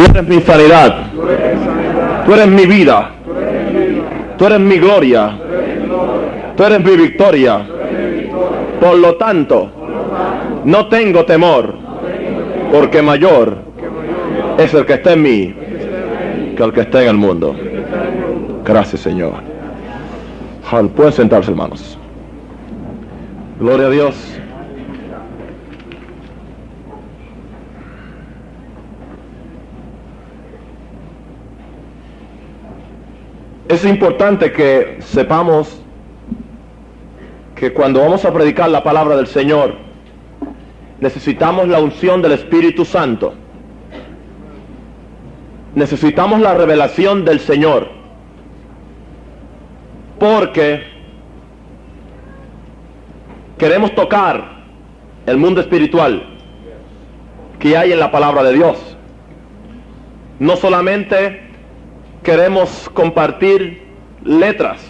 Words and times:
Tú 0.00 0.06
eres 0.12 0.28
mi 0.28 0.40
sanidad. 0.40 0.96
Tú 2.24 2.32
eres 2.32 2.46
mi 2.46 2.64
vida. 2.64 3.10
Tú 4.38 4.46
eres 4.46 4.58
mi 4.58 4.78
gloria. 4.78 5.36
Tú 6.56 6.64
eres 6.64 6.82
mi 6.82 6.96
victoria. 6.96 7.60
Por 8.80 8.96
lo 8.96 9.16
tanto, 9.16 9.70
no 10.64 10.88
tengo 10.88 11.26
temor, 11.26 11.74
porque 12.72 13.02
mayor 13.02 13.58
es 14.56 14.72
el 14.72 14.86
que 14.86 14.94
está 14.94 15.12
en 15.12 15.22
mí 15.22 15.54
que 16.56 16.62
el 16.62 16.72
que 16.72 16.80
está 16.80 17.02
en 17.02 17.08
el 17.10 17.16
mundo. 17.18 17.54
Gracias, 18.64 19.02
Señor. 19.02 19.34
Pueden 20.96 21.12
sentarse, 21.12 21.50
hermanos. 21.50 21.98
Gloria 23.58 23.88
a 23.88 23.90
Dios. 23.90 24.14
Es 33.70 33.84
importante 33.84 34.50
que 34.50 34.98
sepamos 34.98 35.80
que 37.54 37.72
cuando 37.72 38.00
vamos 38.00 38.24
a 38.24 38.32
predicar 38.32 38.68
la 38.68 38.82
palabra 38.82 39.14
del 39.14 39.28
Señor, 39.28 39.76
necesitamos 40.98 41.68
la 41.68 41.78
unción 41.78 42.20
del 42.20 42.32
Espíritu 42.32 42.84
Santo. 42.84 43.32
Necesitamos 45.76 46.40
la 46.40 46.54
revelación 46.54 47.24
del 47.24 47.38
Señor. 47.38 47.86
Porque 50.18 50.82
queremos 53.56 53.94
tocar 53.94 54.64
el 55.26 55.36
mundo 55.36 55.60
espiritual 55.60 56.24
que 57.60 57.76
hay 57.76 57.92
en 57.92 58.00
la 58.00 58.10
palabra 58.10 58.42
de 58.42 58.52
Dios. 58.52 58.96
No 60.40 60.56
solamente 60.56 61.49
queremos 62.22 62.88
compartir 62.92 63.82
letras, 64.24 64.80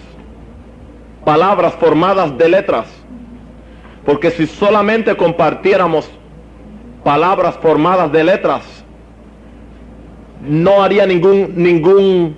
palabras 1.25 1.75
formadas 1.75 2.36
de 2.36 2.48
letras, 2.48 2.86
porque 4.05 4.31
si 4.31 4.47
solamente 4.47 5.17
compartiéramos 5.17 6.11
palabras 7.05 7.56
formadas 7.58 8.11
de 8.11 8.25
letras, 8.25 8.84
no 10.42 10.83
haría 10.83 11.06
ningún, 11.06 11.53
ningún 11.55 12.36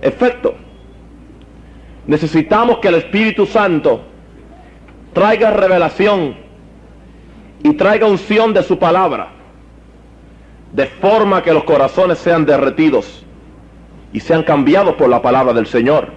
efecto. 0.00 0.54
Necesitamos 2.06 2.78
que 2.78 2.88
el 2.88 2.94
Espíritu 2.94 3.46
Santo 3.46 4.02
traiga 5.12 5.50
revelación 5.50 6.36
y 7.62 7.72
traiga 7.72 8.06
unción 8.06 8.54
de 8.54 8.62
su 8.62 8.78
palabra 8.78 9.35
de 10.76 10.86
forma 10.86 11.42
que 11.42 11.54
los 11.54 11.64
corazones 11.64 12.18
sean 12.18 12.44
derretidos 12.44 13.24
y 14.12 14.20
sean 14.20 14.42
cambiados 14.42 14.94
por 14.96 15.08
la 15.08 15.22
palabra 15.22 15.54
del 15.54 15.66
Señor. 15.66 16.10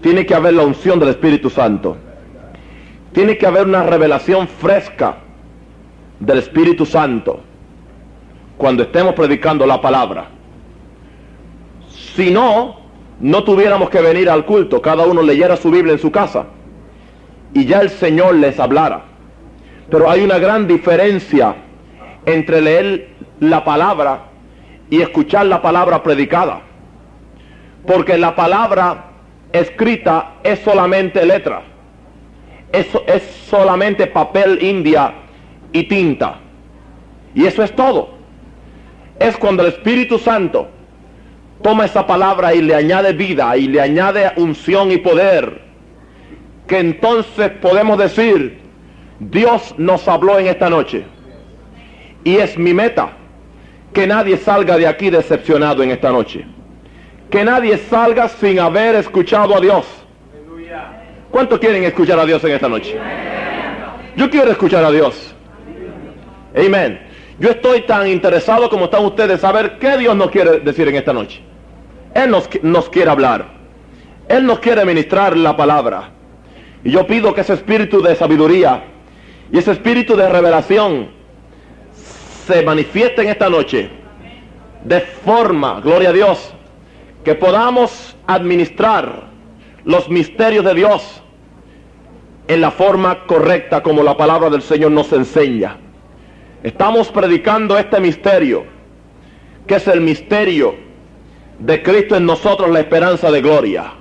Tiene 0.00 0.24
que 0.24 0.34
haber 0.34 0.54
la 0.54 0.62
unción 0.62 0.98
del 0.98 1.10
Espíritu 1.10 1.50
Santo. 1.50 1.98
Tiene 3.12 3.36
que 3.36 3.46
haber 3.46 3.66
una 3.66 3.82
revelación 3.82 4.48
fresca 4.48 5.18
del 6.18 6.38
Espíritu 6.38 6.86
Santo 6.86 7.40
cuando 8.56 8.84
estemos 8.84 9.12
predicando 9.12 9.66
la 9.66 9.82
palabra. 9.82 10.28
Si 11.90 12.30
no, 12.30 12.76
no 13.20 13.44
tuviéramos 13.44 13.90
que 13.90 14.00
venir 14.00 14.30
al 14.30 14.46
culto, 14.46 14.80
cada 14.80 15.04
uno 15.04 15.20
leyera 15.20 15.58
su 15.58 15.70
Biblia 15.70 15.92
en 15.92 15.98
su 15.98 16.10
casa 16.10 16.46
y 17.52 17.66
ya 17.66 17.80
el 17.80 17.90
Señor 17.90 18.36
les 18.36 18.58
hablara. 18.58 19.02
Pero 19.90 20.10
hay 20.10 20.22
una 20.22 20.38
gran 20.38 20.66
diferencia 20.66 21.54
entre 22.24 22.62
leer 22.62 23.15
la 23.40 23.64
palabra 23.64 24.20
y 24.90 25.00
escuchar 25.02 25.46
la 25.46 25.60
palabra 25.62 26.02
predicada. 26.02 26.60
Porque 27.86 28.18
la 28.18 28.34
palabra 28.34 29.06
escrita 29.52 30.34
es 30.42 30.60
solamente 30.60 31.24
letra. 31.24 31.62
Eso 32.72 33.04
es 33.06 33.22
solamente 33.48 34.06
papel 34.06 34.62
india 34.62 35.12
y 35.72 35.84
tinta. 35.84 36.40
Y 37.34 37.46
eso 37.46 37.62
es 37.62 37.74
todo. 37.74 38.16
Es 39.18 39.36
cuando 39.36 39.62
el 39.62 39.68
Espíritu 39.68 40.18
Santo 40.18 40.68
toma 41.62 41.84
esa 41.84 42.06
palabra 42.06 42.54
y 42.54 42.62
le 42.62 42.74
añade 42.74 43.12
vida 43.12 43.56
y 43.56 43.66
le 43.66 43.80
añade 43.80 44.30
unción 44.36 44.92
y 44.92 44.98
poder, 44.98 45.62
que 46.66 46.78
entonces 46.78 47.50
podemos 47.62 47.98
decir, 47.98 48.60
Dios 49.20 49.74
nos 49.78 50.06
habló 50.06 50.38
en 50.38 50.48
esta 50.48 50.68
noche. 50.68 51.04
Y 52.24 52.36
es 52.36 52.58
mi 52.58 52.74
meta 52.74 53.12
que 53.96 54.06
nadie 54.06 54.36
salga 54.36 54.76
de 54.76 54.86
aquí 54.86 55.08
decepcionado 55.08 55.82
en 55.82 55.90
esta 55.90 56.12
noche. 56.12 56.44
Que 57.30 57.42
nadie 57.42 57.78
salga 57.78 58.28
sin 58.28 58.58
haber 58.60 58.94
escuchado 58.96 59.56
a 59.56 59.58
Dios. 59.58 59.86
¿Cuántos 61.30 61.58
quieren 61.58 61.82
escuchar 61.82 62.18
a 62.18 62.26
Dios 62.26 62.44
en 62.44 62.52
esta 62.52 62.68
noche? 62.68 62.94
Yo 64.14 64.28
quiero 64.28 64.50
escuchar 64.50 64.84
a 64.84 64.90
Dios. 64.90 65.34
Amén. 66.54 67.00
Yo 67.40 67.52
estoy 67.52 67.86
tan 67.86 68.06
interesado 68.06 68.68
como 68.68 68.84
están 68.84 69.02
ustedes 69.02 69.40
saber 69.40 69.78
qué 69.78 69.96
Dios 69.96 70.14
nos 70.14 70.30
quiere 70.30 70.60
decir 70.60 70.86
en 70.88 70.96
esta 70.96 71.14
noche. 71.14 71.40
Él 72.12 72.30
nos, 72.30 72.50
nos 72.62 72.90
quiere 72.90 73.10
hablar. 73.10 73.46
Él 74.28 74.44
nos 74.44 74.58
quiere 74.58 74.84
ministrar 74.84 75.34
la 75.38 75.56
palabra. 75.56 76.10
Y 76.84 76.90
yo 76.90 77.06
pido 77.06 77.32
que 77.32 77.40
ese 77.40 77.54
espíritu 77.54 78.02
de 78.02 78.14
sabiduría 78.14 78.84
y 79.50 79.56
ese 79.56 79.72
espíritu 79.72 80.16
de 80.16 80.28
revelación 80.28 81.15
se 82.46 82.62
manifieste 82.62 83.22
en 83.22 83.28
esta 83.28 83.50
noche 83.50 83.90
de 84.84 85.00
forma, 85.00 85.80
gloria 85.80 86.10
a 86.10 86.12
Dios, 86.12 86.54
que 87.24 87.34
podamos 87.34 88.16
administrar 88.26 89.24
los 89.84 90.08
misterios 90.08 90.64
de 90.64 90.74
Dios 90.74 91.22
en 92.46 92.60
la 92.60 92.70
forma 92.70 93.26
correcta 93.26 93.82
como 93.82 94.04
la 94.04 94.16
palabra 94.16 94.48
del 94.48 94.62
Señor 94.62 94.92
nos 94.92 95.12
enseña. 95.12 95.76
Estamos 96.62 97.08
predicando 97.08 97.76
este 97.76 97.98
misterio, 97.98 98.64
que 99.66 99.74
es 99.74 99.88
el 99.88 100.00
misterio 100.00 100.76
de 101.58 101.82
Cristo 101.82 102.16
en 102.16 102.26
nosotros, 102.26 102.70
la 102.70 102.78
esperanza 102.78 103.28
de 103.32 103.42
gloria. 103.42 103.92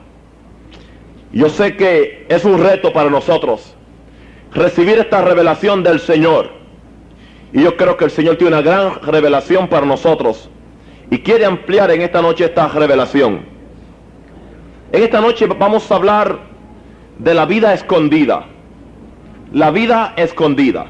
Yo 1.32 1.50
sé 1.50 1.76
que 1.76 2.28
es 2.30 2.46
un 2.46 2.62
reto 2.62 2.94
para 2.94 3.10
nosotros 3.10 3.76
recibir 4.54 5.00
esta 5.00 5.22
revelación 5.22 5.82
del 5.82 6.00
Señor 6.00 6.65
y 7.56 7.62
yo 7.62 7.78
creo 7.78 7.96
que 7.96 8.04
el 8.04 8.12
Señor 8.12 8.36
tiene 8.36 8.54
una 8.54 8.62
gran 8.62 9.02
revelación 9.02 9.70
para 9.70 9.86
nosotros 9.86 10.50
y 11.10 11.20
quiere 11.20 11.46
ampliar 11.46 11.90
en 11.90 12.02
esta 12.02 12.22
noche 12.22 12.44
esta 12.44 12.68
revelación. 12.68 13.46
En 14.92 15.04
esta 15.04 15.22
noche 15.22 15.48
vamos 15.48 15.90
a 15.90 15.96
hablar 15.96 16.38
de 17.18 17.34
la 17.34 17.46
vida 17.46 17.74
escondida. 17.74 18.46
La 19.54 19.72
vida 19.72 20.14
escondida. 20.18 20.88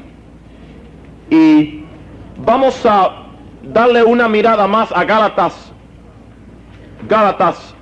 Y 1.30 1.84
vamos 2.44 2.84
a 2.84 3.26
darle 3.62 4.02
una 4.02 4.28
mirada 4.28 4.66
más 4.66 4.90
a 4.90 5.04
Gálatas. 5.04 5.72
Gálatas 7.08 7.76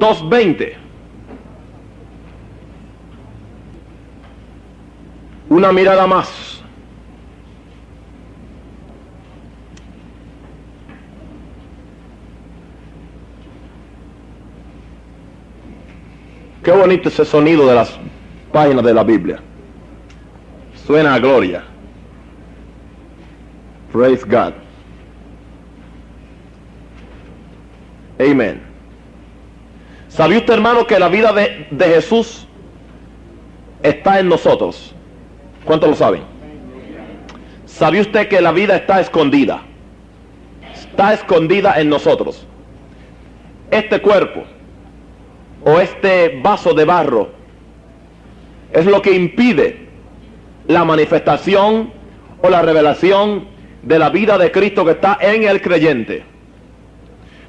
2.20. 0.00 0.74
Una 5.48 5.70
mirada 5.70 6.08
más. 6.08 6.57
Qué 16.62 16.72
bonito 16.72 17.08
ese 17.08 17.24
sonido 17.24 17.66
de 17.66 17.74
las 17.74 17.98
páginas 18.52 18.84
de 18.84 18.94
la 18.94 19.04
Biblia. 19.04 19.40
Suena 20.86 21.14
a 21.14 21.18
gloria. 21.18 21.62
Praise 23.92 24.24
God. 24.24 24.52
Amén. 28.18 28.60
¿Sabía 30.08 30.38
usted, 30.38 30.54
hermano, 30.54 30.86
que 30.86 30.98
la 30.98 31.08
vida 31.08 31.32
de, 31.32 31.68
de 31.70 31.84
Jesús 31.84 32.46
está 33.82 34.18
en 34.18 34.28
nosotros? 34.28 34.94
¿Cuántos 35.64 35.90
lo 35.90 35.94
saben? 35.94 36.22
¿Sabía 37.66 38.00
usted 38.00 38.28
que 38.28 38.40
la 38.40 38.50
vida 38.50 38.76
está 38.76 39.00
escondida? 39.00 39.62
Está 40.74 41.12
escondida 41.14 41.80
en 41.80 41.88
nosotros. 41.88 42.44
Este 43.70 44.00
cuerpo 44.00 44.44
o 45.64 45.80
este 45.80 46.40
vaso 46.42 46.74
de 46.74 46.84
barro 46.84 47.28
es 48.72 48.86
lo 48.86 49.02
que 49.02 49.12
impide 49.12 49.88
la 50.66 50.84
manifestación 50.84 51.90
o 52.42 52.48
la 52.48 52.62
revelación 52.62 53.46
de 53.82 53.98
la 53.98 54.10
vida 54.10 54.38
de 54.38 54.52
Cristo 54.52 54.84
que 54.84 54.92
está 54.92 55.18
en 55.20 55.44
el 55.44 55.62
creyente. 55.62 56.22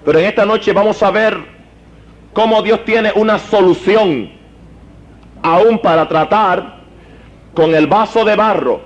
Pero 0.06 0.20
en 0.20 0.26
esta 0.26 0.46
noche 0.46 0.72
vamos 0.74 1.04
a 1.04 1.12
ver 1.12 1.38
cómo 2.34 2.62
Dios 2.62 2.86
tiene 2.86 3.12
una 3.16 3.38
solución 3.38 4.32
aún 5.42 5.80
para 5.80 6.08
tratar 6.08 6.80
con 7.54 7.76
el 7.76 7.88
vaso 7.88 8.24
de 8.24 8.36
barro 8.36 8.82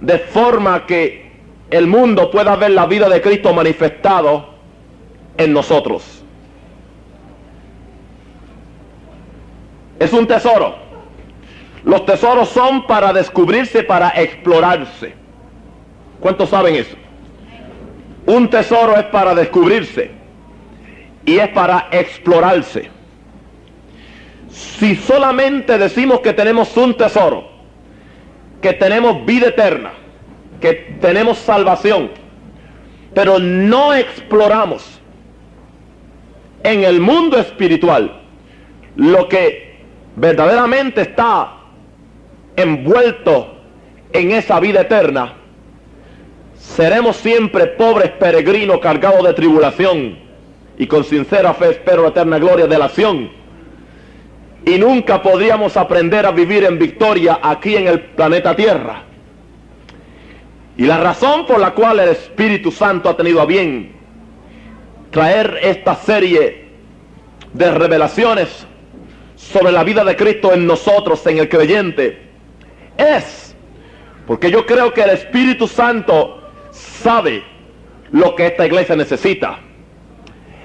de 0.00 0.18
forma 0.18 0.86
que 0.86 1.32
el 1.70 1.86
mundo 1.86 2.30
pueda 2.30 2.56
ver 2.56 2.70
la 2.70 2.86
vida 2.86 3.08
de 3.08 3.20
Cristo 3.20 3.52
manifestado 3.52 4.50
en 5.36 5.52
nosotros. 5.52 6.23
Es 10.04 10.12
un 10.12 10.26
tesoro. 10.26 10.74
Los 11.82 12.04
tesoros 12.04 12.50
son 12.50 12.86
para 12.86 13.10
descubrirse, 13.14 13.82
para 13.82 14.10
explorarse. 14.10 15.14
¿Cuántos 16.20 16.50
saben 16.50 16.74
eso? 16.74 16.94
Un 18.26 18.50
tesoro 18.50 18.96
es 18.96 19.04
para 19.04 19.34
descubrirse 19.34 20.10
y 21.24 21.38
es 21.38 21.48
para 21.48 21.88
explorarse. 21.90 22.90
Si 24.50 24.94
solamente 24.94 25.78
decimos 25.78 26.20
que 26.20 26.34
tenemos 26.34 26.76
un 26.76 26.94
tesoro, 26.94 27.48
que 28.60 28.74
tenemos 28.74 29.24
vida 29.24 29.48
eterna, 29.48 29.92
que 30.60 30.98
tenemos 31.00 31.38
salvación, 31.38 32.10
pero 33.14 33.38
no 33.38 33.94
exploramos 33.94 35.00
en 36.62 36.84
el 36.84 37.00
mundo 37.00 37.38
espiritual 37.38 38.20
lo 38.96 39.28
que 39.28 39.63
verdaderamente 40.16 41.02
está 41.02 41.54
envuelto 42.56 43.54
en 44.12 44.30
esa 44.30 44.60
vida 44.60 44.82
eterna, 44.82 45.34
seremos 46.56 47.16
siempre 47.16 47.66
pobres 47.66 48.10
peregrinos 48.12 48.78
cargados 48.78 49.24
de 49.24 49.34
tribulación 49.34 50.18
y 50.78 50.86
con 50.86 51.04
sincera 51.04 51.54
fe 51.54 51.70
espero 51.70 52.02
la 52.02 52.08
eterna 52.08 52.38
gloria 52.38 52.66
de 52.66 52.78
la 52.78 52.86
acción. 52.86 53.30
Y 54.66 54.78
nunca 54.78 55.20
podríamos 55.20 55.76
aprender 55.76 56.24
a 56.24 56.30
vivir 56.30 56.64
en 56.64 56.78
victoria 56.78 57.38
aquí 57.42 57.76
en 57.76 57.86
el 57.86 58.00
planeta 58.00 58.56
Tierra. 58.56 59.02
Y 60.76 60.84
la 60.84 60.98
razón 60.98 61.46
por 61.46 61.60
la 61.60 61.72
cual 61.72 62.00
el 62.00 62.08
Espíritu 62.08 62.72
Santo 62.72 63.08
ha 63.08 63.16
tenido 63.16 63.40
a 63.42 63.46
bien 63.46 63.92
traer 65.10 65.60
esta 65.62 65.94
serie 65.94 66.64
de 67.52 67.70
revelaciones 67.70 68.66
sobre 69.52 69.72
la 69.72 69.84
vida 69.84 70.04
de 70.04 70.16
Cristo 70.16 70.52
en 70.52 70.66
nosotros, 70.66 71.26
en 71.26 71.38
el 71.38 71.48
creyente, 71.48 72.22
es 72.96 73.54
porque 74.26 74.50
yo 74.50 74.64
creo 74.64 74.92
que 74.92 75.02
el 75.02 75.10
Espíritu 75.10 75.68
Santo 75.68 76.42
sabe 76.70 77.42
lo 78.10 78.34
que 78.34 78.46
esta 78.46 78.66
iglesia 78.66 78.96
necesita. 78.96 79.58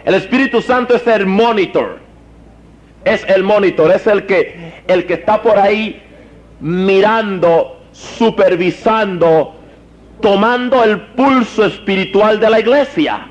El 0.05 0.15
Espíritu 0.15 0.61
Santo 0.61 0.95
es 0.95 1.05
el 1.07 1.25
monitor. 1.25 1.99
Es 3.03 3.23
el 3.27 3.43
monitor, 3.43 3.91
es 3.91 4.07
el 4.07 4.25
que 4.25 4.83
el 4.87 5.05
que 5.05 5.15
está 5.15 5.41
por 5.41 5.57
ahí 5.57 6.01
mirando, 6.59 7.81
supervisando, 7.91 9.55
tomando 10.21 10.83
el 10.83 10.99
pulso 11.01 11.65
espiritual 11.65 12.39
de 12.39 12.49
la 12.49 12.59
iglesia. 12.59 13.27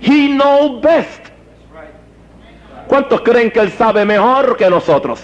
He 0.00 0.28
knows 0.28 0.80
best. 0.80 1.27
¿Cuántos 2.88 3.20
creen 3.20 3.50
que 3.50 3.60
Él 3.60 3.70
sabe 3.70 4.04
mejor 4.04 4.56
que 4.56 4.68
nosotros? 4.70 5.22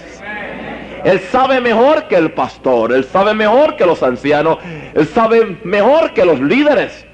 Él 1.03 1.21
sabe 1.21 1.61
mejor 1.61 2.09
que 2.09 2.17
el 2.17 2.33
pastor, 2.33 2.93
Él 2.93 3.05
sabe 3.05 3.35
mejor 3.35 3.77
que 3.77 3.85
los 3.87 4.03
ancianos, 4.03 4.59
Él 4.95 5.07
sabe 5.09 5.59
mejor 5.65 6.13
que 6.13 6.25
los 6.25 6.41
líderes. 6.41 7.07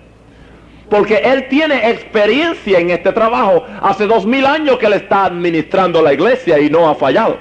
Porque 0.88 1.18
Él 1.18 1.46
tiene 1.48 1.90
experiencia 1.90 2.80
en 2.80 2.90
este 2.90 3.12
trabajo. 3.12 3.64
Hace 3.80 4.06
dos 4.06 4.26
mil 4.26 4.44
años 4.44 4.78
que 4.78 4.86
Él 4.86 4.94
está 4.94 5.24
administrando 5.26 6.02
la 6.02 6.12
iglesia 6.12 6.58
y 6.58 6.68
no 6.68 6.88
ha 6.88 6.96
fallado. 6.96 7.38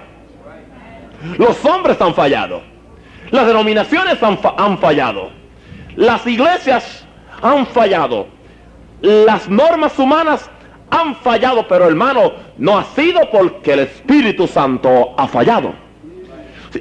Los 1.37 1.63
hombres 1.65 1.99
han 1.99 2.13
fallado. 2.13 2.61
Las 3.31 3.47
denominaciones 3.47 4.21
han, 4.21 4.39
han 4.57 4.77
fallado. 4.77 5.31
Las 5.95 6.25
iglesias 6.27 7.05
han 7.41 7.65
fallado. 7.65 8.27
Las 9.01 9.49
normas 9.49 9.97
humanas 9.97 10.49
han 10.91 11.15
fallado, 11.15 11.67
pero 11.67 11.87
hermano, 11.87 12.33
no 12.57 12.77
ha 12.77 12.83
sido 12.83 13.21
porque 13.31 13.73
el 13.73 13.79
Espíritu 13.79 14.47
Santo 14.47 15.13
ha 15.17 15.27
fallado. 15.27 15.73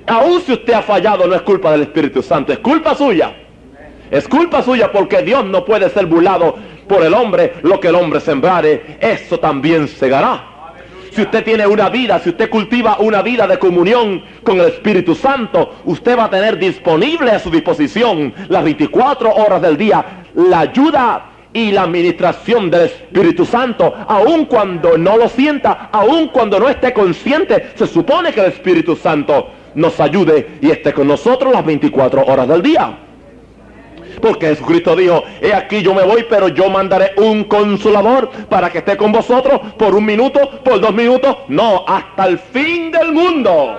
Aún 0.06 0.40
si 0.40 0.52
usted 0.52 0.72
ha 0.72 0.82
fallado, 0.82 1.26
no 1.26 1.34
es 1.34 1.42
culpa 1.42 1.72
del 1.72 1.82
Espíritu 1.82 2.22
Santo, 2.22 2.52
es 2.52 2.58
culpa 2.58 2.94
suya. 2.94 3.34
Es 4.10 4.26
culpa 4.26 4.62
suya 4.62 4.90
porque 4.90 5.22
Dios 5.22 5.44
no 5.44 5.64
puede 5.64 5.90
ser 5.90 6.06
burlado 6.06 6.56
por 6.86 7.04
el 7.04 7.12
hombre. 7.14 7.54
Lo 7.62 7.78
que 7.80 7.88
el 7.88 7.94
hombre 7.94 8.20
sembrare, 8.20 8.98
eso 9.00 9.38
también 9.38 9.88
segará. 9.88 10.44
Si 11.12 11.22
usted 11.22 11.42
tiene 11.42 11.66
una 11.66 11.88
vida, 11.88 12.18
si 12.20 12.30
usted 12.30 12.48
cultiva 12.48 12.98
una 13.00 13.22
vida 13.22 13.46
de 13.46 13.58
comunión 13.58 14.22
con 14.42 14.60
el 14.60 14.66
Espíritu 14.66 15.14
Santo, 15.14 15.74
usted 15.84 16.16
va 16.16 16.24
a 16.24 16.30
tener 16.30 16.58
disponible 16.58 17.30
a 17.30 17.38
su 17.38 17.50
disposición 17.50 18.32
las 18.48 18.62
24 18.62 19.34
horas 19.34 19.60
del 19.62 19.76
día 19.76 20.04
la 20.34 20.60
ayuda 20.60 21.30
y 21.58 21.72
la 21.72 21.82
administración 21.82 22.70
del 22.70 22.82
Espíritu 22.82 23.44
Santo, 23.44 23.92
aun 24.06 24.44
cuando 24.44 24.96
no 24.96 25.16
lo 25.16 25.28
sienta, 25.28 25.88
aun 25.90 26.28
cuando 26.28 26.60
no 26.60 26.68
esté 26.68 26.92
consciente, 26.92 27.70
se 27.74 27.86
supone 27.86 28.32
que 28.32 28.40
el 28.40 28.46
Espíritu 28.46 28.94
Santo 28.94 29.48
nos 29.74 29.98
ayude 29.98 30.58
y 30.60 30.70
esté 30.70 30.92
con 30.92 31.08
nosotros 31.08 31.52
las 31.52 31.64
24 31.64 32.24
horas 32.24 32.46
del 32.46 32.62
día. 32.62 32.96
Porque 34.22 34.46
Jesucristo 34.48 34.94
dijo, 34.94 35.24
he 35.40 35.52
aquí 35.52 35.82
yo 35.82 35.94
me 35.94 36.04
voy, 36.04 36.26
pero 36.30 36.46
yo 36.46 36.70
mandaré 36.70 37.12
un 37.16 37.44
consolador 37.44 38.30
para 38.48 38.70
que 38.70 38.78
esté 38.78 38.96
con 38.96 39.10
vosotros 39.10 39.60
por 39.76 39.96
un 39.96 40.04
minuto, 40.04 40.62
por 40.62 40.80
dos 40.80 40.94
minutos, 40.94 41.38
no, 41.48 41.84
hasta 41.88 42.26
el 42.26 42.38
fin 42.38 42.92
del 42.92 43.10
mundo. 43.12 43.78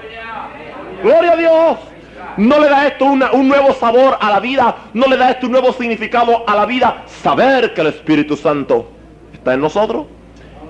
Gloria 1.01 1.31
a 1.31 1.37
Dios. 1.37 1.88
No 2.39 2.57
le 2.57 2.69
da 2.69 2.87
esto 2.87 3.03
un 3.03 3.47
nuevo 3.49 3.73
sabor 3.73 4.17
a 4.17 4.31
la 4.31 4.39
vida, 4.39 4.73
no 4.93 5.07
le 5.07 5.17
da 5.17 5.31
esto 5.31 5.47
un 5.47 5.51
nuevo 5.51 5.73
significado 5.73 6.45
a 6.47 6.55
la 6.55 6.65
vida. 6.65 7.03
Saber 7.05 7.73
que 7.73 7.81
el 7.81 7.87
Espíritu 7.87 8.37
Santo 8.37 8.89
está 9.33 9.55
en 9.55 9.59
nosotros 9.59 10.05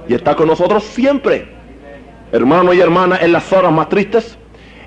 y 0.08 0.16
está 0.16 0.36
con 0.36 0.48
nosotros 0.48 0.84
siempre. 0.84 1.48
Hermano 2.32 2.74
y 2.74 2.80
hermana, 2.80 3.20
en 3.22 3.32
las 3.32 3.54
horas 3.54 3.72
más 3.72 3.88
tristes, 3.88 4.36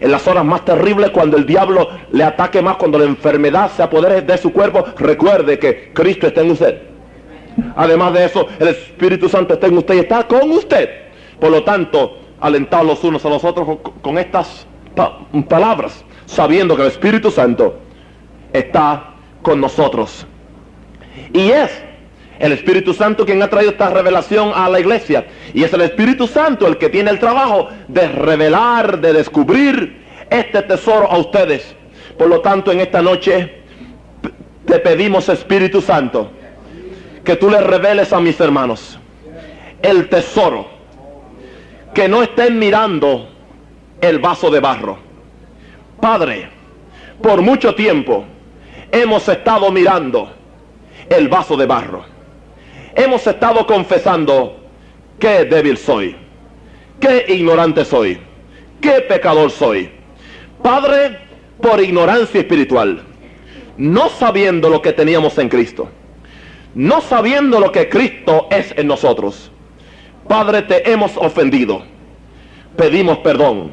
en 0.00 0.10
las 0.10 0.26
horas 0.26 0.44
más 0.44 0.64
terribles, 0.64 1.10
cuando 1.10 1.36
el 1.36 1.46
diablo 1.46 1.88
le 2.10 2.24
ataque 2.24 2.60
más, 2.60 2.74
cuando 2.78 2.98
la 2.98 3.04
enfermedad 3.04 3.70
se 3.70 3.84
apodere 3.84 4.22
de 4.22 4.36
su 4.36 4.52
cuerpo, 4.52 4.84
recuerde 4.98 5.60
que 5.60 5.92
Cristo 5.92 6.26
está 6.26 6.40
en 6.40 6.50
usted. 6.50 6.82
Además 7.76 8.12
de 8.12 8.24
eso, 8.24 8.48
el 8.58 8.66
Espíritu 8.66 9.28
Santo 9.28 9.54
está 9.54 9.68
en 9.68 9.78
usted 9.78 9.94
y 9.94 9.98
está 10.00 10.26
con 10.26 10.50
usted. 10.50 10.90
Por 11.38 11.52
lo 11.52 11.62
tanto, 11.62 12.18
alentados 12.40 12.86
los 12.86 13.04
unos 13.04 13.24
a 13.24 13.28
los 13.28 13.44
otros 13.44 13.78
con, 14.02 14.18
estas 14.18 14.66
palabras, 15.48 16.04
sabiendo 16.32 16.74
que 16.76 16.82
el 16.82 16.88
Espíritu 16.88 17.30
Santo 17.30 17.78
está 18.52 19.14
con 19.42 19.60
nosotros. 19.60 20.26
Y 21.32 21.50
es 21.50 21.70
el 22.38 22.52
Espíritu 22.52 22.94
Santo 22.94 23.24
quien 23.24 23.42
ha 23.42 23.48
traído 23.48 23.72
esta 23.72 23.90
revelación 23.90 24.50
a 24.54 24.68
la 24.68 24.80
iglesia. 24.80 25.26
Y 25.54 25.62
es 25.62 25.72
el 25.72 25.82
Espíritu 25.82 26.26
Santo 26.26 26.66
el 26.66 26.78
que 26.78 26.88
tiene 26.88 27.10
el 27.10 27.18
trabajo 27.18 27.68
de 27.88 28.08
revelar, 28.08 29.00
de 29.00 29.12
descubrir 29.12 30.02
este 30.30 30.62
tesoro 30.62 31.10
a 31.10 31.18
ustedes. 31.18 31.76
Por 32.18 32.28
lo 32.28 32.40
tanto, 32.40 32.72
en 32.72 32.80
esta 32.80 33.02
noche 33.02 33.62
te 34.64 34.78
pedimos, 34.78 35.28
Espíritu 35.28 35.80
Santo, 35.80 36.30
que 37.24 37.36
tú 37.36 37.50
le 37.50 37.60
reveles 37.60 38.12
a 38.12 38.20
mis 38.20 38.40
hermanos 38.40 38.98
el 39.82 40.08
tesoro. 40.08 40.66
Que 41.94 42.08
no 42.08 42.22
estén 42.22 42.58
mirando 42.58 43.28
el 44.00 44.18
vaso 44.18 44.50
de 44.50 44.60
barro. 44.60 45.11
Padre, 46.02 46.48
por 47.22 47.40
mucho 47.42 47.76
tiempo 47.76 48.24
hemos 48.90 49.28
estado 49.28 49.70
mirando 49.70 50.32
el 51.08 51.28
vaso 51.28 51.56
de 51.56 51.64
barro 51.64 52.12
hemos 52.96 53.24
estado 53.24 53.64
confesando 53.68 54.56
qué 55.20 55.44
débil 55.44 55.76
soy, 55.76 56.16
qué 56.98 57.26
ignorante 57.28 57.84
soy, 57.84 58.18
qué 58.80 59.00
pecador 59.02 59.52
soy. 59.52 59.90
Padre, 60.60 61.18
por 61.60 61.80
ignorancia 61.80 62.40
espiritual, 62.40 63.04
no 63.76 64.08
sabiendo 64.08 64.68
lo 64.68 64.82
que 64.82 64.92
teníamos 64.92 65.38
en 65.38 65.48
Cristo, 65.48 65.88
no 66.74 67.00
sabiendo 67.00 67.60
lo 67.60 67.70
que 67.70 67.88
Cristo 67.88 68.48
es 68.50 68.74
en 68.76 68.88
nosotros. 68.88 69.52
Padre, 70.26 70.62
te 70.62 70.90
hemos 70.90 71.16
ofendido. 71.16 71.84
Pedimos 72.76 73.18
perdón. 73.18 73.70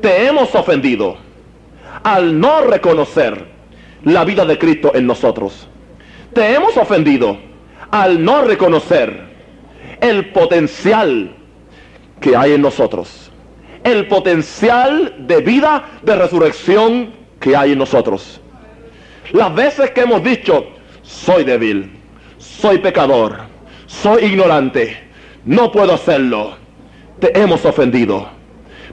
Te 0.00 0.26
hemos 0.26 0.52
ofendido 0.54 1.23
al 2.04 2.38
no 2.38 2.60
reconocer 2.60 3.46
la 4.04 4.24
vida 4.24 4.44
de 4.44 4.58
Cristo 4.58 4.92
en 4.94 5.06
nosotros. 5.06 5.66
Te 6.32 6.54
hemos 6.54 6.76
ofendido 6.76 7.38
al 7.90 8.22
no 8.22 8.42
reconocer 8.42 9.24
el 10.00 10.30
potencial 10.30 11.34
que 12.20 12.36
hay 12.36 12.52
en 12.52 12.62
nosotros, 12.62 13.30
el 13.82 14.06
potencial 14.06 15.14
de 15.26 15.40
vida, 15.40 15.84
de 16.02 16.16
resurrección 16.16 17.12
que 17.40 17.56
hay 17.56 17.72
en 17.72 17.78
nosotros. 17.78 18.40
Las 19.32 19.54
veces 19.54 19.90
que 19.92 20.02
hemos 20.02 20.22
dicho, 20.22 20.66
soy 21.02 21.44
débil, 21.44 21.90
soy 22.36 22.78
pecador, 22.78 23.38
soy 23.86 24.24
ignorante, 24.24 24.98
no 25.44 25.72
puedo 25.72 25.94
hacerlo, 25.94 26.56
te 27.18 27.38
hemos 27.38 27.64
ofendido, 27.64 28.28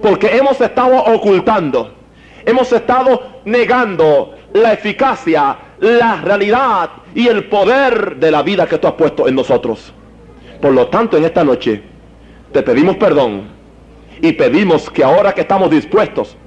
porque 0.02 0.28
hemos 0.38 0.60
estado 0.62 1.04
ocultando 1.04 2.01
hemos 2.46 2.72
estado 2.72 3.42
negando 3.46 4.36
la 4.54 4.74
eficacia, 4.74 5.58
la 5.80 6.22
realidad 6.22 6.90
y 7.16 7.28
el 7.28 7.46
poder 7.46 8.18
de 8.18 8.32
la 8.32 8.44
vida 8.44 8.68
que 8.68 8.78
tú 8.78 8.88
has 8.88 8.94
puesto 8.94 9.28
en 9.28 9.36
nosotros. 9.36 9.94
Por 10.62 10.74
lo 10.74 10.88
tanto, 10.88 11.18
en 11.18 11.26
esta 11.26 11.44
noche 11.44 11.82
te 12.52 12.62
pedimos 12.62 12.98
perdón 12.98 13.50
y 14.22 14.34
pedimos 14.34 14.90
que 14.90 15.04
ahora 15.04 15.34
que 15.34 15.42
estamos 15.42 15.70
dispuestos 15.72 16.38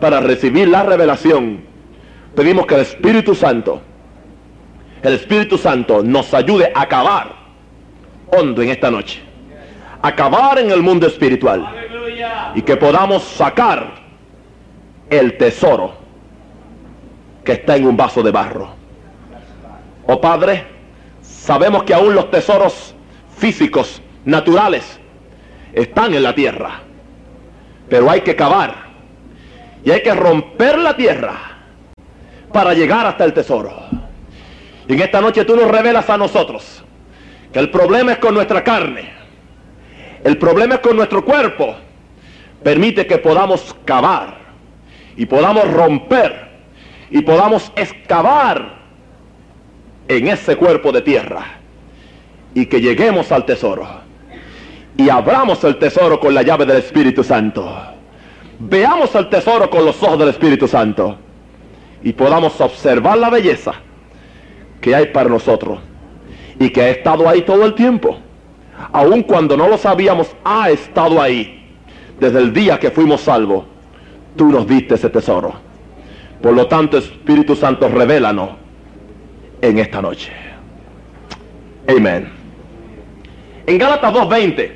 para 0.00 0.20
recibir 0.20 0.68
la 0.68 0.82
revelación, 0.82 1.60
pedimos 2.34 2.66
que 2.66 2.74
el 2.74 2.80
Espíritu 2.82 3.34
Santo, 3.34 3.80
el 5.02 5.14
Espíritu 5.14 5.56
Santo 5.56 6.02
nos 6.02 6.34
ayude 6.34 6.72
a 6.74 6.82
acabar 6.82 7.44
hondo 8.26 8.62
en 8.62 8.70
esta 8.70 8.90
noche. 8.90 9.20
Acabar 10.02 10.58
en 10.58 10.70
el 10.70 10.82
mundo 10.82 11.06
espiritual. 11.06 11.66
Y 12.54 12.62
que 12.62 12.76
podamos 12.76 13.22
sacar 13.22 14.03
el 15.18 15.36
tesoro 15.36 15.94
que 17.44 17.52
está 17.52 17.76
en 17.76 17.86
un 17.86 17.96
vaso 17.96 18.22
de 18.22 18.30
barro. 18.30 18.68
Oh 20.06 20.20
Padre, 20.20 20.64
sabemos 21.22 21.84
que 21.84 21.94
aún 21.94 22.14
los 22.14 22.30
tesoros 22.30 22.94
físicos, 23.36 24.00
naturales, 24.24 24.98
están 25.72 26.14
en 26.14 26.22
la 26.22 26.34
tierra. 26.34 26.80
Pero 27.88 28.10
hay 28.10 28.22
que 28.22 28.34
cavar. 28.34 28.84
Y 29.84 29.90
hay 29.90 30.02
que 30.02 30.14
romper 30.14 30.78
la 30.78 30.96
tierra 30.96 31.34
para 32.52 32.72
llegar 32.72 33.06
hasta 33.06 33.24
el 33.24 33.34
tesoro. 33.34 33.72
Y 34.88 34.94
en 34.94 35.00
esta 35.00 35.20
noche 35.20 35.44
tú 35.44 35.56
nos 35.56 35.70
revelas 35.70 36.08
a 36.08 36.16
nosotros 36.16 36.82
que 37.52 37.58
el 37.58 37.70
problema 37.70 38.12
es 38.12 38.18
con 38.18 38.34
nuestra 38.34 38.64
carne. 38.64 39.12
El 40.24 40.38
problema 40.38 40.76
es 40.76 40.80
con 40.80 40.96
nuestro 40.96 41.24
cuerpo. 41.24 41.74
Permite 42.62 43.06
que 43.06 43.18
podamos 43.18 43.76
cavar 43.84 44.43
y 45.16 45.26
podamos 45.26 45.70
romper 45.70 46.48
y 47.10 47.22
podamos 47.22 47.72
excavar 47.76 48.76
en 50.08 50.28
ese 50.28 50.56
cuerpo 50.56 50.92
de 50.92 51.02
tierra 51.02 51.44
y 52.54 52.66
que 52.66 52.80
lleguemos 52.80 53.30
al 53.32 53.44
tesoro 53.44 53.86
y 54.96 55.08
abramos 55.08 55.62
el 55.64 55.76
tesoro 55.78 56.20
con 56.20 56.34
la 56.34 56.42
llave 56.42 56.66
del 56.66 56.78
Espíritu 56.78 57.24
Santo. 57.24 57.68
Veamos 58.58 59.14
el 59.14 59.28
tesoro 59.28 59.68
con 59.68 59.84
los 59.84 60.00
ojos 60.02 60.18
del 60.18 60.28
Espíritu 60.28 60.68
Santo 60.68 61.16
y 62.02 62.12
podamos 62.12 62.60
observar 62.60 63.18
la 63.18 63.30
belleza 63.30 63.74
que 64.80 64.94
hay 64.94 65.06
para 65.06 65.28
nosotros 65.28 65.78
y 66.58 66.70
que 66.70 66.82
ha 66.82 66.88
estado 66.90 67.28
ahí 67.28 67.42
todo 67.42 67.64
el 67.64 67.74
tiempo. 67.74 68.18
Aun 68.92 69.22
cuando 69.22 69.56
no 69.56 69.68
lo 69.68 69.78
sabíamos, 69.78 70.34
ha 70.44 70.70
estado 70.70 71.20
ahí 71.20 71.66
desde 72.20 72.38
el 72.38 72.52
día 72.52 72.78
que 72.78 72.90
fuimos 72.90 73.22
salvos 73.22 73.64
tú 74.36 74.50
nos 74.50 74.66
diste 74.66 74.94
ese 74.94 75.10
tesoro. 75.10 75.54
Por 76.42 76.52
lo 76.52 76.66
tanto, 76.66 76.98
Espíritu 76.98 77.56
Santo, 77.56 77.88
revélanos 77.88 78.50
en 79.60 79.78
esta 79.78 80.02
noche. 80.02 80.30
Amén. 81.88 82.30
En 83.66 83.78
Gálatas 83.78 84.12
2.20 84.12 84.70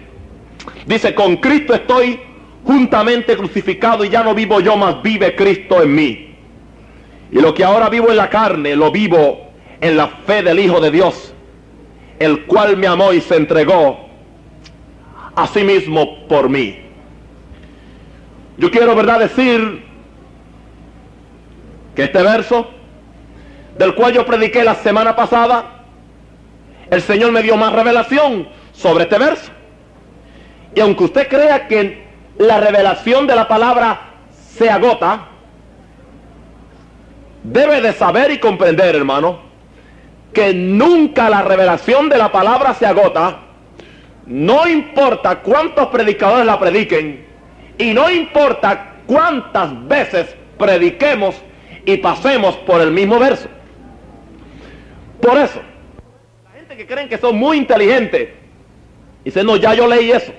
dice, 0.87 1.15
con 1.15 1.37
Cristo 1.37 1.75
estoy 1.75 2.21
juntamente 2.65 3.37
crucificado 3.37 4.05
y 4.05 4.09
ya 4.09 4.23
no 4.23 4.35
vivo 4.35 4.61
yo, 4.61 4.77
más 4.77 5.03
vive 5.03 5.35
Cristo 5.35 5.83
en 5.83 5.95
mí. 5.95 6.35
Y 7.31 7.41
lo 7.41 7.53
que 7.53 7.65
ahora 7.65 7.89
vivo 7.89 8.09
en 8.11 8.17
la 8.17 8.31
carne, 8.31 8.75
lo 8.75 8.91
vivo 8.91 9.49
en 9.81 9.97
la 9.97 10.09
fe 10.09 10.43
del 10.43 10.59
Hijo 10.59 10.81
de 10.81 10.91
Dios, 10.91 11.35
el 12.19 12.47
cual 12.47 12.77
me 12.77 12.87
amó 12.87 13.13
y 13.13 13.21
se 13.21 13.37
entregó 13.37 14.09
a 15.37 15.47
sí 15.47 15.63
mismo 15.63 16.27
por 16.27 16.49
mí. 16.49 16.88
Yo 18.59 18.71
quiero, 18.73 18.97
¿verdad?, 18.97 19.21
decir 19.21 19.85
que 21.95 22.05
este 22.05 22.23
verso, 22.23 22.69
del 23.79 23.95
cual 23.95 24.13
yo 24.13 24.27
prediqué 24.27 24.65
la 24.65 24.75
semana 24.75 25.15
pasada, 25.15 25.85
el 26.91 27.01
Señor 27.01 27.31
me 27.31 27.43
dio 27.43 27.57
más 27.57 27.73
revelación 27.73 28.49
sobre 28.73 29.05
este 29.05 29.19
verso. 29.19 29.53
Y 30.75 30.81
aunque 30.81 31.05
usted 31.05 31.29
crea 31.29 31.69
que 31.69 32.05
la 32.39 32.59
revelación 32.59 33.29
de 33.29 33.37
la 33.37 33.47
palabra 33.47 34.01
se 34.57 34.69
agota, 34.69 35.29
debe 37.45 37.81
de 37.81 37.93
saber 37.93 38.33
y 38.33 38.39
comprender, 38.39 38.97
hermano, 38.97 39.41
que 40.33 40.53
nunca 40.53 41.31
la 41.31 41.43
revelación 41.43 42.09
de 42.09 42.19
la 42.19 42.33
palabra 42.33 42.75
se 42.75 42.87
agota, 42.87 43.39
no 44.27 44.67
importa 44.67 45.41
cuántos 45.41 45.87
predicadores 45.89 46.45
la 46.45 46.59
prediquen, 46.59 47.28
y 47.79 47.95
no 47.95 48.11
importa 48.11 48.97
cuántas 49.07 49.87
veces 49.87 50.35
prediquemos 50.59 51.37
y 51.87 51.97
pasemos 51.97 52.57
por 52.59 52.81
el 52.81 52.91
mismo 52.91 53.19
verso. 53.19 53.49
Por 55.21 55.39
eso, 55.39 55.61
la 56.45 56.51
gente 56.51 56.77
que 56.77 56.87
creen 56.87 57.09
que 57.09 57.17
son 57.17 57.37
muy 57.39 57.57
inteligentes, 57.57 58.31
dice, 59.25 59.43
no, 59.43 59.57
ya 59.57 59.75
yo 59.75 59.87
leí 59.87 60.11
eso. 60.11 60.33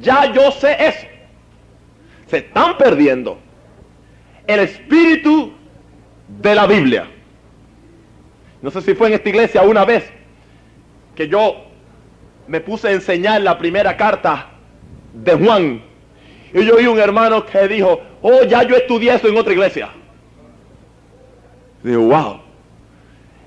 Ya 0.00 0.32
yo 0.32 0.50
sé 0.50 0.76
eso. 0.78 1.06
Se 2.26 2.38
están 2.38 2.76
perdiendo 2.76 3.38
el 4.46 4.60
espíritu 4.60 5.52
de 6.28 6.54
la 6.54 6.66
Biblia. 6.66 7.06
No 8.60 8.70
sé 8.70 8.82
si 8.82 8.94
fue 8.94 9.08
en 9.08 9.14
esta 9.14 9.28
iglesia 9.28 9.62
una 9.62 9.84
vez 9.84 10.10
que 11.14 11.28
yo 11.28 11.66
me 12.46 12.60
puse 12.60 12.88
a 12.88 12.92
enseñar 12.92 13.40
la 13.42 13.56
primera 13.58 13.96
carta 13.96 14.53
de 15.14 15.32
Juan. 15.34 15.82
Y 16.52 16.64
yo 16.64 16.76
oí 16.76 16.86
un 16.86 16.98
hermano 16.98 17.44
que 17.46 17.66
dijo, 17.68 18.00
oh, 18.22 18.42
ya 18.44 18.62
yo 18.62 18.76
estudié 18.76 19.14
eso 19.14 19.28
en 19.28 19.36
otra 19.36 19.52
iglesia. 19.52 19.88
digo, 21.82 22.02
wow. 22.02 22.40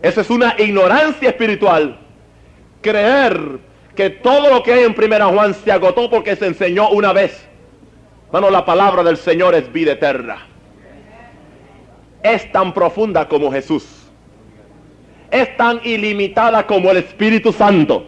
Eso 0.02 0.22
es 0.22 0.30
una 0.30 0.56
ignorancia 0.58 1.30
espiritual. 1.30 1.98
Creer 2.82 3.60
que 3.96 4.10
todo 4.10 4.54
lo 4.54 4.64
que 4.64 4.74
hay 4.74 4.84
en 4.84 4.94
primera 4.94 5.26
Juan 5.26 5.54
se 5.54 5.72
agotó 5.72 6.10
porque 6.10 6.36
se 6.36 6.48
enseñó 6.48 6.90
una 6.90 7.14
vez. 7.14 7.48
Bueno, 8.32 8.50
la 8.50 8.66
palabra 8.66 9.04
del 9.04 9.18
Señor 9.18 9.56
es 9.56 9.72
vida 9.72 9.94
eterna. 9.94 10.46
Es 12.22 12.52
tan 12.52 12.74
profunda 12.74 13.28
como 13.28 13.52
Jesús. 13.52 13.86
Es 15.32 15.56
tan 15.58 15.82
ilimitada 15.84 16.66
como 16.68 16.92
el 16.92 16.98
Espíritu 16.98 17.52
Santo. 17.52 18.08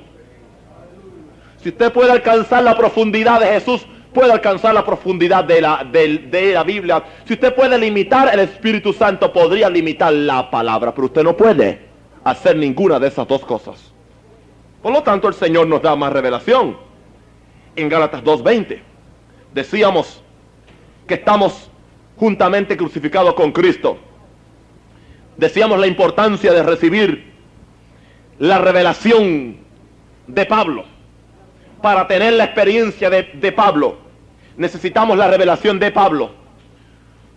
Si 1.62 1.70
usted 1.70 1.92
puede 1.92 2.12
alcanzar 2.12 2.64
la 2.64 2.78
profundidad 2.78 3.42
de 3.42 3.48
Jesús, 3.48 3.86
puede 4.14 4.32
alcanzar 4.32 4.74
la 4.74 4.86
profundidad 4.86 5.44
de 5.44 5.62
la, 5.62 5.84
de, 5.84 6.54
la 6.54 6.64
Biblia. 6.64 7.04
Si 7.26 7.34
usted 7.34 7.54
puede 7.54 7.78
limitar 7.78 8.34
el 8.34 8.40
Espíritu 8.40 8.94
Santo, 8.94 9.32
podría 9.34 9.70
limitar 9.70 10.14
la 10.14 10.50
palabra, 10.50 10.94
pero 10.94 11.08
usted 11.08 11.24
no 11.24 11.36
puede 11.36 11.88
hacer 12.24 12.56
ninguna 12.56 12.98
de 13.00 13.10
esas 13.10 13.28
dos 13.28 13.44
cosas. 13.44 13.92
Por 14.82 14.94
lo 14.94 15.04
tanto, 15.04 15.28
el 15.28 15.34
Señor 15.34 15.68
nos 15.68 15.82
da 15.82 15.96
más 15.96 16.14
revelación. 16.14 16.78
En 17.76 17.90
Gálatas 17.90 18.24
2.20 18.24 18.80
decíamos 19.54 20.22
que 21.08 21.16
estamos 21.16 21.70
juntamente 22.16 22.78
crucificados 22.78 23.34
con 23.34 23.52
Cristo. 23.52 23.98
Decíamos 25.36 25.80
la 25.80 25.88
importancia 25.88 26.54
de 26.54 26.64
recibir 26.64 27.34
la 28.40 28.60
revelación 28.60 29.58
de 30.28 30.46
Pablo 30.46 30.86
para 31.82 32.08
tener 32.08 32.34
la 32.34 32.46
experiencia 32.46 33.10
de, 33.10 33.52
Pablo, 33.52 33.98
necesitamos 34.58 35.18
la 35.18 35.28
revelación 35.28 35.80
de 35.80 35.92
Pablo. 35.92 36.32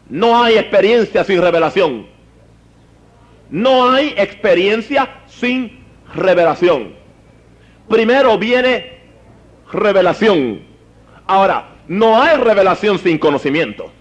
No 0.08 0.42
hay 0.42 0.58
experiencia 0.58 1.24
sin 1.24 1.40
revelación. 1.40 2.06
No 3.50 3.90
hay 3.90 4.14
experiencia 4.16 5.08
sin 5.26 5.84
revelación. 6.14 6.94
Primero 7.88 8.38
viene 8.38 9.00
revelación. 9.72 10.62
Ahora, 11.26 11.68
no 11.88 12.20
hay 12.20 12.36
revelación 12.36 12.98
sin 12.98 13.18
conocimiento. 13.18 13.92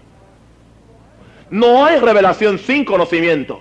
No 1.50 1.84
hay 1.84 1.98
revelación 2.00 2.58
sin 2.58 2.84
conocimiento. 2.84 3.60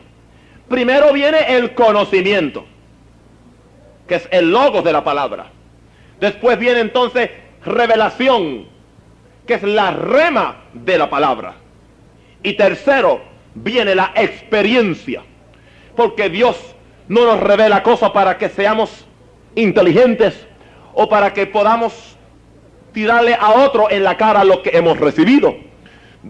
Primero 0.69 1.11
viene 1.11 1.57
el 1.57 1.73
conocimiento, 1.73 2.65
que 4.07 4.15
es 4.15 4.29
el 4.31 4.49
logo 4.49 4.81
de 4.81 4.93
la 4.93 5.03
palabra. 5.03 5.51
Después 6.21 6.59
viene 6.59 6.81
entonces 6.81 7.31
revelación, 7.65 8.67
que 9.47 9.55
es 9.55 9.63
la 9.63 9.89
rema 9.89 10.65
de 10.71 10.99
la 10.99 11.09
palabra. 11.09 11.55
Y 12.43 12.53
tercero, 12.53 13.21
viene 13.55 13.95
la 13.95 14.11
experiencia. 14.15 15.23
Porque 15.95 16.29
Dios 16.29 16.75
no 17.07 17.25
nos 17.25 17.39
revela 17.39 17.81
cosas 17.81 18.11
para 18.11 18.37
que 18.37 18.49
seamos 18.49 19.07
inteligentes 19.55 20.47
o 20.93 21.09
para 21.09 21.33
que 21.33 21.47
podamos 21.47 22.15
tirarle 22.93 23.33
a 23.33 23.53
otro 23.65 23.89
en 23.89 24.03
la 24.03 24.15
cara 24.15 24.43
lo 24.43 24.61
que 24.61 24.77
hemos 24.77 24.99
recibido. 24.99 25.55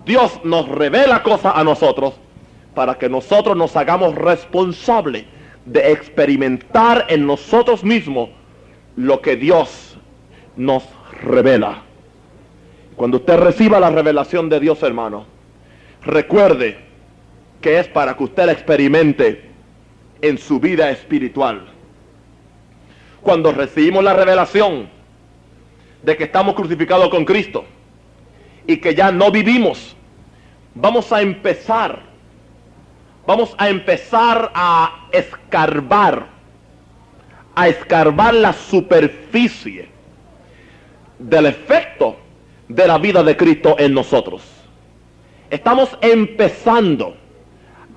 Dios 0.05 0.39
nos 0.45 0.69
revela 0.69 1.21
cosas 1.21 1.51
a 1.53 1.65
nosotros 1.65 2.13
para 2.73 2.97
que 2.97 3.09
nosotros 3.09 3.57
nos 3.57 3.75
hagamos 3.75 4.15
responsables 4.15 5.25
de 5.65 5.91
experimentar 5.91 7.07
en 7.09 7.27
nosotros 7.27 7.83
mismos 7.83 8.29
lo 9.05 9.21
que 9.21 9.35
Dios 9.35 9.97
nos 10.55 10.83
revela. 11.21 11.83
Cuando 12.95 13.17
usted 13.17 13.37
reciba 13.37 13.79
la 13.79 13.89
revelación 13.89 14.49
de 14.49 14.59
Dios, 14.59 14.83
hermano, 14.83 15.25
recuerde 16.03 16.77
que 17.61 17.79
es 17.79 17.87
para 17.87 18.15
que 18.15 18.23
usted 18.23 18.45
la 18.45 18.51
experimente 18.51 19.49
en 20.21 20.37
su 20.37 20.59
vida 20.59 20.89
espiritual. 20.91 21.65
Cuando 23.21 23.51
recibimos 23.51 24.03
la 24.03 24.13
revelación 24.13 24.89
de 26.03 26.17
que 26.17 26.25
estamos 26.25 26.55
crucificados 26.55 27.09
con 27.09 27.25
Cristo 27.25 27.65
y 28.67 28.77
que 28.77 28.95
ya 28.95 29.11
no 29.11 29.31
vivimos, 29.31 29.95
vamos 30.75 31.11
a 31.11 31.21
empezar, 31.21 32.01
vamos 33.25 33.55
a 33.57 33.69
empezar 33.69 34.51
a 34.53 35.07
escarbar, 35.11 36.27
a 37.55 37.67
escarbar 37.67 38.33
la 38.33 38.53
superficie 38.53 39.89
del 41.19 41.45
efecto 41.45 42.17
de 42.67 42.87
la 42.87 42.97
vida 42.97 43.23
de 43.23 43.35
Cristo 43.35 43.75
en 43.77 43.93
nosotros. 43.93 44.43
Estamos 45.49 45.89
empezando 46.01 47.15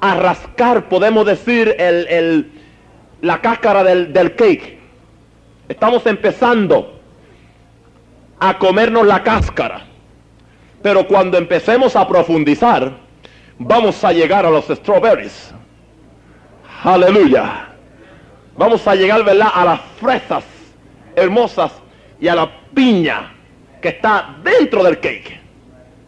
a 0.00 0.16
rascar, 0.16 0.88
podemos 0.88 1.24
decir, 1.24 1.74
el, 1.78 2.50
la 3.22 3.40
cáscara 3.40 3.84
del, 3.84 4.12
del 4.12 4.34
cake. 4.34 4.78
Estamos 5.68 6.04
empezando 6.06 7.00
a 8.40 8.58
comernos 8.58 9.06
la 9.06 9.22
cáscara. 9.22 9.86
Pero 10.82 11.06
cuando 11.06 11.38
empecemos 11.38 11.96
a 11.96 12.06
profundizar, 12.06 12.92
vamos 13.58 14.04
a 14.04 14.12
llegar 14.12 14.44
a 14.44 14.50
los 14.50 14.66
strawberries. 14.66 15.54
Aleluya. 16.82 17.73
Vamos 18.56 18.86
a 18.86 18.94
llegar, 18.94 19.24
¿verdad? 19.24 19.48
A 19.52 19.64
las 19.64 19.80
fresas 20.00 20.44
hermosas 21.16 21.72
y 22.20 22.28
a 22.28 22.34
la 22.34 22.50
piña 22.74 23.32
que 23.80 23.88
está 23.88 24.36
dentro 24.42 24.82
del 24.82 24.98
cake. 24.98 25.40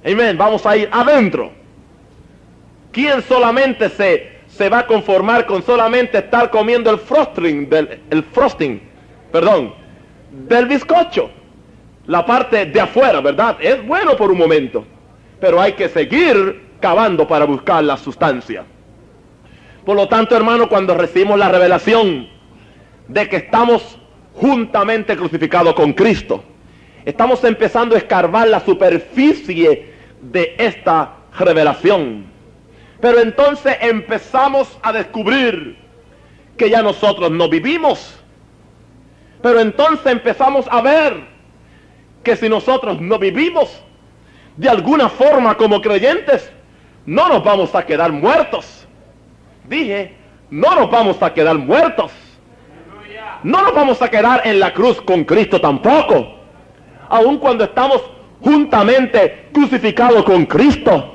Amén. 0.04 0.36
Vamos 0.38 0.64
a 0.64 0.76
ir 0.76 0.88
adentro. 0.92 1.50
¿Quién 2.92 3.22
solamente 3.22 3.88
se, 3.90 4.38
se 4.46 4.68
va 4.68 4.80
a 4.80 4.86
conformar 4.86 5.44
con 5.44 5.62
solamente 5.62 6.18
estar 6.18 6.50
comiendo 6.50 6.90
el 6.90 6.98
frosting, 6.98 7.68
del, 7.68 8.00
el 8.08 8.22
frosting, 8.22 8.80
perdón, 9.32 9.74
del 10.30 10.66
bizcocho? 10.66 11.30
La 12.06 12.24
parte 12.24 12.66
de 12.66 12.80
afuera, 12.80 13.20
¿verdad? 13.20 13.56
Es 13.60 13.84
bueno 13.84 14.16
por 14.16 14.30
un 14.30 14.38
momento, 14.38 14.84
pero 15.40 15.60
hay 15.60 15.72
que 15.72 15.88
seguir 15.88 16.66
cavando 16.80 17.26
para 17.26 17.44
buscar 17.44 17.82
la 17.82 17.96
sustancia. 17.96 18.64
Por 19.84 19.96
lo 19.96 20.08
tanto, 20.08 20.36
hermano, 20.36 20.68
cuando 20.68 20.94
recibimos 20.94 21.38
la 21.38 21.48
revelación 21.48 22.35
de 23.08 23.28
que 23.28 23.36
estamos 23.36 23.98
juntamente 24.34 25.16
crucificados 25.16 25.74
con 25.74 25.92
Cristo, 25.92 26.42
Estamos 27.06 27.44
empezando 27.44 27.94
a 27.94 27.98
escarbar 27.98 28.48
la 28.48 28.58
superficie 28.58 29.92
de 30.20 30.56
esta 30.58 31.12
revelación. 31.38 32.26
Pero 33.00 33.20
entonces 33.20 33.76
empezamos 33.80 34.76
a 34.82 34.92
descubrir 34.92 35.78
que 36.56 36.68
ya 36.68 36.82
nosotros 36.82 37.30
no 37.30 37.48
vivimos. 37.48 38.18
Pero 39.40 39.60
entonces 39.60 40.04
empezamos 40.04 40.66
a 40.68 40.82
ver 40.82 41.20
que 42.24 42.34
si 42.34 42.48
nosotros 42.48 43.00
no 43.00 43.20
vivimos, 43.20 43.80
de 44.56 44.68
alguna 44.68 45.08
forma 45.08 45.56
como 45.56 45.80
creyentes, 45.80 46.50
no 47.04 47.28
nos 47.28 47.44
vamos 47.44 47.72
a 47.76 47.86
quedar 47.86 48.10
muertos. 48.10 48.84
Dije, 49.68 50.16
no 50.50 50.74
nos 50.74 50.90
vamos 50.90 51.22
a 51.22 51.32
quedar 51.32 51.56
muertos. 51.56 52.10
No 53.46 53.62
nos 53.62 53.72
vamos 53.72 54.02
a 54.02 54.10
quedar 54.10 54.42
en 54.44 54.58
la 54.58 54.72
cruz 54.72 55.00
con 55.00 55.22
Cristo 55.22 55.60
tampoco 55.60 56.34
aun 57.08 57.38
cuando 57.38 57.62
estamos 57.62 58.02
juntamente 58.40 59.46
crucificados 59.52 60.24
con 60.24 60.46
Cristo. 60.46 61.14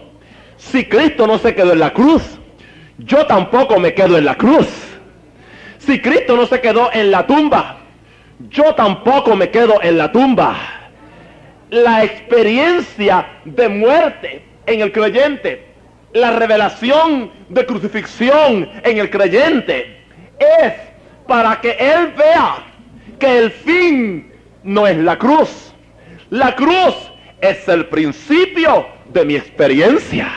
Si 0.55 0.85
Cristo 0.85 1.27
no 1.27 1.37
se 1.39 1.53
quedó 1.53 1.73
en 1.73 1.79
la 1.79 1.91
cruz, 1.91 2.39
yo 2.99 3.25
tampoco 3.25 3.81
me 3.81 3.93
quedo 3.93 4.17
en 4.17 4.23
la 4.23 4.35
cruz. 4.35 4.65
Si 5.79 5.99
Cristo 5.99 6.37
no 6.37 6.45
se 6.45 6.61
quedó 6.61 6.89
en 6.93 7.11
la 7.11 7.27
tumba, 7.27 7.79
yo 8.47 8.75
tampoco 8.75 9.35
me 9.35 9.49
quedo 9.49 9.81
en 9.83 9.97
la 9.97 10.09
tumba. 10.09 10.55
La 11.69 12.05
experiencia 12.05 13.27
de 13.43 13.67
muerte 13.67 14.41
en 14.67 14.79
el 14.79 14.93
creyente, 14.93 15.65
la 16.13 16.31
revelación 16.31 17.29
de 17.49 17.65
crucifixión 17.65 18.69
en 18.85 18.97
el 18.99 19.09
creyente, 19.09 20.05
es 20.39 20.90
para 21.27 21.59
que 21.61 21.71
él 21.71 22.13
vea 22.17 22.63
que 23.19 23.37
el 23.37 23.51
fin 23.51 24.31
no 24.63 24.87
es 24.87 24.97
la 24.97 25.17
cruz 25.17 25.71
la 26.31 26.55
cruz 26.55 26.95
es 27.41 27.67
el 27.67 27.87
principio 27.87 28.85
de 29.09 29.25
mi 29.25 29.35
experiencia. 29.35 30.29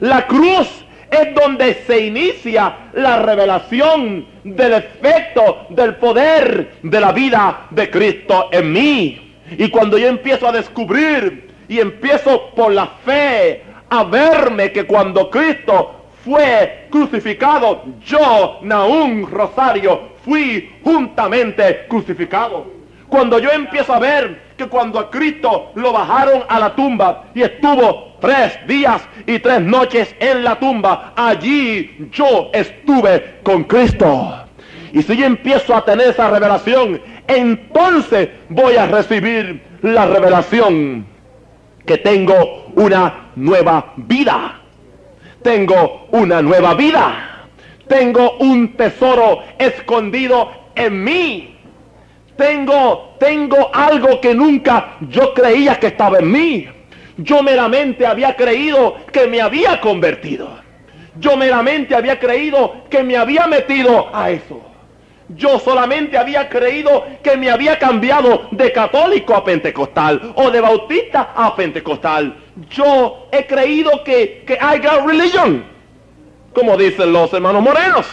La 0.00 0.26
cruz 0.26 0.68
es 1.10 1.34
donde 1.34 1.72
se 1.86 2.04
inicia 2.04 2.90
la 2.92 3.22
revelación 3.22 4.26
del 4.44 4.74
efecto, 4.74 5.68
del 5.70 5.94
poder 5.94 6.72
de 6.82 7.00
la 7.00 7.12
vida 7.12 7.66
de 7.70 7.90
Cristo 7.90 8.50
en 8.52 8.72
mí. 8.74 9.36
Y 9.56 9.70
cuando 9.70 9.96
yo 9.96 10.06
empiezo 10.06 10.46
a 10.46 10.52
descubrir 10.52 11.48
y 11.66 11.80
empiezo 11.80 12.50
por 12.50 12.72
la 12.72 12.86
fe 13.06 13.64
a 13.88 14.04
verme 14.04 14.70
que 14.70 14.84
cuando 14.84 15.30
Cristo 15.30 15.95
fue 16.26 16.88
crucificado, 16.90 17.84
yo, 18.04 18.58
Naún 18.62 19.30
Rosario, 19.30 20.16
fui 20.24 20.72
juntamente 20.82 21.86
crucificado. 21.88 22.66
Cuando 23.08 23.38
yo 23.38 23.48
empiezo 23.50 23.94
a 23.94 24.00
ver 24.00 24.42
que 24.56 24.66
cuando 24.66 24.98
a 24.98 25.08
Cristo 25.08 25.70
lo 25.76 25.92
bajaron 25.92 26.42
a 26.48 26.58
la 26.58 26.74
tumba 26.74 27.26
y 27.32 27.42
estuvo 27.42 28.16
tres 28.20 28.58
días 28.66 29.08
y 29.24 29.38
tres 29.38 29.60
noches 29.60 30.16
en 30.18 30.42
la 30.42 30.58
tumba, 30.58 31.12
allí 31.14 32.08
yo 32.10 32.50
estuve 32.52 33.36
con 33.44 33.62
Cristo. 33.62 34.46
Y 34.92 35.02
si 35.02 35.16
yo 35.16 35.26
empiezo 35.26 35.76
a 35.76 35.84
tener 35.84 36.08
esa 36.08 36.28
revelación, 36.28 37.00
entonces 37.28 38.30
voy 38.48 38.76
a 38.76 38.86
recibir 38.86 39.62
la 39.82 40.06
revelación 40.06 41.06
que 41.84 41.98
tengo 41.98 42.72
una 42.74 43.30
nueva 43.36 43.92
vida. 43.96 44.65
Tengo 45.46 46.08
una 46.10 46.42
nueva 46.42 46.74
vida. 46.74 47.46
Tengo 47.86 48.32
un 48.38 48.76
tesoro 48.76 49.44
escondido 49.58 50.50
en 50.74 51.04
mí 51.04 51.56
tengo, 52.36 53.14
tengo 53.18 53.70
algo 53.74 54.20
que 54.20 54.34
nunca 54.34 54.96
yo 55.08 55.32
creía 55.32 55.80
que 55.80 55.88
estaba 55.88 56.18
en 56.18 56.30
mí. 56.30 56.68
Yo 57.16 57.42
meramente 57.42 58.06
había 58.06 58.36
creído 58.36 58.96
que 59.10 59.26
me 59.26 59.40
había 59.40 59.80
convertido. 59.80 60.58
Yo 61.18 61.36
meramente 61.36 61.94
había 61.94 62.18
creído 62.18 62.84
que 62.90 63.02
me 63.02 63.16
había 63.16 63.46
metido 63.46 64.14
a 64.14 64.30
eso. 64.30 64.60
Yo 65.30 65.58
solamente 65.58 66.16
había 66.16 66.48
creído 66.48 67.04
que 67.22 67.36
me 67.36 67.50
había 67.50 67.78
cambiado 67.78 68.48
de 68.52 68.70
católico 68.72 69.34
a 69.34 69.44
pentecostal 69.44 70.32
o 70.36 70.50
de 70.50 70.60
bautista 70.60 71.32
a 71.34 71.54
pentecostal. 71.56 72.36
Yo 72.70 73.28
he 73.32 73.46
creído 73.46 74.04
que, 74.04 74.44
que 74.46 74.54
I 74.54 74.78
got 74.78 75.06
religion, 75.06 75.64
como 76.54 76.76
dicen 76.76 77.12
los 77.12 77.32
hermanos 77.32 77.62
morenos. 77.62 78.06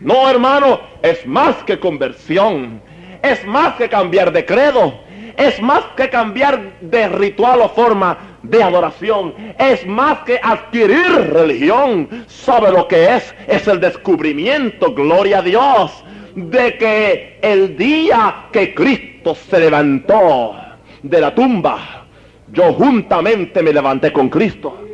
No, 0.00 0.30
hermano, 0.30 0.80
es 1.02 1.26
más 1.26 1.56
que 1.64 1.78
conversión 1.78 2.80
es 3.22 3.44
más 3.46 3.74
que 3.74 3.88
cambiar 3.88 4.32
de 4.32 4.44
credo, 4.44 4.94
es 5.36 5.60
más 5.60 5.82
que 5.96 6.08
cambiar 6.08 6.80
de 6.80 7.08
ritual 7.08 7.60
o 7.60 7.68
forma 7.68 8.18
de 8.42 8.62
adoración, 8.62 9.34
es 9.58 9.86
más 9.86 10.20
que 10.20 10.40
adquirir 10.42 11.06
religión. 11.32 12.24
¿Sabe 12.26 12.70
lo 12.72 12.88
que 12.88 13.16
es? 13.16 13.34
Es 13.46 13.66
el 13.68 13.80
descubrimiento, 13.80 14.94
gloria 14.94 15.38
a 15.38 15.42
Dios, 15.42 16.04
de 16.34 16.76
que 16.78 17.38
el 17.42 17.76
día 17.76 18.46
que 18.52 18.74
Cristo 18.74 19.34
se 19.34 19.60
levantó 19.60 20.56
de 21.02 21.20
la 21.20 21.34
tumba, 21.34 22.06
yo 22.52 22.72
juntamente 22.72 23.62
me 23.62 23.72
levanté 23.72 24.12
con 24.12 24.28
Cristo. 24.28 24.86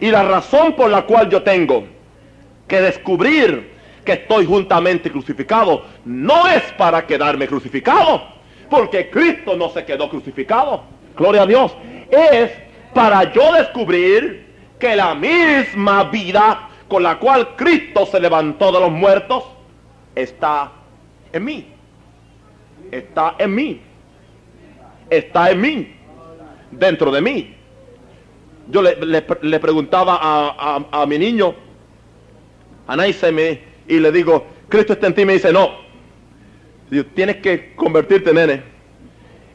Y 0.00 0.10
la 0.10 0.22
razón 0.22 0.74
por 0.74 0.90
la 0.90 1.02
cual 1.02 1.30
yo 1.30 1.42
tengo 1.42 1.84
que 2.66 2.80
descubrir 2.80 3.72
que 4.04 4.12
estoy 4.12 4.44
juntamente 4.44 5.10
crucificado, 5.10 5.84
no 6.04 6.46
es 6.46 6.62
para 6.72 7.06
quedarme 7.06 7.46
crucificado, 7.46 8.22
porque 8.68 9.08
Cristo 9.08 9.56
no 9.56 9.70
se 9.70 9.84
quedó 9.84 10.10
crucificado. 10.10 10.82
Gloria 11.16 11.42
a 11.42 11.46
Dios. 11.46 11.74
Es 12.10 12.50
para 12.92 13.32
yo 13.32 13.52
descubrir 13.54 14.46
que 14.78 14.94
la 14.94 15.14
misma 15.14 16.04
vida 16.04 16.68
con 16.88 17.02
la 17.02 17.18
cual 17.18 17.56
Cristo 17.56 18.06
se 18.06 18.20
levantó 18.20 18.70
de 18.72 18.80
los 18.80 18.90
muertos 18.90 19.44
está 20.14 20.72
en 21.32 21.44
mí. 21.44 21.66
Está 22.90 23.34
en 23.38 23.54
mí. 23.54 23.80
Está 25.10 25.50
en 25.50 25.60
mí. 25.60 25.94
Dentro 26.70 27.10
de 27.10 27.20
mí. 27.20 27.54
Yo 28.70 28.82
le, 28.82 29.58
preguntaba 29.60 30.18
a, 30.20 30.84
a, 30.90 31.06
mi 31.06 31.18
niño, 31.18 31.54
a 32.86 32.96
me, 32.96 33.60
y 33.86 34.00
le 34.00 34.10
digo, 34.10 34.46
Cristo 34.70 34.94
está 34.94 35.06
en 35.08 35.14
ti, 35.14 35.24
me 35.26 35.34
dice, 35.34 35.52
no. 35.52 35.70
tienes 37.14 37.36
que 37.36 37.74
convertirte, 37.74 38.32
nene. 38.32 38.62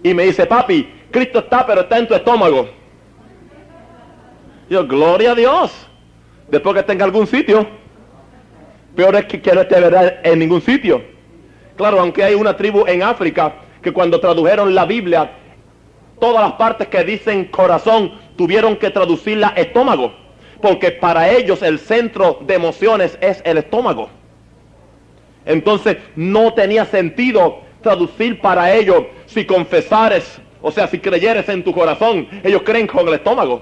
Y 0.03 0.13
me 0.13 0.23
dice, 0.25 0.45
papi, 0.45 0.87
Cristo 1.09 1.39
está, 1.39 1.65
pero 1.65 1.81
está 1.81 1.97
en 1.97 2.07
tu 2.07 2.13
estómago. 2.13 2.69
Yo, 4.69 4.85
gloria 4.85 5.31
a 5.31 5.35
Dios. 5.35 5.87
Después 6.49 6.83
que 6.83 6.91
en 6.91 7.01
algún 7.01 7.25
sitio. 7.25 7.78
Peor 8.99 9.15
es 9.15 9.25
que, 9.27 9.39
que 9.41 9.53
no 9.53 9.61
esté 9.61 9.79
verdad 9.79 10.17
en 10.23 10.39
ningún 10.39 10.59
sitio. 10.59 11.01
Claro, 11.77 12.01
aunque 12.01 12.21
hay 12.21 12.33
una 12.33 12.57
tribu 12.57 12.83
en 12.85 13.01
África 13.01 13.53
que 13.81 13.93
cuando 13.93 14.19
tradujeron 14.19 14.75
la 14.75 14.85
Biblia, 14.85 15.31
todas 16.19 16.43
las 16.43 16.51
partes 16.57 16.89
que 16.89 17.05
dicen 17.05 17.45
corazón 17.45 18.11
tuvieron 18.35 18.75
que 18.75 18.89
traducirla 18.89 19.53
estómago. 19.55 20.11
Porque 20.61 20.91
para 20.91 21.29
ellos 21.29 21.61
el 21.61 21.79
centro 21.79 22.39
de 22.41 22.55
emociones 22.55 23.17
es 23.21 23.41
el 23.45 23.59
estómago. 23.59 24.09
Entonces 25.45 25.95
no 26.17 26.53
tenía 26.53 26.83
sentido 26.83 27.61
traducir 27.81 28.41
para 28.41 28.73
ellos 28.73 29.05
si 29.27 29.45
confesares, 29.45 30.41
o 30.61 30.71
sea, 30.71 30.87
si 30.87 30.99
creyeres 30.99 31.47
en 31.47 31.63
tu 31.63 31.71
corazón. 31.71 32.27
Ellos 32.43 32.63
creen 32.65 32.85
con 32.85 33.07
el 33.07 33.13
estómago. 33.13 33.61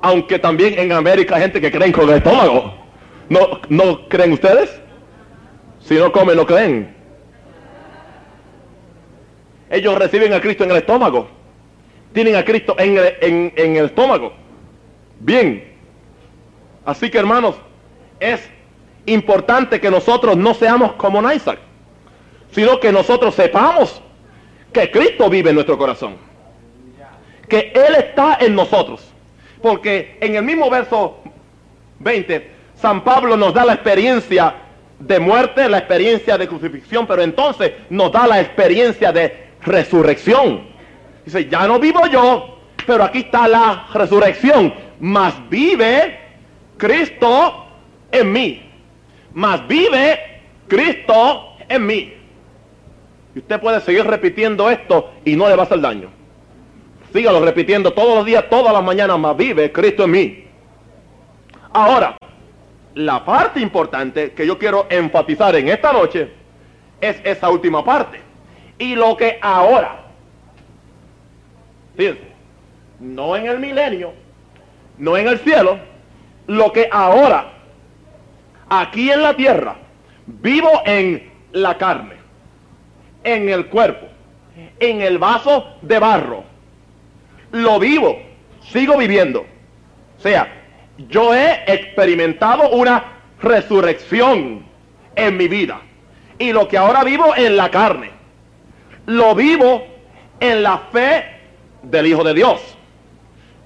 Aunque 0.00 0.38
también 0.38 0.78
en 0.78 0.90
América 0.90 1.36
hay 1.36 1.42
gente 1.42 1.60
que 1.60 1.70
creen 1.70 1.92
con 1.92 2.08
el 2.08 2.16
estómago. 2.16 2.83
¿No, 3.28 3.60
¿No 3.68 4.08
creen 4.08 4.32
ustedes? 4.32 4.80
Si 5.80 5.94
no 5.94 6.12
comen, 6.12 6.36
no 6.36 6.46
creen. 6.46 6.94
Ellos 9.70 9.98
reciben 9.98 10.32
a 10.32 10.40
Cristo 10.40 10.64
en 10.64 10.70
el 10.70 10.76
estómago. 10.78 11.28
Tienen 12.12 12.36
a 12.36 12.44
Cristo 12.44 12.76
en 12.78 12.96
el, 12.96 13.52
en 13.56 13.76
el 13.76 13.86
estómago. 13.86 14.32
Bien. 15.20 15.72
Así 16.84 17.10
que 17.10 17.18
hermanos, 17.18 17.56
es 18.20 18.48
importante 19.06 19.80
que 19.80 19.90
nosotros 19.90 20.36
no 20.36 20.54
seamos 20.54 20.92
como 20.92 21.30
Isaac, 21.32 21.58
sino 22.50 22.78
que 22.78 22.92
nosotros 22.92 23.34
sepamos 23.34 24.00
que 24.72 24.90
Cristo 24.90 25.28
vive 25.28 25.50
en 25.50 25.56
nuestro 25.56 25.78
corazón. 25.78 26.16
Que 27.48 27.72
Él 27.74 27.94
está 27.96 28.38
en 28.40 28.54
nosotros. 28.54 29.12
Porque 29.62 30.18
en 30.20 30.36
el 30.36 30.42
mismo 30.42 30.68
verso 30.68 31.18
20, 32.00 32.50
San 32.84 33.02
Pablo 33.02 33.34
nos 33.38 33.54
da 33.54 33.64
la 33.64 33.72
experiencia 33.72 34.56
de 34.98 35.18
muerte, 35.18 35.70
la 35.70 35.78
experiencia 35.78 36.36
de 36.36 36.46
crucifixión, 36.46 37.06
pero 37.06 37.22
entonces 37.22 37.72
nos 37.88 38.12
da 38.12 38.26
la 38.26 38.42
experiencia 38.42 39.10
de 39.10 39.46
resurrección. 39.62 40.66
Dice, 41.24 41.48
ya 41.48 41.66
no 41.66 41.78
vivo 41.78 42.06
yo, 42.08 42.58
pero 42.86 43.04
aquí 43.04 43.20
está 43.20 43.48
la 43.48 43.86
resurrección. 43.94 44.74
Más 45.00 45.32
vive 45.48 46.18
Cristo 46.76 47.64
en 48.12 48.30
mí. 48.30 48.70
Más 49.32 49.66
vive 49.66 50.42
Cristo 50.68 51.56
en 51.66 51.86
mí. 51.86 52.12
Y 53.34 53.38
usted 53.38 53.60
puede 53.60 53.80
seguir 53.80 54.04
repitiendo 54.04 54.68
esto 54.68 55.10
y 55.24 55.36
no 55.36 55.48
le 55.48 55.56
va 55.56 55.62
a 55.62 55.64
hacer 55.64 55.80
daño. 55.80 56.10
Sígalo 57.14 57.42
repitiendo 57.42 57.94
todos 57.94 58.14
los 58.14 58.26
días, 58.26 58.44
todas 58.50 58.74
las 58.74 58.84
mañanas, 58.84 59.18
más 59.18 59.34
vive 59.34 59.72
Cristo 59.72 60.04
en 60.04 60.10
mí. 60.10 60.44
Ahora, 61.72 62.18
la 62.94 63.24
parte 63.24 63.60
importante 63.60 64.32
que 64.32 64.46
yo 64.46 64.58
quiero 64.58 64.86
enfatizar 64.88 65.54
en 65.56 65.68
esta 65.68 65.92
noche 65.92 66.30
es 67.00 67.20
esa 67.24 67.50
última 67.50 67.84
parte. 67.84 68.20
Y 68.78 68.94
lo 68.94 69.16
que 69.16 69.38
ahora, 69.40 70.04
fíjense, 71.96 72.28
no 73.00 73.36
en 73.36 73.46
el 73.46 73.58
milenio, 73.58 74.12
no 74.98 75.16
en 75.16 75.28
el 75.28 75.38
cielo, 75.38 75.78
lo 76.46 76.72
que 76.72 76.88
ahora, 76.90 77.52
aquí 78.68 79.10
en 79.10 79.22
la 79.22 79.34
tierra, 79.34 79.76
vivo 80.26 80.70
en 80.84 81.30
la 81.52 81.76
carne, 81.76 82.14
en 83.24 83.48
el 83.48 83.66
cuerpo, 83.66 84.06
en 84.78 85.02
el 85.02 85.18
vaso 85.18 85.76
de 85.82 85.98
barro, 85.98 86.44
lo 87.50 87.78
vivo, 87.78 88.18
sigo 88.60 88.96
viviendo. 88.96 89.46
O 90.18 90.20
sea, 90.20 90.63
yo 90.98 91.34
he 91.34 91.64
experimentado 91.66 92.70
una 92.70 93.04
resurrección 93.40 94.64
en 95.16 95.36
mi 95.36 95.48
vida. 95.48 95.80
Y 96.38 96.52
lo 96.52 96.66
que 96.68 96.78
ahora 96.78 97.04
vivo 97.04 97.34
en 97.36 97.56
la 97.56 97.70
carne, 97.70 98.10
lo 99.06 99.34
vivo 99.34 99.86
en 100.40 100.62
la 100.62 100.78
fe 100.92 101.24
del 101.82 102.06
Hijo 102.06 102.24
de 102.24 102.34
Dios. 102.34 102.60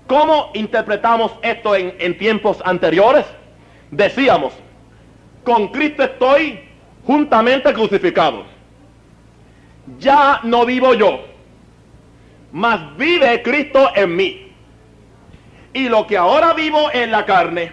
¿Cómo 0.07 0.51
interpretamos 0.55 1.33
esto 1.43 1.75
en, 1.75 1.95
en 1.99 2.17
tiempos 2.17 2.63
anteriores? 2.65 3.25
Decíamos, 3.91 4.53
con 5.45 5.69
Cristo 5.69 6.03
estoy 6.03 6.61
juntamente 7.07 7.73
crucificado. 7.73 8.45
Ya 9.99 10.41
no 10.43 10.67
vivo 10.67 10.93
yo, 10.95 11.25
mas 12.53 12.97
vive 12.97 13.43
Cristo 13.43 13.91
en 13.95 14.17
mí. 14.17 14.48
Y 15.73 15.89
lo 15.89 16.07
que 16.07 16.17
ahora 16.17 16.55
vivo 16.55 16.91
en 16.93 17.11
la 17.11 17.25
carne, 17.25 17.73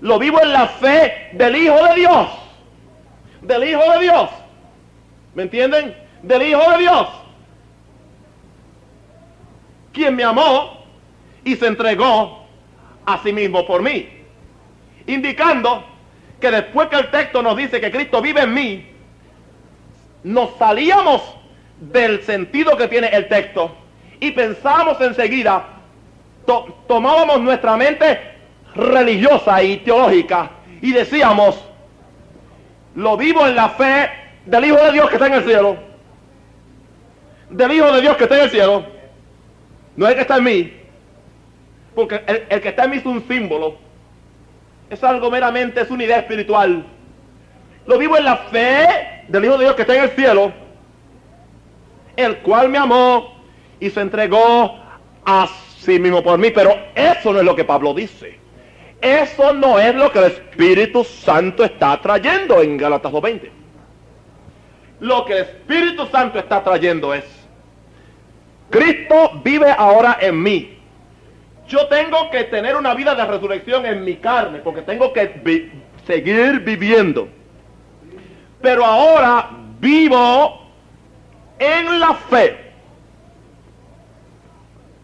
lo 0.00 0.18
vivo 0.18 0.40
en 0.42 0.52
la 0.52 0.66
fe 0.66 1.30
del 1.32 1.56
Hijo 1.56 1.76
de 1.86 1.94
Dios. 1.94 2.28
Del 3.42 3.64
Hijo 3.64 3.82
de 3.92 4.00
Dios. 4.00 4.30
¿Me 5.34 5.44
entienden? 5.44 5.96
Del 6.22 6.42
Hijo 6.42 6.70
de 6.72 6.78
Dios. 6.78 7.08
Quien 9.92 10.16
me 10.16 10.24
amó 10.24 10.84
y 11.44 11.56
se 11.56 11.66
entregó 11.66 12.46
a 13.06 13.18
sí 13.22 13.32
mismo 13.32 13.66
por 13.66 13.82
mí. 13.82 14.08
Indicando 15.06 15.84
que 16.40 16.50
después 16.50 16.88
que 16.88 16.96
el 16.96 17.10
texto 17.10 17.42
nos 17.42 17.56
dice 17.56 17.80
que 17.80 17.90
Cristo 17.90 18.20
vive 18.22 18.42
en 18.42 18.54
mí, 18.54 18.86
nos 20.22 20.56
salíamos 20.58 21.22
del 21.80 22.22
sentido 22.22 22.76
que 22.76 22.88
tiene 22.88 23.08
el 23.08 23.28
texto 23.28 23.74
y 24.20 24.30
pensábamos 24.32 25.00
enseguida, 25.00 25.79
tomábamos 26.86 27.40
nuestra 27.40 27.76
mente 27.76 28.20
religiosa 28.74 29.62
y 29.62 29.78
teológica 29.78 30.50
y 30.80 30.92
decíamos, 30.92 31.64
lo 32.94 33.16
vivo 33.16 33.46
en 33.46 33.56
la 33.56 33.68
fe 33.70 34.10
del 34.46 34.64
Hijo 34.64 34.76
de 34.76 34.92
Dios 34.92 35.08
que 35.08 35.14
está 35.16 35.26
en 35.26 35.34
el 35.34 35.44
cielo, 35.44 35.76
del 37.50 37.72
Hijo 37.72 37.92
de 37.92 38.00
Dios 38.00 38.16
que 38.16 38.24
está 38.24 38.38
en 38.38 38.44
el 38.44 38.50
cielo, 38.50 38.84
no 39.96 40.06
es 40.06 40.10
el 40.10 40.16
que 40.16 40.22
está 40.22 40.36
en 40.36 40.44
mí, 40.44 40.72
porque 41.94 42.22
el, 42.26 42.46
el 42.48 42.60
que 42.60 42.68
está 42.68 42.84
en 42.84 42.90
mí 42.90 42.96
es 42.96 43.06
un 43.06 43.26
símbolo, 43.26 43.76
es 44.88 45.02
algo 45.04 45.30
meramente, 45.30 45.80
es 45.80 45.90
una 45.90 46.04
idea 46.04 46.18
espiritual. 46.18 46.84
Lo 47.86 47.98
vivo 47.98 48.16
en 48.16 48.24
la 48.24 48.36
fe 48.36 49.24
del 49.28 49.44
Hijo 49.44 49.58
de 49.58 49.64
Dios 49.64 49.74
que 49.74 49.82
está 49.82 49.94
en 49.94 50.04
el 50.04 50.10
cielo, 50.10 50.52
el 52.16 52.38
cual 52.38 52.68
me 52.68 52.78
amó 52.78 53.34
y 53.78 53.90
se 53.90 54.00
entregó 54.00 54.78
a 55.24 55.48
sí 55.80 55.98
mismo 55.98 56.22
por 56.22 56.38
mí. 56.38 56.50
Pero 56.50 56.76
eso 56.94 57.32
no 57.32 57.40
es 57.40 57.44
lo 57.44 57.56
que 57.56 57.64
Pablo 57.64 57.94
dice. 57.94 58.38
Eso 59.00 59.54
no 59.54 59.78
es 59.78 59.94
lo 59.94 60.12
que 60.12 60.18
el 60.18 60.24
Espíritu 60.26 61.04
Santo 61.04 61.64
está 61.64 62.00
trayendo 62.00 62.60
en 62.62 62.76
Galatas 62.76 63.12
2.20. 63.12 63.50
Lo 65.00 65.24
que 65.24 65.32
el 65.32 65.38
Espíritu 65.38 66.06
Santo 66.06 66.38
está 66.38 66.62
trayendo 66.62 67.14
es, 67.14 67.24
Cristo 68.68 69.40
vive 69.42 69.70
ahora 69.70 70.18
en 70.20 70.42
mí. 70.42 70.78
Yo 71.66 71.86
tengo 71.86 72.30
que 72.30 72.44
tener 72.44 72.76
una 72.76 72.94
vida 72.94 73.14
de 73.14 73.24
resurrección 73.24 73.86
en 73.86 74.04
mi 74.04 74.16
carne, 74.16 74.58
porque 74.58 74.82
tengo 74.82 75.12
que 75.12 75.70
seguir 76.06 76.60
viviendo. 76.60 77.28
Pero 78.60 78.84
ahora 78.84 79.50
vivo 79.78 80.66
en 81.58 82.00
la 82.00 82.14
fe 82.14 82.69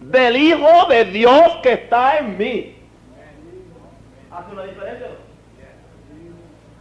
del 0.01 0.37
Hijo 0.37 0.87
de 0.89 1.05
Dios 1.07 1.59
que 1.63 1.73
está 1.73 2.19
en 2.19 2.39
mí. 2.39 2.77
¿Hace 4.31 4.53
una 4.53 4.65
diferencia? 4.65 5.07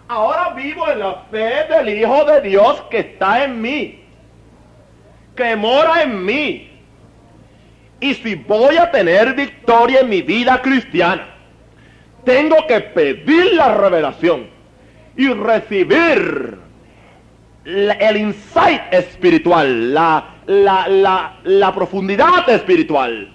Ahora 0.08 0.54
vivo 0.54 0.88
en 0.90 1.00
la 1.00 1.16
fe 1.32 1.66
del 1.70 1.90
Hijo 1.90 2.26
de 2.26 2.42
Dios 2.42 2.82
que 2.92 3.00
está 3.00 3.44
en 3.44 3.62
mí, 3.62 4.04
que 5.36 5.56
mora 5.56 6.04
en 6.04 6.24
mí. 6.24 6.70
Y 8.00 8.14
si 8.14 8.36
voy 8.36 8.78
a 8.78 8.92
tener 8.92 9.34
victoria 9.34 10.02
en 10.02 10.10
mi 10.10 10.22
vida 10.22 10.62
cristiana, 10.62 11.28
tengo 12.24 12.68
que 12.68 12.82
pedir 12.82 13.54
la 13.54 13.74
revelación 13.74 14.48
y 15.16 15.28
recibir 15.30 16.60
el 17.64 18.18
insight 18.18 18.82
espiritual, 18.92 19.94
la, 19.94 20.35
la, 20.48 20.88
la, 20.88 21.40
la 21.44 21.74
profundidad 21.74 22.48
espiritual 22.50 23.32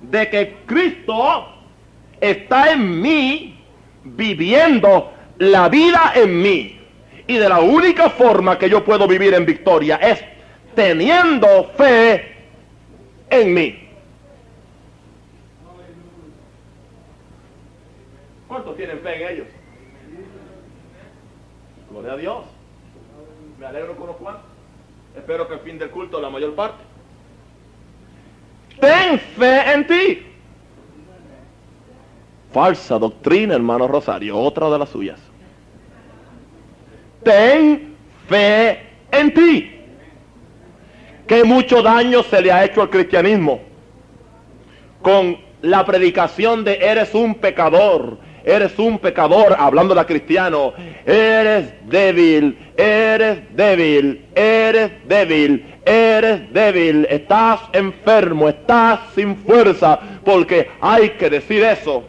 de 0.00 0.30
que 0.30 0.56
Cristo 0.66 1.46
está 2.20 2.72
en 2.72 3.00
mí, 3.00 3.58
viviendo 4.04 5.12
la 5.38 5.68
vida 5.68 6.12
en 6.14 6.42
mí. 6.42 6.80
Y 7.26 7.36
de 7.38 7.48
la 7.48 7.60
única 7.60 8.08
forma 8.10 8.58
que 8.58 8.70
yo 8.70 8.84
puedo 8.84 9.08
vivir 9.08 9.34
en 9.34 9.44
victoria 9.44 9.96
es 9.96 10.24
teniendo 10.74 11.72
fe 11.76 12.36
en 13.30 13.54
mí. 13.54 13.82
¿Cuántos 18.46 18.76
tienen 18.76 19.00
fe 19.00 19.16
en 19.16 19.32
ellos? 19.32 19.46
Gloria 21.90 22.12
a 22.12 22.16
Dios. 22.16 22.44
Me 23.58 23.66
alegro 23.66 23.96
con 23.96 24.06
los 24.06 24.16
cuantos. 24.16 24.45
Espero 25.16 25.48
que 25.48 25.54
al 25.54 25.60
fin 25.60 25.78
del 25.78 25.90
culto 25.90 26.20
la 26.20 26.30
mayor 26.30 26.54
parte. 26.54 26.84
Ten 28.80 29.18
fe 29.18 29.72
en 29.72 29.86
ti. 29.86 30.22
falsa 32.52 32.98
doctrina, 32.98 33.54
hermano 33.54 33.86
Rosario, 33.86 34.38
otra 34.38 34.70
de 34.70 34.78
las 34.78 34.88
suyas. 34.88 35.20
Ten 37.22 37.94
fe 38.28 38.80
en 39.10 39.34
ti. 39.34 39.72
Que 41.26 41.44
mucho 41.44 41.82
daño 41.82 42.22
se 42.22 42.40
le 42.40 42.52
ha 42.52 42.64
hecho 42.64 42.80
al 42.80 42.88
cristianismo 42.88 43.60
con 45.02 45.38
la 45.62 45.84
predicación 45.84 46.64
de 46.64 46.76
eres 46.76 47.14
un 47.14 47.34
pecador, 47.34 48.18
eres 48.46 48.78
un 48.78 49.00
pecador, 49.00 49.56
hablando 49.58 49.92
de 49.92 50.06
cristiano, 50.06 50.72
eres 51.04 51.74
débil, 51.88 52.56
eres 52.76 53.40
débil, 53.56 54.24
eres 54.36 54.92
débil, 55.08 55.74
eres 55.84 56.52
débil, 56.52 57.06
estás 57.10 57.60
enfermo, 57.72 58.48
estás 58.48 59.00
sin 59.16 59.36
fuerza, 59.36 59.98
porque 60.24 60.70
hay 60.80 61.10
que 61.10 61.28
decir 61.28 61.64
eso. 61.64 62.04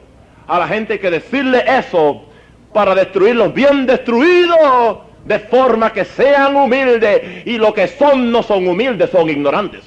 A 0.47 0.59
la 0.59 0.67
gente 0.67 0.93
hay 0.93 0.99
que 0.99 1.09
decirle 1.09 1.63
eso 1.67 2.25
para 2.71 2.93
destruirlos 2.93 3.51
bien 3.51 3.87
destruidos, 3.87 4.99
de 5.25 5.39
forma 5.39 5.91
que 5.91 6.05
sean 6.05 6.55
humildes, 6.55 7.47
y 7.47 7.57
lo 7.57 7.73
que 7.73 7.87
son 7.87 8.31
no 8.31 8.43
son 8.43 8.67
humildes, 8.67 9.09
son 9.09 9.27
ignorantes. 9.27 9.81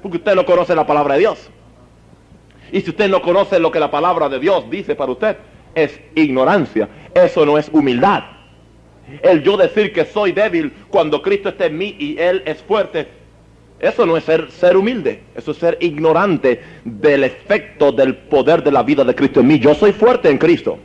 Porque 0.00 0.18
usted 0.18 0.36
no 0.36 0.46
conoce 0.46 0.76
la 0.76 0.86
palabra 0.86 1.14
de 1.14 1.20
Dios. 1.20 1.50
Y 2.72 2.80
si 2.80 2.90
usted 2.90 3.08
no 3.08 3.22
conoce 3.22 3.58
lo 3.58 3.70
que 3.70 3.80
la 3.80 3.90
palabra 3.90 4.28
de 4.28 4.38
Dios 4.38 4.68
dice 4.70 4.94
para 4.94 5.12
usted, 5.12 5.36
es 5.74 6.00
ignorancia. 6.14 6.88
Eso 7.14 7.44
no 7.46 7.58
es 7.58 7.68
humildad. 7.72 8.24
El 9.22 9.42
yo 9.42 9.56
decir 9.56 9.92
que 9.92 10.04
soy 10.04 10.32
débil 10.32 10.72
cuando 10.90 11.22
Cristo 11.22 11.48
está 11.48 11.66
en 11.66 11.78
mí 11.78 11.96
y 11.98 12.18
Él 12.18 12.42
es 12.44 12.62
fuerte, 12.62 13.08
eso 13.80 14.04
no 14.04 14.16
es 14.16 14.24
ser, 14.24 14.50
ser 14.50 14.76
humilde, 14.76 15.22
eso 15.34 15.52
es 15.52 15.56
ser 15.56 15.78
ignorante 15.80 16.60
del 16.84 17.24
efecto 17.24 17.92
del 17.92 18.16
poder 18.16 18.62
de 18.62 18.72
la 18.72 18.82
vida 18.82 19.04
de 19.04 19.14
Cristo 19.14 19.40
en 19.40 19.46
mí. 19.46 19.58
Yo 19.58 19.74
soy 19.74 19.92
fuerte 19.92 20.28
en 20.28 20.38
Cristo. 20.38 20.78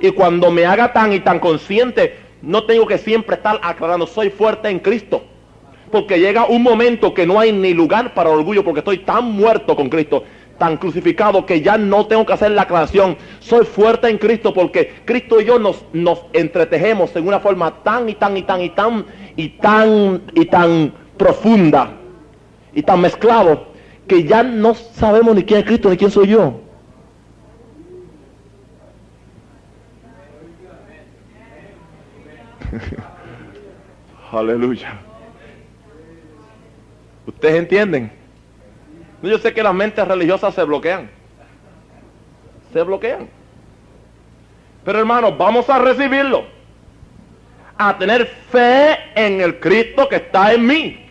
Y 0.00 0.10
cuando 0.10 0.50
me 0.50 0.66
haga 0.66 0.92
tan 0.92 1.12
y 1.12 1.20
tan 1.20 1.38
consciente, 1.38 2.16
no 2.42 2.64
tengo 2.64 2.86
que 2.86 2.98
siempre 2.98 3.36
estar 3.36 3.58
aclarando, 3.62 4.06
soy 4.06 4.30
fuerte 4.30 4.68
en 4.68 4.78
Cristo. 4.78 5.24
Porque 5.96 6.20
llega 6.20 6.44
un 6.44 6.62
momento 6.62 7.14
que 7.14 7.24
no 7.24 7.40
hay 7.40 7.52
ni 7.54 7.72
lugar 7.72 8.12
para 8.12 8.28
orgullo 8.28 8.62
porque 8.62 8.80
estoy 8.80 8.98
tan 8.98 9.32
muerto 9.32 9.74
con 9.74 9.88
Cristo, 9.88 10.24
tan 10.58 10.76
crucificado 10.76 11.46
que 11.46 11.62
ya 11.62 11.78
no 11.78 12.06
tengo 12.06 12.26
que 12.26 12.34
hacer 12.34 12.50
la 12.50 12.62
aclaración. 12.62 13.16
Soy 13.40 13.64
fuerte 13.64 14.06
en 14.10 14.18
Cristo 14.18 14.52
porque 14.52 14.92
Cristo 15.06 15.40
y 15.40 15.46
yo 15.46 15.58
nos, 15.58 15.86
nos 15.94 16.20
entretejemos 16.34 17.16
en 17.16 17.26
una 17.26 17.40
forma 17.40 17.82
tan 17.82 18.10
y 18.10 18.14
tan 18.14 18.36
y 18.36 18.42
tan 18.42 18.60
y 18.60 18.68
tan 18.68 19.06
y 19.36 19.48
tan 19.48 20.22
y 20.34 20.44
tan 20.44 20.92
profunda 21.16 21.92
y 22.74 22.82
tan 22.82 23.00
mezclado 23.00 23.68
que 24.06 24.24
ya 24.24 24.42
no 24.42 24.74
sabemos 24.74 25.34
ni 25.34 25.44
quién 25.44 25.60
es 25.60 25.64
Cristo 25.64 25.88
ni 25.88 25.96
quién 25.96 26.10
soy 26.10 26.26
yo. 26.26 26.60
Aleluya. 34.30 35.05
¿Ustedes 37.26 37.56
entienden? 37.56 38.12
Yo 39.22 39.38
sé 39.38 39.52
que 39.52 39.62
las 39.62 39.74
mentes 39.74 40.06
religiosas 40.06 40.54
se 40.54 40.62
bloquean. 40.62 41.10
Se 42.72 42.82
bloquean. 42.82 43.28
Pero 44.84 45.00
hermanos, 45.00 45.36
vamos 45.36 45.68
a 45.68 45.78
recibirlo. 45.78 46.44
A 47.76 47.98
tener 47.98 48.26
fe 48.26 48.96
en 49.14 49.40
el 49.40 49.58
Cristo 49.58 50.08
que 50.08 50.16
está 50.16 50.52
en 50.52 50.66
mí. 50.66 51.06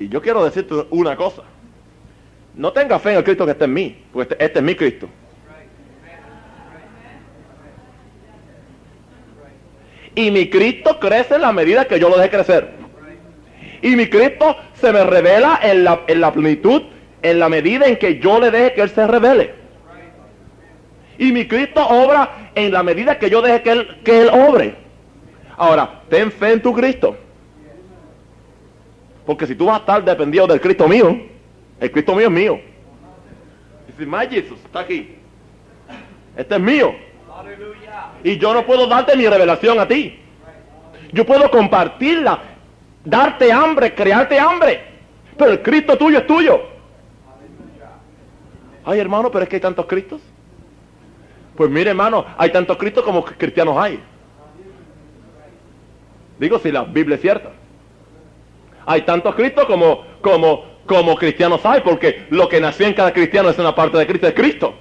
Y 0.00 0.08
yo 0.08 0.20
quiero 0.20 0.44
decirte 0.44 0.74
una 0.90 1.14
cosa. 1.14 1.42
No 2.54 2.72
tenga 2.72 2.98
fe 2.98 3.12
en 3.12 3.18
el 3.18 3.24
Cristo 3.24 3.44
que 3.44 3.52
está 3.52 3.66
en 3.66 3.72
mí, 3.72 4.04
porque 4.12 4.32
este, 4.32 4.44
este 4.44 4.58
es 4.58 4.64
mi 4.64 4.74
Cristo. 4.74 5.08
Y 10.14 10.30
mi 10.30 10.50
Cristo 10.50 10.98
crece 10.98 11.36
en 11.36 11.42
la 11.42 11.52
medida 11.52 11.84
que 11.84 12.00
yo 12.00 12.08
lo 12.08 12.16
deje 12.16 12.30
crecer. 12.30 12.79
Y 13.82 13.96
mi 13.96 14.08
Cristo 14.08 14.56
se 14.74 14.92
me 14.92 15.04
revela 15.04 15.60
en 15.62 15.84
la, 15.84 16.00
en 16.06 16.20
la 16.20 16.32
plenitud, 16.32 16.82
en 17.22 17.38
la 17.38 17.48
medida 17.48 17.86
en 17.86 17.96
que 17.96 18.18
yo 18.18 18.38
le 18.40 18.50
deje 18.50 18.74
que 18.74 18.82
Él 18.82 18.90
se 18.90 19.06
revele. 19.06 19.54
Y 21.18 21.32
mi 21.32 21.46
Cristo 21.46 21.86
obra 21.86 22.50
en 22.54 22.72
la 22.72 22.82
medida 22.82 23.18
que 23.18 23.28
yo 23.28 23.42
deje 23.42 23.62
que 23.62 23.70
Él, 23.70 23.98
que 24.02 24.22
él 24.22 24.30
obre. 24.30 24.74
Ahora, 25.56 26.00
ten 26.08 26.32
fe 26.32 26.52
en 26.52 26.62
tu 26.62 26.72
Cristo. 26.72 27.16
Porque 29.26 29.46
si 29.46 29.54
tú 29.54 29.66
vas 29.66 29.76
a 29.76 29.80
estar 29.80 30.04
dependido 30.04 30.46
del 30.46 30.60
Cristo 30.60 30.88
mío, 30.88 31.20
el 31.78 31.90
Cristo 31.90 32.14
mío 32.14 32.26
es 32.26 32.32
mío. 32.32 32.60
Dice, 33.86 34.06
my 34.06 34.26
Jesus 34.28 34.58
está 34.64 34.80
aquí. 34.80 35.14
Este 36.36 36.54
es 36.54 36.60
mío. 36.60 36.94
Y 38.24 38.38
yo 38.38 38.54
no 38.54 38.64
puedo 38.64 38.86
darte 38.86 39.16
mi 39.16 39.26
revelación 39.26 39.78
a 39.78 39.86
ti. 39.86 40.18
Yo 41.12 41.26
puedo 41.26 41.50
compartirla 41.50 42.40
darte 43.04 43.52
hambre, 43.52 43.94
crearte 43.94 44.38
hambre. 44.38 44.80
Pero 45.36 45.52
el 45.52 45.62
Cristo 45.62 45.96
tuyo 45.96 46.18
es 46.18 46.26
tuyo. 46.26 46.60
Ay, 48.84 48.98
hermano, 48.98 49.30
pero 49.30 49.42
es 49.44 49.48
que 49.48 49.56
hay 49.56 49.60
tantos 49.60 49.86
Cristos. 49.86 50.20
Pues 51.56 51.70
mire, 51.70 51.90
hermano, 51.90 52.24
hay 52.38 52.50
tantos 52.50 52.76
Cristos 52.76 53.04
como 53.04 53.24
cristianos 53.24 53.76
hay. 53.76 54.00
Digo, 56.38 56.58
si 56.58 56.72
la 56.72 56.84
Biblia 56.84 57.16
es 57.16 57.20
cierta. 57.20 57.50
Hay 58.86 59.02
tantos 59.02 59.34
Cristos 59.34 59.66
como, 59.66 60.04
como, 60.22 60.64
como 60.86 61.14
cristianos 61.14 61.60
hay, 61.64 61.82
porque 61.82 62.26
lo 62.30 62.48
que 62.48 62.60
nació 62.60 62.86
en 62.86 62.94
cada 62.94 63.12
cristiano 63.12 63.50
es 63.50 63.58
una 63.58 63.74
parte 63.74 63.98
de 63.98 64.06
Cristo, 64.06 64.26
es 64.26 64.34
Cristo. 64.34 64.74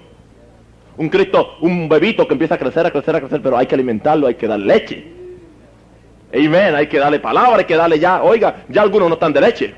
Un 0.96 1.10
Cristo, 1.10 1.58
un 1.62 1.88
bebito 1.88 2.28
que 2.28 2.34
empieza 2.34 2.56
a 2.56 2.58
crecer, 2.58 2.86
a 2.86 2.92
crecer, 2.92 3.16
a 3.16 3.20
crecer, 3.20 3.42
pero 3.42 3.58
hay 3.58 3.68
que 3.68 3.76
alimentarlo, 3.76 4.28
hay 4.28 4.36
que 4.36 4.48
dar 4.48 4.60
leche. 4.60 5.19
Amén, 6.34 6.76
hay 6.76 6.88
que 6.88 7.00
darle 7.00 7.20
palabra, 7.20 7.58
hay 7.58 7.66
que 7.66 7.76
darle 7.76 7.98
ya, 7.98 8.22
oiga, 8.22 8.64
ya 8.70 8.84
algunos 8.84 9.10
no 9.10 9.16
están 9.16 9.34
de 9.34 9.42
leche. 9.42 9.74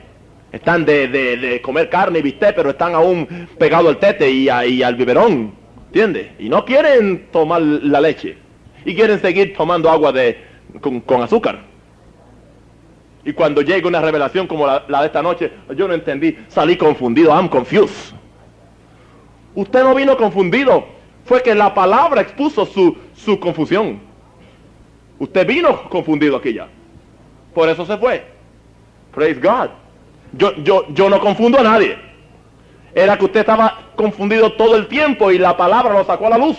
Están 0.51 0.83
de, 0.83 1.07
de, 1.07 1.61
comer 1.61 1.89
carne 1.89 2.19
y 2.19 2.21
bistec, 2.21 2.55
pero 2.55 2.71
están 2.71 2.93
aún 2.93 3.47
pegados 3.57 3.87
al 3.87 3.97
tete 3.99 4.29
y, 4.29 4.49
al 4.49 4.95
biberón. 4.95 5.53
¿Entiendes? 5.87 6.27
Y 6.39 6.49
no 6.49 6.65
quieren 6.65 7.27
tomar 7.31 7.61
la 7.61 8.01
leche. 8.01 8.37
Y 8.83 8.93
quieren 8.93 9.21
seguir 9.21 9.55
tomando 9.55 9.89
agua 9.89 10.11
de, 10.11 10.37
con, 10.81 11.21
azúcar. 11.21 11.59
Y 13.23 13.31
cuando 13.31 13.61
llega 13.61 13.87
una 13.87 14.01
revelación 14.01 14.45
como 14.45 14.67
la, 14.67 14.83
de 14.87 15.05
esta 15.05 15.21
noche, 15.21 15.51
yo 15.75 15.87
no 15.87 15.93
entendí, 15.93 16.37
salí 16.49 16.75
confundido, 16.75 17.31
I'm 17.31 17.47
confused. 17.47 18.13
Usted 19.55 19.83
no 19.83 19.95
vino 19.95 20.17
confundido, 20.17 20.85
fue 21.23 21.41
que 21.43 21.55
la 21.55 21.73
palabra 21.73 22.21
expuso 22.21 22.65
su, 22.65 22.97
su 23.13 23.39
confusión. 23.39 24.10
Usted 25.21 25.45
vino 25.45 25.87
confundido 25.87 26.37
aquí 26.37 26.51
ya. 26.51 26.67
Por 27.53 27.69
eso 27.69 27.85
se 27.85 27.95
fue. 27.95 28.23
Praise 29.13 29.39
God. 29.39 29.69
Yo, 30.33 30.55
yo, 30.63 30.91
yo 30.95 31.11
no 31.11 31.19
confundo 31.19 31.59
a 31.59 31.61
nadie. 31.61 31.95
Era 32.95 33.19
que 33.19 33.25
usted 33.25 33.41
estaba 33.41 33.81
confundido 33.95 34.53
todo 34.53 34.75
el 34.75 34.87
tiempo 34.87 35.29
y 35.31 35.37
la 35.37 35.55
palabra 35.55 35.93
lo 35.93 36.03
sacó 36.05 36.25
a 36.25 36.31
la 36.31 36.39
luz. 36.39 36.57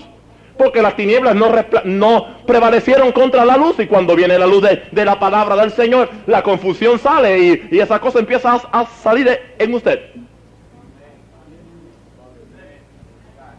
Porque 0.57 0.81
las 0.81 0.95
tinieblas 0.95 1.35
no, 1.35 2.27
prevalecieron 2.47 3.11
contra 3.11 3.45
la 3.45 3.57
luz 3.57 3.81
y 3.81 3.89
cuando 3.89 4.15
viene 4.15 4.39
la 4.39 4.47
luz 4.47 4.63
de, 4.63 5.05
la 5.05 5.19
palabra 5.19 5.57
del 5.57 5.73
Señor, 5.73 6.09
la 6.29 6.45
confusión 6.45 7.01
sale 7.01 7.67
y, 7.69 7.81
esa 7.81 7.99
cosa 7.99 8.21
empieza 8.21 8.53
a, 8.53 8.81
a 8.81 8.87
salir 8.87 9.29
en 9.59 9.75
usted. 9.75 9.99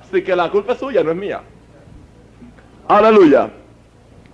Así 0.01 0.23
que 0.23 0.33
la 0.33 0.49
culpa 0.49 0.71
es 0.71 0.79
suya, 0.79 1.03
no 1.03 1.11
es 1.11 1.17
mía. 1.17 1.41
Aleluya. 2.87 3.49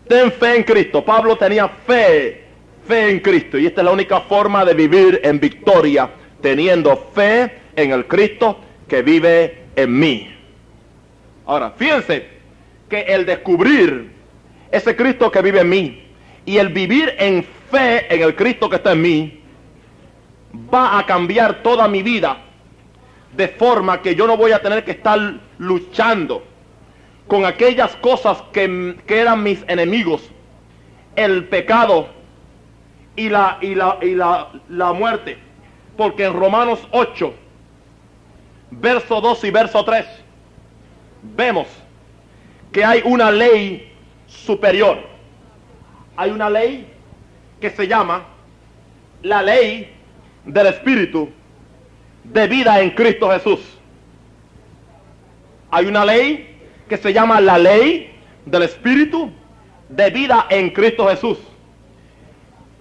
Ten 0.09 0.31
fe 0.31 0.55
en 0.55 0.63
Cristo. 0.63 1.05
Pablo 1.05 1.37
tenía 1.37 1.69
fe, 1.69 2.43
fe 2.87 3.11
en 3.11 3.19
Cristo. 3.19 3.59
Y 3.59 3.67
esta 3.67 3.81
es 3.81 3.85
la 3.85 3.91
única 3.91 4.21
forma 4.21 4.65
de 4.65 4.73
vivir 4.73 5.21
en 5.23 5.39
victoria, 5.39 6.09
teniendo 6.41 6.97
fe 7.13 7.59
en 7.75 7.91
el 7.91 8.07
Cristo 8.07 8.59
que 8.87 9.03
vive 9.03 9.65
en 9.75 9.99
mí. 9.99 10.35
Ahora, 11.45 11.73
fíjense 11.77 12.27
que 12.89 13.01
el 13.01 13.23
descubrir 13.23 14.09
ese 14.71 14.95
Cristo 14.95 15.31
que 15.31 15.43
vive 15.43 15.61
en 15.61 15.69
mí 15.69 16.03
y 16.43 16.57
el 16.57 16.69
vivir 16.69 17.13
en 17.19 17.45
fe 17.69 18.11
en 18.11 18.23
el 18.23 18.35
Cristo 18.35 18.67
que 18.67 18.77
está 18.77 18.93
en 18.93 19.01
mí 19.03 19.41
va 20.73 20.97
a 20.97 21.05
cambiar 21.05 21.61
toda 21.61 21.87
mi 21.87 22.01
vida 22.01 22.45
de 23.37 23.47
forma 23.47 24.01
que 24.01 24.15
yo 24.15 24.25
no 24.25 24.37
voy 24.37 24.53
a 24.53 24.61
tener 24.61 24.83
que 24.83 24.91
estar 24.91 25.19
luchando 25.59 26.48
con 27.29 27.45
aquellas 27.45 27.95
cosas 27.97 28.41
que, 28.51 28.97
eran 29.07 29.43
mis 29.43 29.63
enemigos, 29.67 30.27
el 31.15 31.45
pecado 31.47 32.09
y, 33.15 33.29
la, 33.29 33.59
y, 33.61 33.75
la, 33.75 33.99
y 34.01 34.15
la, 34.15 34.49
la 34.67 34.93
muerte. 34.93 35.37
Porque 35.95 36.25
en 36.25 36.33
Romanos 36.33 36.79
8, 36.89 37.31
verso 38.71 39.21
2 39.21 39.43
y 39.43 39.51
verso 39.51 39.85
3, 39.85 40.05
vemos 41.35 41.67
que 42.71 42.83
hay 42.83 43.03
una 43.05 43.29
ley 43.29 43.93
superior. 44.25 44.97
Hay 46.17 46.31
una 46.31 46.49
ley 46.49 46.91
que 47.61 47.69
se 47.69 47.87
llama 47.87 48.23
la 49.21 49.43
ley 49.43 49.93
del 50.45 50.65
Espíritu 50.65 51.29
de 52.23 52.47
vida 52.47 52.81
en 52.81 52.89
Cristo 52.89 53.29
Jesús. 53.29 53.59
Hay 55.69 55.85
una 55.85 56.03
ley 56.03 56.48
que 56.89 56.97
se 56.97 57.13
llama 57.13 57.39
la 57.39 57.57
ley 57.57 58.11
del 58.45 58.63
Espíritu 58.63 59.31
de 59.87 60.09
vida 60.09 60.47
en 60.49 60.71
Cristo 60.71 61.07
Jesús. 61.07 61.37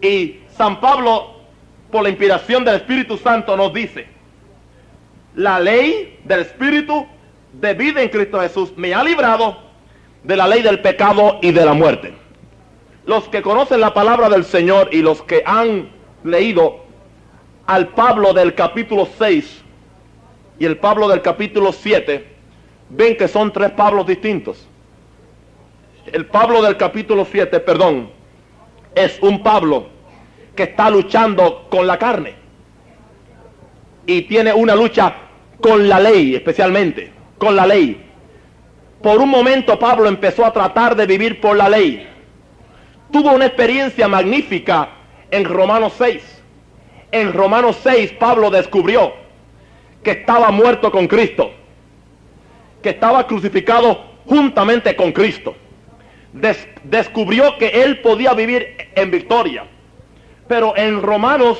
Y 0.00 0.40
San 0.56 0.80
Pablo, 0.80 1.34
por 1.92 2.02
la 2.02 2.08
inspiración 2.08 2.64
del 2.64 2.76
Espíritu 2.76 3.18
Santo, 3.18 3.56
nos 3.56 3.72
dice, 3.72 4.06
la 5.36 5.60
ley 5.60 6.18
del 6.24 6.40
Espíritu 6.40 7.06
de 7.52 7.74
vida 7.74 8.02
en 8.02 8.08
Cristo 8.08 8.40
Jesús 8.40 8.72
me 8.76 8.94
ha 8.94 9.04
librado 9.04 9.58
de 10.24 10.36
la 10.36 10.48
ley 10.48 10.62
del 10.62 10.80
pecado 10.80 11.38
y 11.42 11.52
de 11.52 11.64
la 11.64 11.74
muerte. 11.74 12.14
Los 13.06 13.28
que 13.28 13.42
conocen 13.42 13.80
la 13.80 13.94
palabra 13.94 14.28
del 14.28 14.44
Señor 14.44 14.88
y 14.92 15.02
los 15.02 15.22
que 15.22 15.42
han 15.46 15.90
leído 16.24 16.84
al 17.66 17.88
Pablo 17.88 18.32
del 18.32 18.54
capítulo 18.54 19.08
6 19.18 19.62
y 20.58 20.64
el 20.64 20.78
Pablo 20.78 21.08
del 21.08 21.22
capítulo 21.22 21.72
7, 21.72 22.37
ven 22.90 23.16
que 23.16 23.28
son 23.28 23.52
tres 23.52 23.70
Pablos 23.72 24.06
distintos. 24.06 24.66
El 26.06 26.26
Pablo 26.26 26.62
del 26.62 26.76
capítulo 26.76 27.26
7, 27.30 27.60
perdón, 27.60 28.10
es 28.94 29.18
un 29.20 29.42
Pablo 29.42 29.88
que 30.56 30.64
está 30.64 30.90
luchando 30.90 31.66
con 31.70 31.86
la 31.86 31.98
carne 31.98 32.34
y 34.06 34.22
tiene 34.22 34.52
una 34.52 34.74
lucha 34.74 35.14
con 35.60 35.88
la 35.88 36.00
ley, 36.00 36.34
especialmente, 36.34 37.12
con 37.36 37.54
la 37.54 37.66
ley. 37.66 38.04
Por 39.02 39.20
un 39.20 39.28
momento 39.28 39.78
Pablo 39.78 40.08
empezó 40.08 40.44
a 40.44 40.52
tratar 40.52 40.96
de 40.96 41.06
vivir 41.06 41.40
por 41.40 41.56
la 41.56 41.68
ley. 41.68 42.08
Tuvo 43.12 43.32
una 43.32 43.46
experiencia 43.46 44.08
magnífica 44.08 44.88
en 45.30 45.44
Romanos 45.44 45.92
6. 45.98 46.42
En 47.12 47.32
Romanos 47.32 47.78
6 47.82 48.12
Pablo 48.18 48.50
descubrió 48.50 49.12
que 50.02 50.12
estaba 50.12 50.50
muerto 50.50 50.90
con 50.90 51.06
Cristo, 51.06 51.50
que 52.82 52.90
estaba 52.90 53.26
crucificado 53.26 54.04
juntamente 54.26 54.94
con 54.96 55.12
Cristo. 55.12 55.54
descubrió 56.84 57.56
que 57.58 57.68
él 57.68 58.00
podía 58.00 58.34
vivir 58.34 58.90
en 58.94 59.10
victoria. 59.10 59.64
Pero 60.46 60.76
en 60.76 61.02
Romanos 61.02 61.58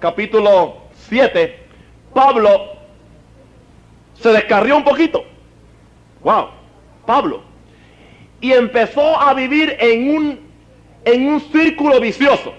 capítulo 0.00 0.78
7, 1.08 1.58
Pablo 2.14 2.72
se 4.14 4.30
descarrió 4.30 4.76
un 4.76 4.84
poquito 4.84 5.24
Wow, 6.22 6.48
Pablo. 7.06 7.42
Y 8.40 8.52
empezó 8.52 9.20
a 9.20 9.34
vivir 9.34 9.76
en 9.78 10.14
un, 10.14 10.40
en 11.04 11.26
un 11.26 11.40
círculo 11.40 12.00
vicioso. 12.00 12.54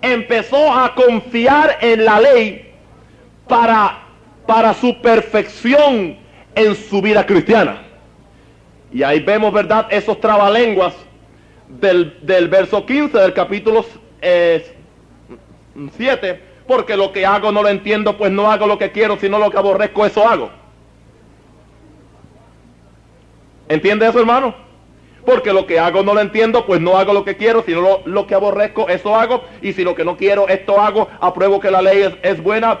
Empezó 0.00 0.72
a 0.72 0.94
confiar 0.94 1.78
en 1.80 2.04
la 2.04 2.20
ley 2.20 2.72
para, 3.48 4.01
para 4.46 4.74
su 4.74 5.00
perfección 5.00 6.18
en 6.54 6.74
su 6.74 7.00
vida 7.00 7.24
cristiana. 7.24 7.82
Y 8.92 9.02
ahí 9.02 9.20
vemos, 9.20 9.52
¿verdad?, 9.52 9.86
esos 9.90 10.20
trabalenguas 10.20 10.94
del, 11.68 12.18
del 12.22 12.48
verso 12.48 12.84
15 12.84 13.18
del 13.18 13.32
capítulo 13.32 13.84
7. 14.20 14.70
Eh, 16.30 16.40
porque 16.66 16.96
lo 16.96 17.12
que 17.12 17.26
hago 17.26 17.52
no 17.52 17.62
lo 17.62 17.68
entiendo, 17.68 18.16
pues 18.16 18.30
no 18.30 18.50
hago 18.50 18.66
lo 18.66 18.78
que 18.78 18.92
quiero, 18.92 19.16
sino 19.18 19.38
lo 19.38 19.50
que 19.50 19.58
aborrezco, 19.58 20.06
eso 20.06 20.26
hago. 20.28 20.50
¿Entiende 23.68 24.06
eso, 24.06 24.20
hermano? 24.20 24.54
Porque 25.24 25.52
lo 25.52 25.66
que 25.66 25.78
hago 25.78 26.02
no 26.02 26.14
lo 26.14 26.20
entiendo, 26.20 26.66
pues 26.66 26.80
no 26.80 26.96
hago 26.98 27.12
lo 27.12 27.24
que 27.24 27.36
quiero, 27.36 27.62
sino 27.62 28.00
lo, 28.04 28.26
que 28.26 28.34
aborrezco, 28.34 28.88
eso 28.88 29.14
hago. 29.14 29.44
Y 29.60 29.72
si 29.72 29.84
lo 29.84 29.94
que 29.94 30.04
no 30.04 30.16
quiero, 30.16 30.48
esto 30.48 30.80
hago, 30.80 31.08
apruebo 31.20 31.60
que 31.60 31.70
la 31.70 31.80
ley 31.80 32.18
es, 32.22 32.42
buena, 32.42 32.80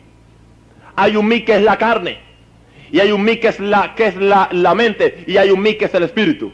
Hay 0.95 1.15
un 1.15 1.27
mí 1.27 1.41
que 1.41 1.55
es 1.55 1.61
la 1.61 1.77
carne, 1.77 2.19
y 2.91 2.99
hay 2.99 3.11
un 3.11 3.23
mí 3.23 3.37
que 3.37 3.49
es 3.49 3.59
la, 3.59 3.95
que 3.95 4.07
es 4.07 4.15
la, 4.15 4.49
la 4.51 4.75
mente, 4.75 5.23
y 5.27 5.37
hay 5.37 5.49
un 5.51 5.61
mí 5.61 5.75
que 5.75 5.85
es 5.85 5.93
el 5.93 6.03
espíritu. 6.03 6.51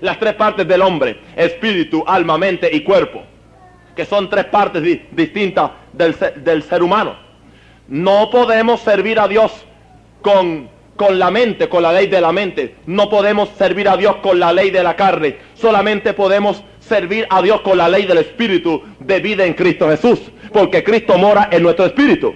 Las 0.00 0.18
tres 0.18 0.34
partes 0.34 0.66
del 0.66 0.82
hombre, 0.82 1.18
espíritu, 1.36 2.04
alma, 2.06 2.36
mente 2.36 2.68
y 2.72 2.80
cuerpo, 2.80 3.22
que 3.96 4.04
son 4.04 4.28
tres 4.28 4.46
partes 4.46 4.82
distintas 5.12 5.70
del, 5.92 6.14
del 6.44 6.62
ser 6.62 6.82
humano. 6.82 7.16
No 7.88 8.30
podemos 8.30 8.80
servir 8.80 9.18
a 9.18 9.28
Dios 9.28 9.52
con 10.22 10.74
con 10.96 11.18
la 11.18 11.30
mente, 11.30 11.68
con 11.68 11.82
la 11.82 11.92
ley 11.92 12.06
de 12.06 12.20
la 12.20 12.32
mente. 12.32 12.76
No 12.86 13.08
podemos 13.08 13.48
servir 13.50 13.88
a 13.88 13.96
Dios 13.96 14.16
con 14.16 14.38
la 14.38 14.52
ley 14.52 14.70
de 14.70 14.82
la 14.82 14.96
carne. 14.96 15.36
Solamente 15.54 16.12
podemos 16.12 16.62
servir 16.78 17.26
a 17.30 17.42
Dios 17.42 17.60
con 17.62 17.78
la 17.78 17.88
ley 17.88 18.06
del 18.06 18.18
Espíritu 18.18 18.82
de 19.00 19.20
vida 19.20 19.44
en 19.44 19.54
Cristo 19.54 19.88
Jesús. 19.88 20.20
Porque 20.52 20.84
Cristo 20.84 21.18
mora 21.18 21.48
en 21.50 21.62
nuestro 21.62 21.86
Espíritu. 21.86 22.34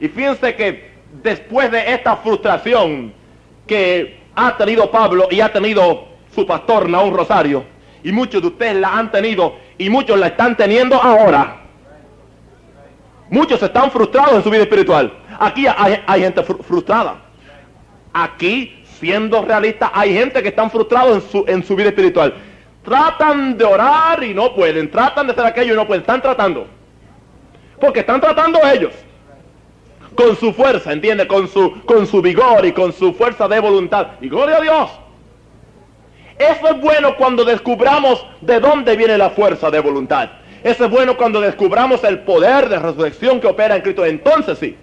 Y 0.00 0.08
fíjense 0.08 0.56
que 0.56 0.90
después 1.22 1.70
de 1.70 1.92
esta 1.92 2.16
frustración 2.16 3.12
que 3.66 4.18
ha 4.34 4.56
tenido 4.56 4.90
Pablo 4.90 5.28
y 5.30 5.40
ha 5.40 5.52
tenido 5.52 6.08
su 6.34 6.46
pastor 6.46 6.88
Naúm 6.88 7.14
Rosario, 7.14 7.64
y 8.02 8.12
muchos 8.12 8.40
de 8.40 8.48
ustedes 8.48 8.76
la 8.76 8.96
han 8.96 9.10
tenido 9.10 9.56
y 9.76 9.90
muchos 9.90 10.18
la 10.18 10.28
están 10.28 10.56
teniendo 10.56 10.96
ahora. 10.96 11.56
Muchos 13.28 13.62
están 13.62 13.90
frustrados 13.90 14.34
en 14.34 14.42
su 14.42 14.50
vida 14.50 14.62
espiritual. 14.62 15.12
Aquí 15.38 15.66
hay, 15.66 16.02
hay 16.06 16.22
gente 16.22 16.42
frustrada. 16.42 17.16
Aquí, 18.12 18.82
siendo 18.98 19.42
realista, 19.42 19.92
hay 19.94 20.14
gente 20.14 20.42
que 20.42 20.48
están 20.48 20.70
frustrados 20.70 21.16
en 21.16 21.30
su, 21.30 21.44
en 21.46 21.62
su 21.62 21.76
vida 21.76 21.90
espiritual. 21.90 22.34
Tratan 22.82 23.56
de 23.56 23.64
orar 23.64 24.24
y 24.24 24.34
no 24.34 24.54
pueden. 24.54 24.90
Tratan 24.90 25.26
de 25.26 25.32
hacer 25.32 25.46
aquello 25.46 25.74
y 25.74 25.76
no 25.76 25.86
pueden. 25.86 26.00
Están 26.00 26.22
tratando. 26.22 26.66
Porque 27.80 28.00
están 28.00 28.20
tratando 28.20 28.58
ellos. 28.64 28.92
Con 30.20 30.36
su 30.36 30.52
fuerza, 30.52 30.92
¿entiende? 30.92 31.26
Con 31.26 31.48
su, 31.48 31.80
con 31.86 32.06
su 32.06 32.20
vigor 32.20 32.66
y 32.66 32.72
con 32.72 32.92
su 32.92 33.14
fuerza 33.14 33.48
de 33.48 33.58
voluntad. 33.58 34.08
Y 34.20 34.28
gloria 34.28 34.58
a 34.58 34.60
Dios. 34.60 34.90
Eso 36.38 36.68
es 36.68 36.78
bueno 36.78 37.16
cuando 37.16 37.42
descubramos 37.42 38.26
de 38.42 38.60
dónde 38.60 38.96
viene 38.96 39.16
la 39.16 39.30
fuerza 39.30 39.70
de 39.70 39.80
voluntad. 39.80 40.28
Eso 40.62 40.84
es 40.84 40.90
bueno 40.90 41.16
cuando 41.16 41.40
descubramos 41.40 42.04
el 42.04 42.18
poder 42.18 42.68
de 42.68 42.78
resurrección 42.78 43.40
que 43.40 43.46
opera 43.46 43.76
en 43.76 43.80
Cristo. 43.80 44.04
Entonces 44.04 44.58
sí. 44.58 44.76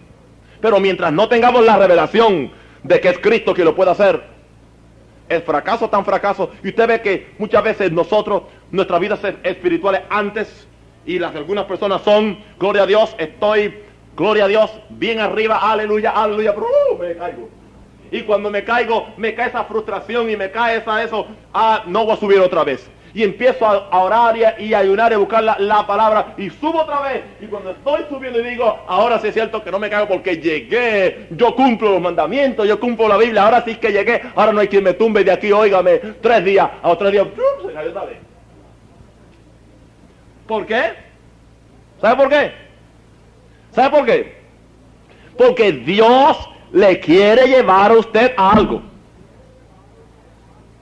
Pero 0.60 0.80
mientras 0.80 1.14
no 1.14 1.30
tengamos 1.30 1.64
la 1.64 1.78
revelación 1.78 2.52
de 2.82 3.00
que 3.00 3.10
es 3.10 3.20
Cristo 3.20 3.54
quien 3.54 3.66
lo 3.66 3.76
puede 3.76 3.92
hacer. 3.92 4.24
El 5.30 5.44
fracaso 5.44 5.88
tan 5.88 6.04
fracaso. 6.04 6.50
Y 6.64 6.70
usted 6.70 6.88
ve 6.88 7.02
que 7.02 7.28
muchas 7.38 7.64
veces 7.64 7.92
nosotros, 7.92 8.42
nuestras 8.72 9.00
vidas 9.00 9.20
espirituales 9.44 10.02
antes 10.10 10.68
y 11.06 11.20
las 11.20 11.32
de 11.32 11.40
algunas 11.40 11.66
personas 11.66 12.02
son, 12.02 12.40
gloria 12.60 12.84
a 12.84 12.86
Dios, 12.88 13.16
estoy, 13.20 13.74
gloria 14.18 14.46
a 14.46 14.48
Dios, 14.50 14.72
bien 14.90 15.20
arriba, 15.20 15.60
aleluya, 15.60 16.10
aleluya, 16.12 16.54
pero 16.54 16.68
uh, 16.68 16.98
me 16.98 17.16
caigo. 17.16 17.50
Y 18.12 18.24
cuando 18.24 18.50
me 18.50 18.64
caigo, 18.64 19.08
me 19.16 19.34
cae 19.36 19.48
esa 19.48 19.64
frustración 19.64 20.30
y 20.30 20.36
me 20.36 20.52
cae 20.52 20.78
esa 20.78 21.02
eso, 21.04 21.28
ah, 21.54 21.84
no 21.86 22.04
voy 22.04 22.14
a 22.14 22.18
subir 22.18 22.40
otra 22.40 22.64
vez 22.64 22.90
y 23.18 23.24
empiezo 23.24 23.66
a, 23.66 24.04
orar 24.04 24.38
y 24.38 24.74
a, 24.74 24.78
ayunar 24.78 25.12
y 25.12 25.16
a 25.16 25.18
buscar 25.18 25.44
la, 25.44 25.88
palabra 25.88 26.36
y 26.38 26.52
subo 26.52 26.82
otra 26.82 27.02
vez. 27.02 27.24
Y 27.42 27.48
cuando 27.48 27.72
estoy 27.72 28.04
subiendo 28.10 28.40
y 28.40 28.44
digo, 28.44 28.80
ahora 28.88 29.20
sí 29.20 29.30
es 29.30 29.34
cierto 29.34 29.64
que 29.64 29.72
no 29.72 29.80
me 29.80 29.90
caigo 29.90 30.08
porque 30.08 30.38
llegué, 30.38 31.28
yo 31.32 31.56
cumplo 31.56 31.94
los 31.94 32.02
mandamientos, 32.02 32.68
yo 32.68 32.80
cumplo 32.80 33.08
la 33.08 33.18
Biblia, 33.18 33.44
ahora 33.44 33.64
sí 33.66 33.74
que 33.76 33.92
llegué, 33.92 34.22
ahora 34.36 34.52
no 34.52 34.60
hay 34.60 34.68
quien 34.68 34.84
me 34.84 34.94
tumbe 34.94 35.24
de 35.24 35.32
aquí, 35.32 35.52
óigame, 35.52 35.98
tres 36.22 36.46
días, 36.46 36.70
a 36.82 36.90
otro 36.90 37.10
día, 37.10 37.26
se 37.66 37.74
cayó 37.74 37.90
otra 37.90 38.06
vez. 38.06 38.18
¿Por 40.46 40.66
qué? 40.68 40.84
¿Sabe 42.00 42.16
por 42.16 42.30
qué? 42.30 42.67
¿Sabe 43.78 43.90
por 43.92 44.06
qué? 44.08 44.36
Porque 45.38 45.72
Dios 45.72 46.50
le 46.72 47.00
quiere 47.00 47.46
llevar 47.46 47.92
a 47.92 48.00
usted 48.00 48.34
algo. 48.36 48.82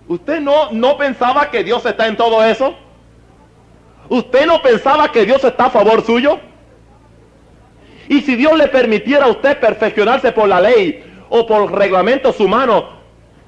¿Usted 0.07 0.39
no, 0.39 0.71
no 0.71 0.97
pensaba 0.97 1.51
que 1.51 1.61
Dios 1.61 1.85
está 1.85 2.07
en 2.07 2.15
todo 2.15 2.41
eso? 2.41 2.73
¿Usted 4.07 4.45
no 4.45 4.61
pensaba 4.61 5.11
que 5.11 5.25
Dios 5.25 5.43
está 5.43 5.65
a 5.65 5.69
favor 5.71 6.05
suyo? 6.05 6.39
Y 8.07 8.21
si 8.21 8.37
Dios 8.37 8.57
le 8.57 8.69
permitiera 8.69 9.25
a 9.25 9.29
usted 9.29 9.59
perfeccionarse 9.59 10.31
por 10.31 10.47
la 10.47 10.61
ley 10.61 11.03
o 11.27 11.45
por 11.45 11.73
reglamentos 11.73 12.39
humanos, 12.39 12.85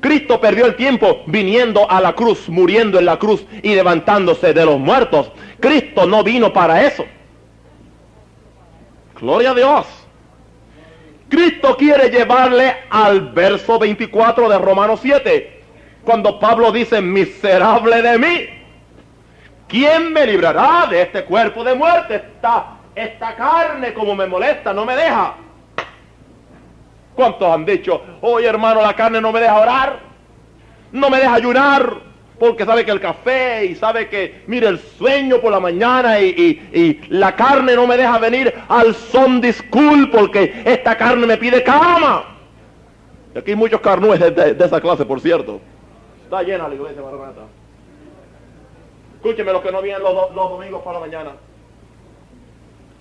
Cristo 0.02 0.42
perdió 0.42 0.66
el 0.66 0.76
tiempo 0.76 1.22
viniendo 1.26 1.90
a 1.90 2.02
la 2.02 2.12
cruz, 2.12 2.50
muriendo 2.50 3.00
en 3.00 3.06
la 3.06 3.18
cruz 3.18 3.46
y 3.64 3.76
levantándose 3.76 4.54
de 4.54 4.66
los 4.66 4.78
muertos. 4.78 5.32
Cristo 5.62 6.06
no 6.06 6.22
vino 6.22 6.52
para 6.52 6.86
eso. 6.86 7.06
Gloria 9.20 9.52
a 9.52 9.54
Dios. 9.56 9.88
Cristo 11.30 11.76
quiere 11.76 12.10
llevarle 12.10 12.84
al 12.90 13.32
verso 13.32 13.80
24 13.80 14.48
de 14.48 14.58
Romanos 14.60 15.00
7, 15.02 15.64
cuando 16.04 16.40
Pablo 16.40 16.72
dice, 16.72 17.02
miserable 17.02 18.02
de 18.02 18.18
mí, 18.18 18.50
¿quién 19.68 20.14
me 20.14 20.26
librará 20.26 20.88
de 20.90 21.02
este 21.02 21.26
cuerpo 21.26 21.64
de 21.64 21.76
muerte? 21.76 22.16
Esta, 22.16 22.78
esta 22.96 23.36
carne 23.36 23.94
como 23.94 24.16
me 24.16 24.26
molesta, 24.26 24.74
no 24.74 24.86
me 24.86 24.96
deja. 24.96 25.34
¿Cuántos 27.14 27.52
han 27.52 27.66
dicho, 27.66 28.02
oye 28.22 28.48
hermano, 28.48 28.82
la 28.82 28.94
carne 28.94 29.20
no 29.20 29.32
me 29.32 29.42
deja 29.42 29.60
orar? 29.60 30.00
No 30.92 31.10
me 31.10 31.18
deja 31.18 31.34
ayunar, 31.34 32.07
porque 32.40 32.66
sabe 32.66 32.86
que 32.86 32.92
el 32.92 33.00
café 33.00 33.66
y 33.66 33.76
sabe 33.76 34.10
que, 34.10 34.44
mire, 34.48 34.68
el 34.68 34.80
sueño 34.80 35.40
por 35.42 35.52
la 35.52 35.60
mañana 35.60 36.20
y, 36.20 37.02
la 37.10 37.36
carne 37.36 37.76
no 37.76 37.88
me 37.88 37.98
deja 37.98 38.18
venir 38.20 38.54
al 38.68 38.94
Sunday 38.94 39.54
School 39.54 40.10
porque 40.12 40.62
esta 40.66 40.96
carne 40.96 41.26
me 41.26 41.38
pide 41.38 41.64
cama. 41.64 42.38
Y 43.34 43.40
aquí 43.40 43.52
hay 43.52 43.58
muchos 43.58 43.82
carnúes 43.82 44.20
de, 44.20 44.56
esa 44.60 44.80
clase, 44.80 45.06
por 45.06 45.20
cierto. 45.20 45.60
Está 46.24 46.44
llena 46.44 46.68
la 46.68 46.76
iglesia, 46.76 47.02
Maranata. 47.02 47.42
Escúcheme 49.16 49.52
los 49.52 49.62
que 49.62 49.72
no 49.72 49.82
vienen 49.82 50.04
los, 50.04 50.14
los 50.36 50.50
domingos 50.50 50.82
para 50.84 51.00
la 51.00 51.06
mañana. 51.06 51.32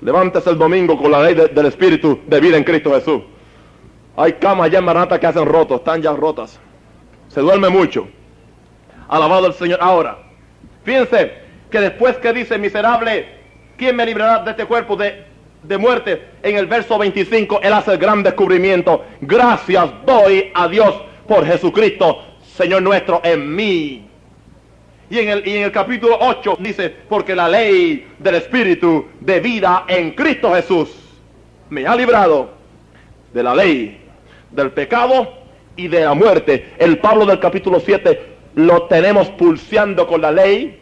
Levántese 0.01 0.51
el 0.51 0.59
domingo 0.59 0.97
con 0.97 1.11
la 1.11 1.23
ley 1.23 1.35
del 1.35 1.67
Espíritu 1.67 2.21
de 2.27 2.41
vida 2.41 2.57
en 2.57 2.65
Cristo 2.65 2.91
Jesús. 2.93 3.23
Hay 4.17 4.35
camas 4.35 4.71
ya 4.71 4.79
en 4.79 4.85
Maranata 4.85 5.21
que 5.21 5.27
hacen 5.27 5.45
rotos, 5.45 5.81
están 5.81 6.01
ya 6.01 6.13
rotas. 6.15 6.59
Se 7.29 7.41
duerme 7.41 7.69
mucho. 7.69 8.09
Alabado 9.09 9.47
el 9.47 9.53
Señor. 9.55 9.79
Ahora, 9.81 10.19
fíjense 10.85 11.33
que 11.71 11.81
después 11.81 12.17
que 12.19 12.33
dice 12.33 12.59
miserable, 12.59 13.27
¿quién 13.77 13.97
me 13.97 14.07
librará 14.07 14.43
de 14.43 14.51
este 14.51 14.65
cuerpo 14.65 14.97
de, 14.97 15.25
de 15.63 15.79
muerte? 15.79 16.23
En 16.43 16.57
el 16.57 16.67
verso 16.67 16.99
25, 16.99 17.61
Él 17.63 17.73
hace 17.73 17.93
el 17.93 17.99
gran 17.99 18.23
descubrimiento. 18.23 19.05
Gracias 19.21 19.91
doy 20.05 20.51
a 20.55 20.69
Dios 20.69 20.95
por 21.27 21.45
Jesucristo, 21.47 22.23
Señor 22.43 22.83
nuestro, 22.83 23.21
en 23.25 23.55
mí. 23.55 24.09
Y 25.09 25.19
en, 25.19 25.29
el, 25.29 25.47
y 25.47 25.57
en 25.57 25.65
el 25.65 25.73
capítulo 25.73 26.19
8 26.21 26.59
dice, 26.61 26.93
porque 27.09 27.35
la 27.35 27.49
ley 27.49 28.09
del 28.19 28.35
Espíritu 28.37 29.07
de 29.21 29.39
vida 29.39 29.85
en 29.87 30.13
Cristo 30.13 30.53
Jesús 30.53 30.91
me 31.71 31.87
ha 31.87 31.95
librado 31.95 32.51
de 33.33 33.43
la 33.43 33.55
ley, 33.55 34.01
del 34.51 34.71
pecado 34.73 35.33
y 35.77 35.87
de 35.87 36.01
la 36.01 36.15
muerte. 36.15 36.73
El 36.79 36.99
Pablo 36.99 37.25
del 37.25 37.39
capítulo 37.39 37.79
7 37.79 38.36
lo 38.57 38.85
tenemos 38.85 39.29
pulseando 39.31 40.07
con 40.07 40.23
la 40.23 40.33
ley 40.33 40.81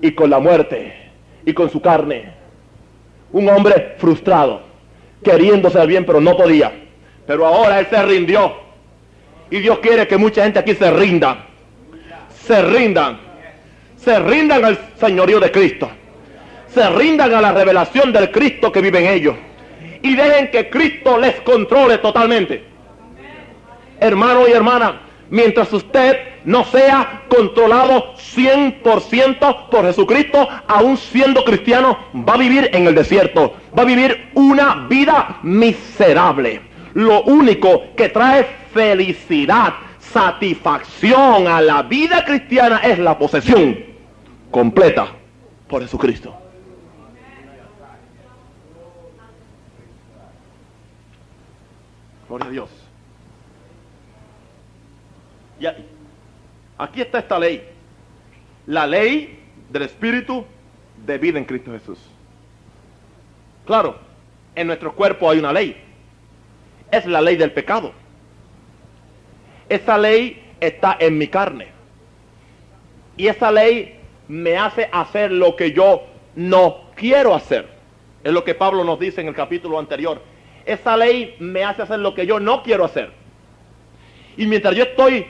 y 0.00 0.12
con 0.12 0.30
la 0.30 0.38
muerte 0.38 1.10
y 1.44 1.52
con 1.52 1.70
su 1.70 1.80
carne. 1.80 2.32
Un 3.32 3.48
hombre 3.50 3.96
frustrado, 3.98 4.62
queriéndose 5.22 5.78
el 5.78 5.86
bien, 5.86 6.06
pero 6.06 6.22
no 6.22 6.36
podía. 6.36 6.72
Pero 7.26 7.46
ahora 7.46 7.80
él 7.80 7.86
se 7.90 8.02
rindió. 8.02 8.54
Y 9.50 9.58
Dios 9.58 9.78
quiere 9.80 10.08
que 10.08 10.16
mucha 10.16 10.42
gente 10.42 10.58
aquí 10.58 10.74
se 10.74 10.90
rinda. 10.90 11.44
Se 12.44 12.62
rindan. 12.62 13.20
Se 13.96 14.18
rindan 14.18 14.64
al 14.64 14.78
señorío 14.98 15.38
de 15.38 15.52
Cristo. 15.52 15.90
Se 16.68 16.88
rindan 16.88 17.34
a 17.34 17.42
la 17.42 17.52
revelación 17.52 18.10
del 18.10 18.30
Cristo 18.30 18.72
que 18.72 18.80
vive 18.80 19.00
en 19.00 19.12
ellos. 19.12 19.36
Y 20.02 20.16
dejen 20.16 20.50
que 20.50 20.70
Cristo 20.70 21.18
les 21.18 21.42
controle 21.42 21.98
totalmente. 21.98 22.64
Hermano 24.00 24.48
y 24.48 24.52
hermana, 24.52 25.09
mientras 25.30 25.72
usted 25.72 26.18
no 26.44 26.64
sea 26.64 27.22
controlado 27.28 28.14
100% 28.14 29.68
por 29.70 29.84
Jesucristo, 29.84 30.48
aún 30.66 30.96
siendo 30.96 31.44
cristiano, 31.44 31.98
va 32.28 32.34
a 32.34 32.38
vivir 32.38 32.70
en 32.72 32.86
el 32.86 32.94
desierto, 32.94 33.54
va 33.76 33.82
a 33.82 33.86
vivir 33.86 34.30
una 34.34 34.86
vida 34.88 35.38
miserable. 35.42 36.60
Lo 36.94 37.22
único 37.22 37.94
que 37.96 38.08
trae 38.08 38.44
felicidad, 38.72 39.74
satisfacción 39.98 41.46
a 41.46 41.60
la 41.60 41.82
vida 41.82 42.24
cristiana 42.24 42.78
es 42.78 42.98
la 42.98 43.16
posesión 43.16 43.78
completa 44.50 45.08
por 45.68 45.82
Jesucristo. 45.82 46.34
Gloria 52.28 52.46
a 52.46 52.50
Dios. 52.50 52.70
Ya, 55.60 55.76
aquí 56.80 57.02
está 57.02 57.18
esta 57.18 57.38
ley. 57.38 57.62
La 58.66 58.86
ley 58.86 59.38
del 59.70 59.82
Espíritu 59.82 60.44
de 61.04 61.18
vida 61.18 61.38
en 61.38 61.44
Cristo 61.44 61.72
Jesús. 61.72 61.98
Claro, 63.66 63.98
en 64.54 64.66
nuestro 64.66 64.94
cuerpo 64.94 65.30
hay 65.30 65.38
una 65.38 65.52
ley. 65.52 65.76
Es 66.90 67.06
la 67.06 67.20
ley 67.20 67.36
del 67.36 67.52
pecado. 67.52 67.92
Esa 69.68 69.96
ley 69.96 70.42
está 70.58 70.96
en 70.98 71.16
mi 71.18 71.28
carne. 71.28 71.68
Y 73.16 73.28
esa 73.28 73.52
ley 73.52 73.96
me 74.28 74.56
hace 74.56 74.88
hacer 74.92 75.30
lo 75.30 75.56
que 75.56 75.72
yo 75.72 76.02
no 76.34 76.90
quiero 76.96 77.34
hacer. 77.34 77.68
Es 78.24 78.32
lo 78.32 78.44
que 78.44 78.54
Pablo 78.54 78.84
nos 78.84 78.98
dice 78.98 79.20
en 79.20 79.28
el 79.28 79.34
capítulo 79.34 79.78
anterior. 79.78 80.22
Esa 80.64 80.96
ley 80.96 81.36
me 81.38 81.64
hace 81.64 81.82
hacer 81.82 82.00
lo 82.00 82.14
que 82.14 82.26
yo 82.26 82.40
no 82.40 82.62
quiero 82.62 82.84
hacer. 82.84 83.12
Y 84.36 84.46
mientras 84.46 84.74
yo 84.74 84.84
estoy 84.84 85.26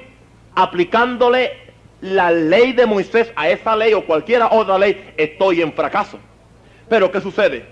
aplicándole 0.55 1.53
la 2.01 2.31
ley 2.31 2.73
de 2.73 2.87
Moisés 2.87 3.33
a 3.37 3.49
esa 3.49 3.77
ley 3.77 3.93
o 3.93 4.05
cualquier 4.05 4.43
otra 4.43 4.79
ley, 4.79 5.13
estoy 5.17 5.61
en 5.63 5.73
fracaso. 5.73 6.19
Pero 6.89 7.11
¿qué 7.11 7.21
sucede? 7.21 7.65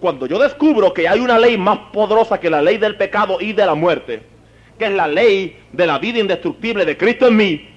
Cuando 0.00 0.26
yo 0.26 0.38
descubro 0.38 0.92
que 0.92 1.08
hay 1.08 1.20
una 1.20 1.38
ley 1.38 1.56
más 1.56 1.78
poderosa 1.92 2.40
que 2.40 2.50
la 2.50 2.62
ley 2.62 2.78
del 2.78 2.96
pecado 2.96 3.40
y 3.40 3.52
de 3.52 3.66
la 3.66 3.74
muerte, 3.74 4.22
que 4.78 4.86
es 4.86 4.92
la 4.92 5.06
ley 5.06 5.58
de 5.72 5.86
la 5.86 5.98
vida 5.98 6.18
indestructible 6.18 6.84
de 6.84 6.96
Cristo 6.96 7.28
en 7.28 7.36
mí, 7.36 7.68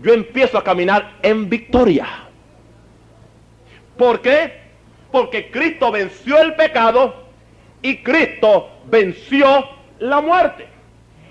yo 0.00 0.12
empiezo 0.12 0.58
a 0.58 0.64
caminar 0.64 1.12
en 1.22 1.48
victoria. 1.48 2.06
¿Por 3.96 4.20
qué? 4.20 4.60
Porque 5.12 5.50
Cristo 5.50 5.92
venció 5.92 6.40
el 6.40 6.54
pecado 6.54 7.14
y 7.82 7.98
Cristo 7.98 8.70
venció 8.86 9.68
la 9.98 10.20
muerte. 10.20 10.66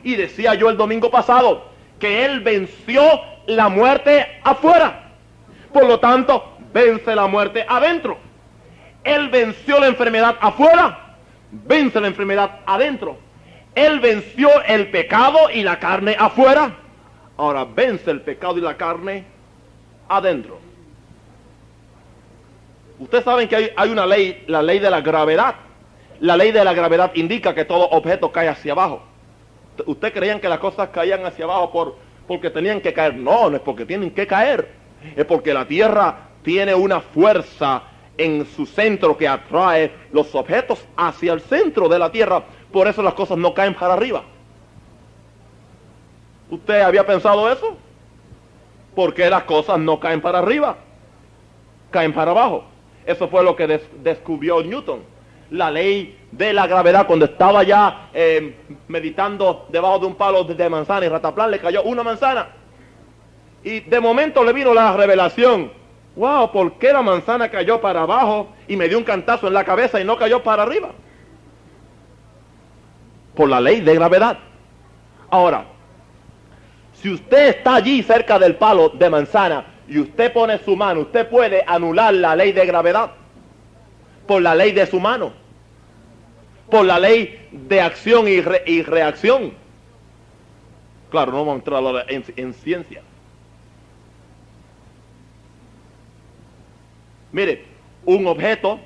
Y 0.04 0.16
decía 0.16 0.54
yo 0.54 0.70
el 0.70 0.78
domingo 0.78 1.10
pasado, 1.10 1.69
que 2.00 2.26
Él 2.26 2.40
venció 2.40 3.04
la 3.46 3.70
muerte 3.70 4.40
afuera. 4.44 5.12
Por 5.74 5.86
lo 5.86 6.00
tanto, 6.00 6.58
vence 6.74 7.16
la 7.16 7.28
muerte 7.28 7.66
adentro. 7.68 8.18
Él 9.04 9.30
venció 9.30 9.80
la 9.80 9.88
enfermedad 9.88 10.36
afuera, 10.40 11.16
vence 11.52 12.00
la 12.00 12.08
enfermedad 12.08 12.60
adentro. 12.66 13.18
Él 13.76 14.00
venció 14.00 14.50
el 14.64 14.90
pecado 14.90 15.50
y 15.54 15.64
la 15.64 15.80
carne 15.80 16.16
afuera. 16.18 16.76
Ahora 17.38 17.66
vence 17.66 18.12
el 18.12 18.22
pecado 18.22 18.58
y 18.58 18.62
la 18.62 18.76
carne 18.76 19.24
adentro. 20.08 20.60
Ustedes 23.00 23.24
saben 23.24 23.48
que 23.48 23.56
hay, 23.56 23.72
hay, 23.76 23.90
una 23.90 24.06
ley, 24.06 24.44
la 24.48 24.62
ley 24.62 24.80
de 24.80 24.90
la 24.90 25.00
gravedad. 25.02 25.56
La 26.20 26.36
ley 26.36 26.52
de 26.52 26.64
la 26.66 26.74
gravedad 26.74 27.12
indica 27.16 27.56
que 27.56 27.64
todo 27.64 27.88
objeto 27.90 28.32
cae 28.32 28.50
hacia 28.50 28.74
abajo. 28.74 29.09
¿Usted 29.86 30.14
creían 30.14 30.40
que 30.40 30.50
las 30.50 30.60
cosas 30.60 30.90
caían 30.90 31.26
hacia 31.26 31.46
abajo 31.46 31.72
por, 31.72 31.96
porque 32.28 32.50
tenían 32.50 32.82
que 32.82 32.94
caer? 32.94 33.16
No, 33.16 33.50
no 33.50 33.56
es 33.56 33.62
porque 33.62 33.86
tienen 33.86 34.12
que 34.12 34.28
caer. 34.28 34.70
Es 35.16 35.26
porque 35.26 35.54
la 35.54 35.66
tierra 35.66 36.30
tiene 36.44 36.74
una 36.74 37.00
fuerza 37.00 37.84
en 38.18 38.46
su 38.46 38.66
centro 38.66 39.18
que 39.18 39.28
atrae 39.28 39.92
los 40.12 40.34
objetos 40.36 40.86
hacia 40.98 41.34
el 41.34 41.42
centro 41.42 41.88
de 41.88 42.00
la 42.00 42.12
tierra. 42.12 42.44
Por 42.72 42.88
eso 42.88 43.02
las 43.02 43.14
cosas 43.14 43.38
no 43.38 43.54
caen 43.54 43.74
para 43.74 43.94
arriba. 43.94 44.24
¿Usted 46.50 46.82
había 46.82 47.06
pensado 47.06 47.50
eso? 47.52 47.78
Porque 48.96 49.30
las 49.30 49.44
cosas 49.44 49.80
no 49.80 50.00
caen 50.00 50.20
para 50.20 50.40
arriba, 50.40 50.78
caen 51.92 52.12
para 52.12 52.32
abajo. 52.32 52.66
Eso 53.06 53.28
fue 53.28 53.44
lo 53.44 53.56
que 53.56 53.80
descubrió 54.02 54.62
Newton 54.62 55.02
la 55.52 55.72
ley 55.72 56.18
de 56.32 56.54
la 56.54 56.68
gravedad 56.68 57.08
cuando 57.08 57.26
estaba 57.26 57.64
ya 57.64 58.10
eh, 58.14 58.56
meditando 58.88 59.66
debajo 59.70 60.00
de 60.00 60.06
un 60.08 60.16
palo 60.16 60.44
de 60.44 60.70
manzana 60.70 61.06
y 61.06 61.10
rataplan 61.10 61.52
le 61.52 61.60
cayó 61.60 61.84
una 61.84 62.04
manzana. 62.04 62.50
Y 63.64 63.82
de 63.82 64.00
momento 64.00 64.44
le 64.44 64.54
vino 64.54 64.74
la 64.74 64.96
revelación. 64.96 65.72
Wow, 66.16 66.52
¿por 66.52 66.74
qué 66.74 66.94
la 66.94 67.02
manzana 67.02 67.50
cayó 67.50 67.82
para 67.82 68.02
abajo 68.02 68.50
y 68.68 68.76
me 68.76 68.88
dio 68.88 68.98
un 68.98 69.04
cantazo 69.04 69.48
en 69.48 69.54
la 69.54 69.64
cabeza 69.64 70.00
y 70.00 70.04
no 70.04 70.18
cayó 70.18 70.44
para 70.44 70.64
arriba? 70.64 70.92
Por 73.36 73.50
la 73.50 73.60
ley 73.62 73.82
de 73.82 73.96
gravedad. 73.96 74.38
Ahora, 75.30 75.66
si 76.94 77.10
usted 77.10 77.50
está 77.50 77.76
allí 77.76 78.04
cerca 78.04 78.38
del 78.38 78.56
palo 78.56 78.90
de 78.90 79.10
manzana 79.10 79.66
y 79.88 80.00
usted 80.00 80.34
pone 80.34 80.58
su 80.60 80.76
mano, 80.76 81.02
usted 81.02 81.28
puede 81.30 81.64
anular 81.66 82.14
la 82.14 82.36
ley 82.36 82.52
de 82.52 82.66
gravedad 82.66 83.12
por 84.28 84.42
la 84.42 84.54
ley 84.54 84.72
de 84.74 84.86
su 84.86 85.00
mano, 85.00 85.34
por 86.70 86.86
la 86.86 87.00
ley 87.00 87.48
de 87.52 87.82
acción 87.82 88.28
y, 88.28 88.42
reacción. 88.82 89.54
Claro, 91.10 91.32
no 91.32 91.40
vamos 91.40 91.54
a 91.54 91.56
entrar 91.56 92.06
en, 92.10 92.24
en 92.36 92.54
ciencia. 92.54 93.02
Mire, 97.32 97.64
un 98.06 98.28
objeto, 98.28 98.80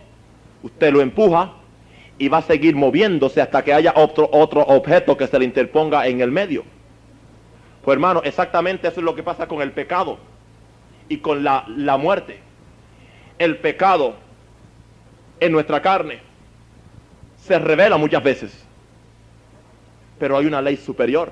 usted 0.61 0.91
lo 0.91 1.01
empuja 1.01 1.53
y 2.17 2.27
va 2.27 2.39
a 2.39 2.41
seguir 2.41 2.75
moviéndose 2.75 3.41
hasta 3.41 3.63
que 3.63 3.73
haya 3.73 3.93
otro, 3.95 4.29
otro 4.31 4.61
objeto 4.61 5.17
que 5.17 5.27
se 5.27 5.39
le 5.39 5.45
interponga 5.45 6.07
en 6.07 6.21
el 6.21 6.31
medio. 6.31 6.63
Pues 7.83 7.95
hermano, 7.95 8.21
exactamente 8.23 8.87
eso 8.87 8.99
es 8.99 9.03
lo 9.03 9.15
que 9.15 9.23
pasa 9.23 9.47
con 9.47 9.61
el 9.61 9.71
pecado 9.71 10.17
y 11.09 11.17
con 11.17 11.43
la, 11.43 11.65
la 11.67 11.97
muerte. 11.97 12.39
El 13.37 13.57
pecado 13.57 14.15
en 15.39 15.51
nuestra 15.51 15.81
carne 15.81 16.32
se 17.45 17.59
revela 17.59 17.97
muchas 17.97 18.23
veces, 18.23 18.65
pero 20.17 20.37
hay 20.37 20.45
una 20.45 20.61
ley 20.61 20.77
superior. 20.77 21.31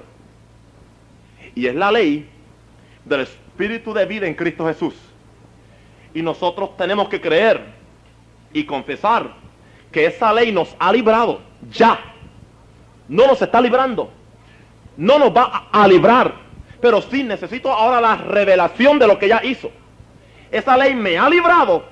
Y 1.55 1.67
es 1.67 1.75
la 1.75 1.91
ley 1.91 2.29
del 3.05 3.21
Espíritu 3.21 3.93
de 3.93 4.05
vida 4.05 4.27
en 4.27 4.33
Cristo 4.33 4.65
Jesús. 4.67 4.93
Y 6.13 6.21
nosotros 6.21 6.75
tenemos 6.75 7.07
que 7.07 7.21
creer 7.21 7.61
y 8.51 8.65
confesar 8.65 9.31
que 9.91 10.05
esa 10.05 10.33
ley 10.33 10.51
nos 10.51 10.75
ha 10.79 10.91
librado 10.91 11.41
ya. 11.71 11.99
No 13.07 13.27
nos 13.27 13.41
está 13.41 13.61
librando. 13.61 14.11
No 14.97 15.17
nos 15.17 15.35
va 15.35 15.69
a 15.71 15.87
librar. 15.87 16.33
Pero 16.81 17.01
sí 17.01 17.23
necesito 17.23 17.71
ahora 17.71 18.01
la 18.01 18.15
revelación 18.15 18.99
de 18.99 19.07
lo 19.07 19.17
que 19.17 19.29
ya 19.29 19.41
hizo. 19.43 19.71
Esa 20.51 20.75
ley 20.75 20.93
me 20.93 21.17
ha 21.17 21.29
librado 21.29 21.85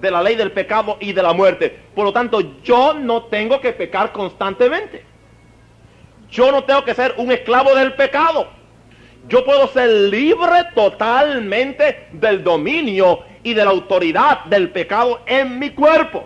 de 0.00 0.10
la 0.10 0.22
ley 0.22 0.34
del 0.36 0.52
pecado 0.52 0.96
y 1.00 1.12
de 1.12 1.22
la 1.22 1.32
muerte. 1.32 1.76
Por 1.94 2.04
lo 2.04 2.12
tanto, 2.12 2.40
yo 2.62 2.94
no 2.94 3.24
tengo 3.24 3.60
que 3.60 3.72
pecar 3.72 4.12
constantemente. 4.12 5.04
Yo 6.30 6.52
no 6.52 6.64
tengo 6.64 6.84
que 6.84 6.94
ser 6.94 7.14
un 7.16 7.32
esclavo 7.32 7.74
del 7.74 7.94
pecado. 7.94 8.48
Yo 9.28 9.44
puedo 9.44 9.68
ser 9.68 9.88
libre 10.10 10.64
totalmente 10.74 12.08
del 12.12 12.42
dominio 12.42 13.20
y 13.42 13.54
de 13.54 13.64
la 13.64 13.70
autoridad 13.70 14.44
del 14.46 14.70
pecado 14.70 15.20
en 15.26 15.58
mi 15.58 15.70
cuerpo. 15.70 16.24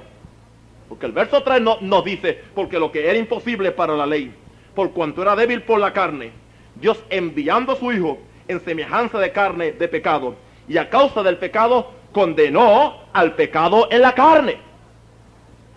Porque 0.88 1.06
el 1.06 1.12
verso 1.12 1.42
3 1.42 1.60
no, 1.60 1.78
nos 1.80 2.04
dice, 2.04 2.38
porque 2.54 2.78
lo 2.78 2.92
que 2.92 3.08
era 3.08 3.18
imposible 3.18 3.72
para 3.72 3.96
la 3.96 4.06
ley, 4.06 4.32
por 4.74 4.92
cuanto 4.92 5.22
era 5.22 5.34
débil 5.34 5.62
por 5.62 5.80
la 5.80 5.92
carne, 5.92 6.30
Dios 6.76 7.02
enviando 7.10 7.72
a 7.72 7.76
su 7.76 7.92
Hijo 7.92 8.18
en 8.46 8.60
semejanza 8.60 9.18
de 9.18 9.32
carne 9.32 9.72
de 9.72 9.88
pecado, 9.88 10.36
y 10.68 10.76
a 10.76 10.88
causa 10.88 11.22
del 11.22 11.38
pecado 11.38 11.90
condenó 12.14 12.94
al 13.12 13.34
pecado 13.34 13.88
en 13.90 14.00
la 14.00 14.14
carne. 14.14 14.56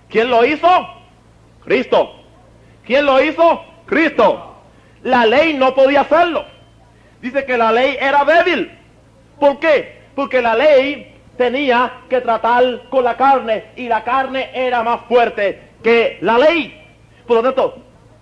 ¿Quién 0.07 0.29
lo 0.29 0.45
hizo? 0.45 0.69
Cristo. 1.65 2.15
¿Quién 2.85 3.05
lo 3.05 3.21
hizo? 3.21 3.65
Cristo. 3.85 4.55
La 5.03 5.25
ley 5.25 5.53
no 5.53 5.75
podía 5.75 6.01
hacerlo. 6.01 6.45
Dice 7.21 7.43
que 7.43 7.57
la 7.57 7.73
ley 7.73 7.97
era 7.99 8.23
débil. 8.23 8.71
¿Por 9.37 9.59
qué? 9.59 9.97
Porque 10.15 10.41
la 10.41 10.55
ley 10.55 11.15
tenía 11.37 12.01
que 12.09 12.21
tratar 12.21 12.87
con 12.89 13.03
la 13.03 13.17
carne 13.17 13.65
y 13.75 13.89
la 13.89 14.03
carne 14.03 14.49
era 14.53 14.83
más 14.83 15.01
fuerte 15.07 15.71
que 15.83 16.19
la 16.21 16.37
ley. 16.37 16.81
Por 17.25 17.37
lo 17.37 17.43
tanto, 17.43 17.79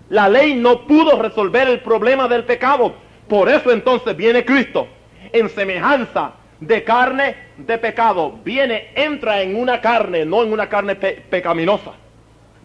la 0.10 0.28
ley 0.30 0.56
no 0.56 0.88
pudo 0.88 1.22
resolver 1.22 1.68
el 1.68 1.82
problema 1.82 2.28
del 2.28 2.46
pecado. 2.46 2.96
Por 3.28 3.50
eso 3.50 3.72
entonces 3.72 4.16
viene 4.16 4.46
Cristo 4.46 4.88
en 5.32 5.50
semejanza 5.50 6.32
de 6.60 6.84
carne 6.84 7.45
de 7.58 7.78
pecado. 7.78 8.40
Viene, 8.44 8.90
entra 8.96 9.42
en 9.42 9.56
una 9.56 9.82
carne, 9.82 10.26
no 10.26 10.44
en 10.44 10.52
una 10.52 10.68
carne 10.68 10.96
pecaminosa, 10.96 11.92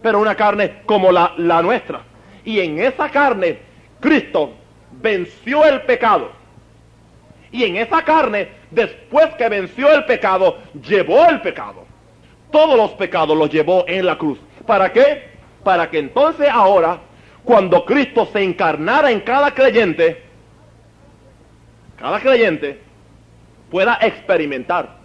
pero 0.01 0.19
una 0.19 0.35
carne 0.35 0.81
como 0.85 1.11
la, 1.11 1.33
la 1.37 1.61
nuestra. 1.61 2.01
Y 2.43 2.59
en 2.59 2.79
esa 2.79 3.09
carne, 3.09 3.59
Cristo 3.99 4.53
venció 4.91 5.65
el 5.65 5.81
pecado. 5.81 6.31
Y 7.51 7.65
en 7.65 7.77
esa 7.77 8.03
carne, 8.03 8.49
después 8.71 9.27
que 9.37 9.49
venció 9.49 9.91
el 9.93 10.05
pecado, 10.05 10.57
llevó 10.87 11.27
el 11.27 11.41
pecado. 11.41 11.85
Todos 12.51 12.77
los 12.77 12.91
pecados 12.91 13.37
los 13.37 13.49
llevó 13.49 13.85
en 13.87 14.05
la 14.05 14.17
cruz. 14.17 14.39
¿Para 14.65 14.91
qué? 14.91 15.29
Para 15.63 15.89
que 15.89 15.99
entonces 15.99 16.49
ahora, 16.49 16.99
cuando 17.43 17.85
Cristo 17.85 18.27
se 18.31 18.43
encarnara 18.43 19.11
en 19.11 19.21
cada 19.21 19.51
creyente, 19.51 20.23
cada 21.97 22.19
creyente 22.19 22.79
pueda 23.71 23.97
experimentar, 24.01 24.97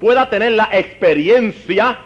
pueda 0.00 0.28
tener 0.28 0.52
la 0.52 0.70
experiencia 0.72 1.98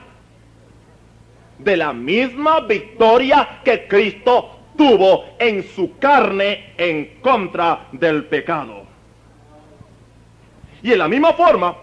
de 1.58 1.76
la 1.76 1.92
misma 1.92 2.60
victoria 2.60 3.60
que 3.64 3.86
Cristo 3.86 4.58
tuvo 4.76 5.24
en 5.38 5.62
su 5.62 5.96
carne 5.98 6.74
en 6.76 7.20
contra 7.20 7.86
del 7.92 8.24
pecado. 8.24 8.82
Y 10.82 10.92
en 10.92 10.98
la 10.98 11.08
misma 11.08 11.32
forma 11.32 11.76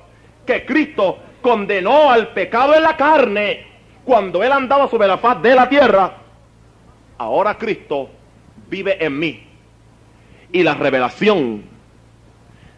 que 0.45 0.65
Cristo 0.65 1.17
condenó 1.41 2.11
al 2.11 2.33
pecado 2.33 2.75
en 2.75 2.83
la 2.83 2.97
carne 2.97 3.65
cuando 4.03 4.43
Él 4.43 4.51
andaba 4.51 4.89
sobre 4.89 5.07
la 5.07 5.17
faz 5.17 5.41
de 5.41 5.55
la 5.55 5.69
tierra, 5.69 6.17
ahora 7.17 7.57
Cristo 7.57 8.09
vive 8.67 9.03
en 9.03 9.17
mí. 9.17 9.47
Y 10.51 10.63
la 10.63 10.73
revelación 10.73 11.70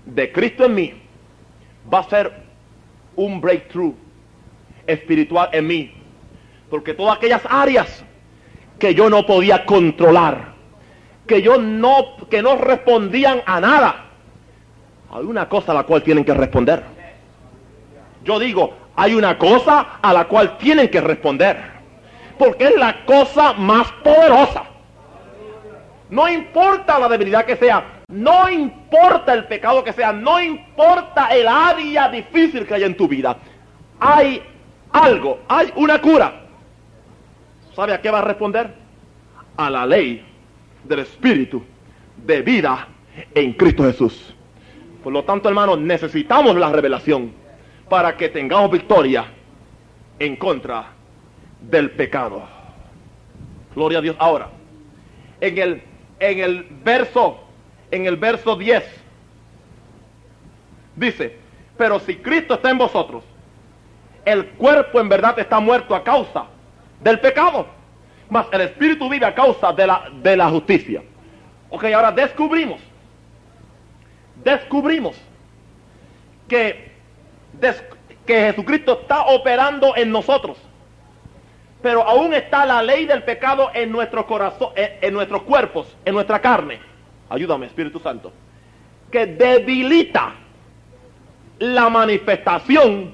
de 0.05 0.31
Cristo 0.31 0.65
en 0.65 0.75
mí 0.75 0.93
va 1.91 1.99
a 1.99 2.03
ser 2.03 2.33
un 3.15 3.39
breakthrough 3.39 3.95
espiritual 4.87 5.49
en 5.51 5.67
mí. 5.67 5.91
Porque 6.69 6.93
todas 6.93 7.17
aquellas 7.17 7.41
áreas 7.49 8.03
que 8.79 8.95
yo 8.95 9.09
no 9.09 9.25
podía 9.25 9.65
controlar, 9.65 10.53
que 11.27 11.41
yo 11.41 11.57
no, 11.57 12.17
que 12.29 12.41
no 12.41 12.57
respondían 12.57 13.41
a 13.45 13.59
nada, 13.59 14.05
hay 15.11 15.25
una 15.25 15.47
cosa 15.47 15.71
a 15.71 15.75
la 15.75 15.83
cual 15.83 16.01
tienen 16.01 16.25
que 16.25 16.33
responder. 16.33 16.83
Yo 18.23 18.39
digo, 18.39 18.73
hay 18.95 19.13
una 19.13 19.37
cosa 19.37 19.99
a 20.01 20.13
la 20.13 20.25
cual 20.25 20.57
tienen 20.57 20.89
que 20.89 21.01
responder. 21.01 21.73
Porque 22.37 22.65
es 22.65 22.75
la 22.75 23.05
cosa 23.05 23.53
más 23.53 23.91
poderosa. 24.03 24.63
No 26.09 26.27
importa 26.29 26.99
la 26.99 27.07
debilidad 27.07 27.45
que 27.45 27.55
sea, 27.55 28.02
no 28.13 28.47
importa 28.47 29.33
el 29.33 29.45
pecado 29.45 29.83
que 29.83 29.91
sea, 29.91 30.13
no 30.13 30.39
importa 30.39 31.29
el 31.29 31.47
área 31.47 32.09
difícil 32.09 32.65
que 32.67 32.75
haya 32.75 32.85
en 32.85 32.95
tu 32.95 33.07
vida. 33.07 33.35
Hay 33.99 34.43
algo, 34.91 35.39
hay 35.47 35.73
una 35.75 35.99
cura. 35.99 36.41
¿Sabe 37.75 37.91
a 37.91 38.01
qué 38.01 38.11
va 38.11 38.19
a 38.19 38.23
responder? 38.23 38.71
A 39.57 39.67
la 39.67 39.87
ley 39.87 40.23
del 40.83 40.99
Espíritu 40.99 41.63
de 42.17 42.43
vida 42.43 42.87
en 43.33 43.53
Cristo 43.53 43.83
Jesús. 43.83 44.35
Por 45.03 45.11
lo 45.11 45.23
tanto, 45.23 45.49
hermanos, 45.49 45.79
necesitamos 45.79 46.55
la 46.55 46.71
revelación 46.71 47.31
para 47.89 48.15
que 48.15 48.29
tengamos 48.29 48.69
victoria 48.69 49.25
en 50.19 50.35
contra 50.35 50.85
del 51.61 51.89
pecado. 51.89 52.43
Gloria 53.73 53.97
a 53.97 54.01
Dios. 54.01 54.15
Ahora, 54.19 54.49
en 55.41 55.57
el, 55.57 55.81
en 56.19 56.39
el 56.39 56.67
verso, 56.83 57.42
en 57.93 58.05
el 58.05 58.17
verso 58.17 58.55
10, 58.55 58.83
dice, 60.95 61.37
pero 61.77 61.99
si 61.99 62.15
Cristo 62.17 62.55
está 62.55 62.69
en 62.69 62.77
vosotros, 62.77 63.23
el 64.25 64.47
cuerpo 64.51 64.99
en 64.99 65.09
verdad 65.09 65.37
está 65.39 65.59
muerto 65.59 65.95
a 65.95 66.03
causa 66.03 66.45
del 67.01 67.19
pecado, 67.19 67.67
mas 68.29 68.47
el 68.51 68.61
espíritu 68.61 69.09
vive 69.09 69.25
a 69.25 69.35
causa 69.35 69.73
de 69.73 69.87
la, 69.87 70.09
de 70.21 70.37
la 70.37 70.49
justicia. 70.49 71.03
Ok, 71.69 71.85
ahora 71.85 72.11
descubrimos 72.11 72.79
descubrimos 74.43 75.15
que, 76.47 76.91
que 78.25 78.41
Jesucristo 78.41 78.99
está 79.01 79.25
operando 79.27 79.95
en 79.95 80.11
nosotros. 80.11 80.57
Pero 81.81 82.01
aún 82.03 82.33
está 82.33 82.65
la 82.65 82.81
ley 82.81 83.05
del 83.05 83.23
pecado 83.23 83.69
en 83.73 83.91
nuestro 83.91 84.25
corazón, 84.25 84.71
en, 84.75 85.13
nuestros 85.13 85.43
cuerpos, 85.43 85.87
en 86.05 86.13
nuestra 86.13 86.39
carne. 86.39 86.79
Ayúdame, 87.33 87.65
Espíritu 87.65 87.99
Santo. 87.99 88.31
Que 89.11 89.25
debilita 89.25 90.35
la 91.57 91.89
manifestación 91.89 93.11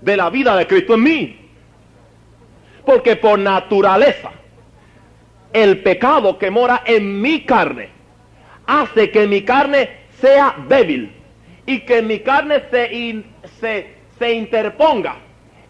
de 0.00 0.16
la 0.16 0.30
vida 0.30 0.56
de 0.56 0.66
Cristo 0.66 0.94
en 0.94 1.02
mí. 1.02 1.50
Porque 2.86 3.16
por 3.16 3.38
naturaleza, 3.38 4.30
el 5.52 5.82
pecado 5.82 6.38
que 6.38 6.50
mora 6.50 6.82
en 6.86 7.20
mi 7.20 7.44
carne 7.44 7.90
hace 8.66 9.10
que 9.10 9.26
mi 9.26 9.42
carne 9.42 9.98
sea 10.18 10.56
débil 10.66 11.12
y 11.66 11.80
que 11.80 12.00
mi 12.00 12.20
carne 12.20 12.62
se, 12.70 13.86
se, 14.18 14.32
interponga 14.32 15.16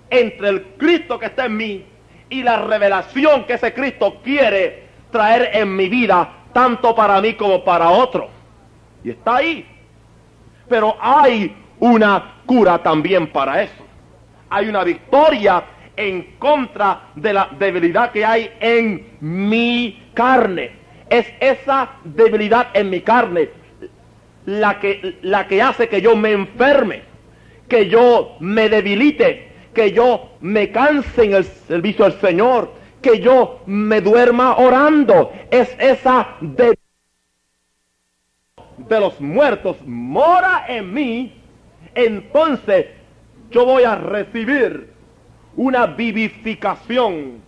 entre 0.09 0.51
el 0.51 0.63
Cristo 0.79 1.19
que 1.19 1.27
está 1.27 1.47
en 1.47 1.57
mí 1.57 1.85
y 2.31 2.45
la 2.45 2.63
revelación 2.63 3.45
que 3.45 3.55
ese 3.55 3.75
Cristo 3.75 4.21
quiere 4.23 4.85
traer 5.11 5.51
en 5.55 5.75
mi 5.75 5.89
vida, 5.89 6.42
tanto 6.53 6.95
para 6.95 7.21
mí 7.21 7.35
como 7.35 7.65
para 7.65 7.91
otro. 7.91 8.29
Y 9.05 9.11
está 9.11 9.37
ahí. 9.37 9.67
Pero 10.69 10.97
hay 11.01 11.55
una 11.81 12.37
cura 12.47 12.79
también 12.79 13.27
para 13.29 13.63
eso. 13.63 13.85
Hay 14.51 14.69
una 14.69 14.85
victoria 14.85 15.65
en 15.97 16.37
contra 16.39 17.09
de 17.15 17.33
la 17.33 17.49
debilidad 17.59 18.13
que 18.13 18.25
hay 18.25 18.51
en 18.61 19.17
mi 19.21 20.11
carne. 20.15 20.73
Es 21.09 21.27
esa 21.41 21.91
debilidad 22.05 22.69
en 22.75 22.91
mi 22.91 23.01
carne 23.01 23.51
la 24.47 24.81
que, 24.81 25.19
la 25.23 25.47
que 25.47 25.63
hace 25.63 25.89
que 25.89 26.01
yo 26.01 26.17
me 26.17 26.33
enferme, 26.33 27.03
que 27.69 27.89
yo 27.89 28.37
me 28.41 28.69
debilite, 28.69 29.53
que 29.75 29.93
yo 29.93 30.33
me 30.41 30.71
canse 30.71 31.25
en 31.25 31.35
el 31.35 31.45
servicio 31.45 32.05
al 32.05 32.21
Señor, 32.21 32.73
que 33.03 33.21
yo 33.21 33.61
me 33.67 34.01
duerma 34.01 34.57
orando. 34.57 35.33
Es 35.51 35.77
esa 35.79 36.37
de, 36.41 36.79
de 38.79 39.01
los 39.01 39.21
muertos 39.21 39.77
mora 39.85 40.65
en 40.69 40.95
mí. 40.95 41.35
Entonces 41.95 42.87
yo 43.51 43.67
voy 43.67 43.83
a 43.83 43.97
recibir 43.97 44.93
una 45.57 45.87
vivificación 45.87 47.43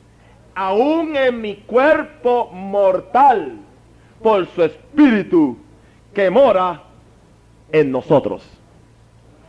aún 0.55 1.17
en 1.17 1.41
mi 1.41 1.57
cuerpo 1.57 2.51
mortal 2.53 3.59
por 4.23 4.47
su 4.49 4.63
espíritu 4.65 5.57
que 6.13 6.29
mora 6.31 6.83
en 7.73 7.91
nosotros. 7.91 8.47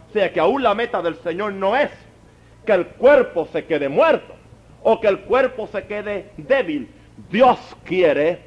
O 0.09 0.13
sea 0.13 0.31
que 0.31 0.39
aún 0.39 0.63
la 0.63 0.73
meta 0.73 1.01
del 1.01 1.15
Señor 1.15 1.53
no 1.53 1.75
es 1.75 1.91
que 2.65 2.71
el 2.71 2.87
cuerpo 2.87 3.47
se 3.51 3.65
quede 3.65 3.89
muerto 3.89 4.34
o 4.87 5.01
que 5.01 5.07
el 5.07 5.21
cuerpo 5.21 5.67
se 5.67 5.83
quede 5.85 6.29
débil. 6.37 6.87
Dios 7.31 7.57
quiere 7.83 8.39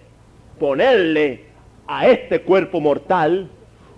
ponerle 0.59 1.47
a 1.89 2.07
este 2.07 2.43
cuerpo 2.43 2.80
mortal 2.80 3.51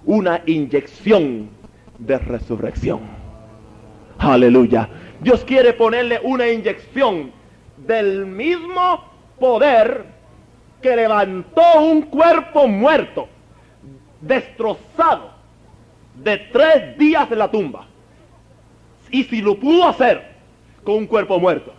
una 0.06 0.40
inyección 0.46 1.50
de 1.98 2.16
resurrección. 2.18 3.00
Aleluya. 4.18 4.88
Dios 5.20 5.44
quiere 5.44 5.74
ponerle 5.74 6.18
una 6.22 6.48
inyección 6.48 7.30
del 7.76 8.24
mismo 8.24 9.04
poder 9.38 10.06
que 10.80 10.96
levantó 10.96 11.82
un 11.82 12.02
cuerpo 12.02 12.66
muerto, 12.66 13.28
destrozado, 14.22 15.32
de 16.14 16.38
tres 16.38 16.96
días 16.96 17.30
en 17.30 17.38
la 17.38 17.50
tumba. 17.50 17.86
Y 19.10 19.24
si 19.24 19.42
lo 19.42 19.60
pudo 19.60 19.86
hacer 19.86 20.22
con 20.84 20.94
un 20.94 21.06
cuerpo 21.06 21.38
muerto, 21.38 21.74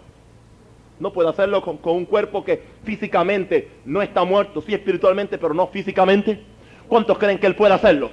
no 1.02 1.12
puede 1.12 1.30
hacerlo 1.30 1.64
con, 1.64 1.80
un 1.84 2.06
cuerpo 2.06 2.46
que 2.46 2.62
físicamente 2.84 3.72
no 3.86 4.04
está 4.04 4.24
muerto, 4.24 4.62
sí 4.62 4.76
espiritualmente, 4.76 5.40
pero 5.40 5.52
no 5.52 5.66
físicamente. 5.66 6.40
¿Cuántos 6.88 7.18
creen 7.18 7.40
que 7.40 7.48
Él 7.48 7.56
puede 7.56 7.74
hacerlo? 7.74 8.12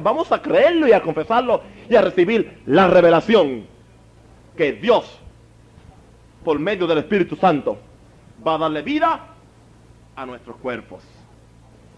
Vamos 0.00 0.30
a, 0.30 0.40
creerlo 0.40 0.86
y 0.86 0.92
a 0.92 1.02
confesarlo 1.02 1.62
y 1.90 1.96
a 1.96 2.02
recibir 2.02 2.60
la 2.66 2.86
revelación 2.86 3.64
que 4.56 4.74
Dios, 4.74 5.18
por 6.44 6.60
medio 6.60 6.86
del 6.86 6.98
Espíritu 6.98 7.34
Santo, 7.34 7.78
va 8.46 8.54
a 8.54 8.58
darle 8.58 8.82
vida 8.82 9.26
a 10.14 10.24
nuestros 10.24 10.56
cuerpos. 10.58 11.02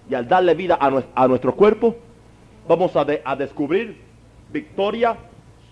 Y 0.09 0.14
al 0.14 0.27
darle 0.27 0.55
vida 0.55 0.79
a, 0.81 1.03
a 1.14 1.29
nuestros 1.29 1.55
cuerpos, 1.55 1.95
vamos 2.66 2.93
a 2.97 3.37
descubrir 3.37 4.01
victoria 4.51 5.19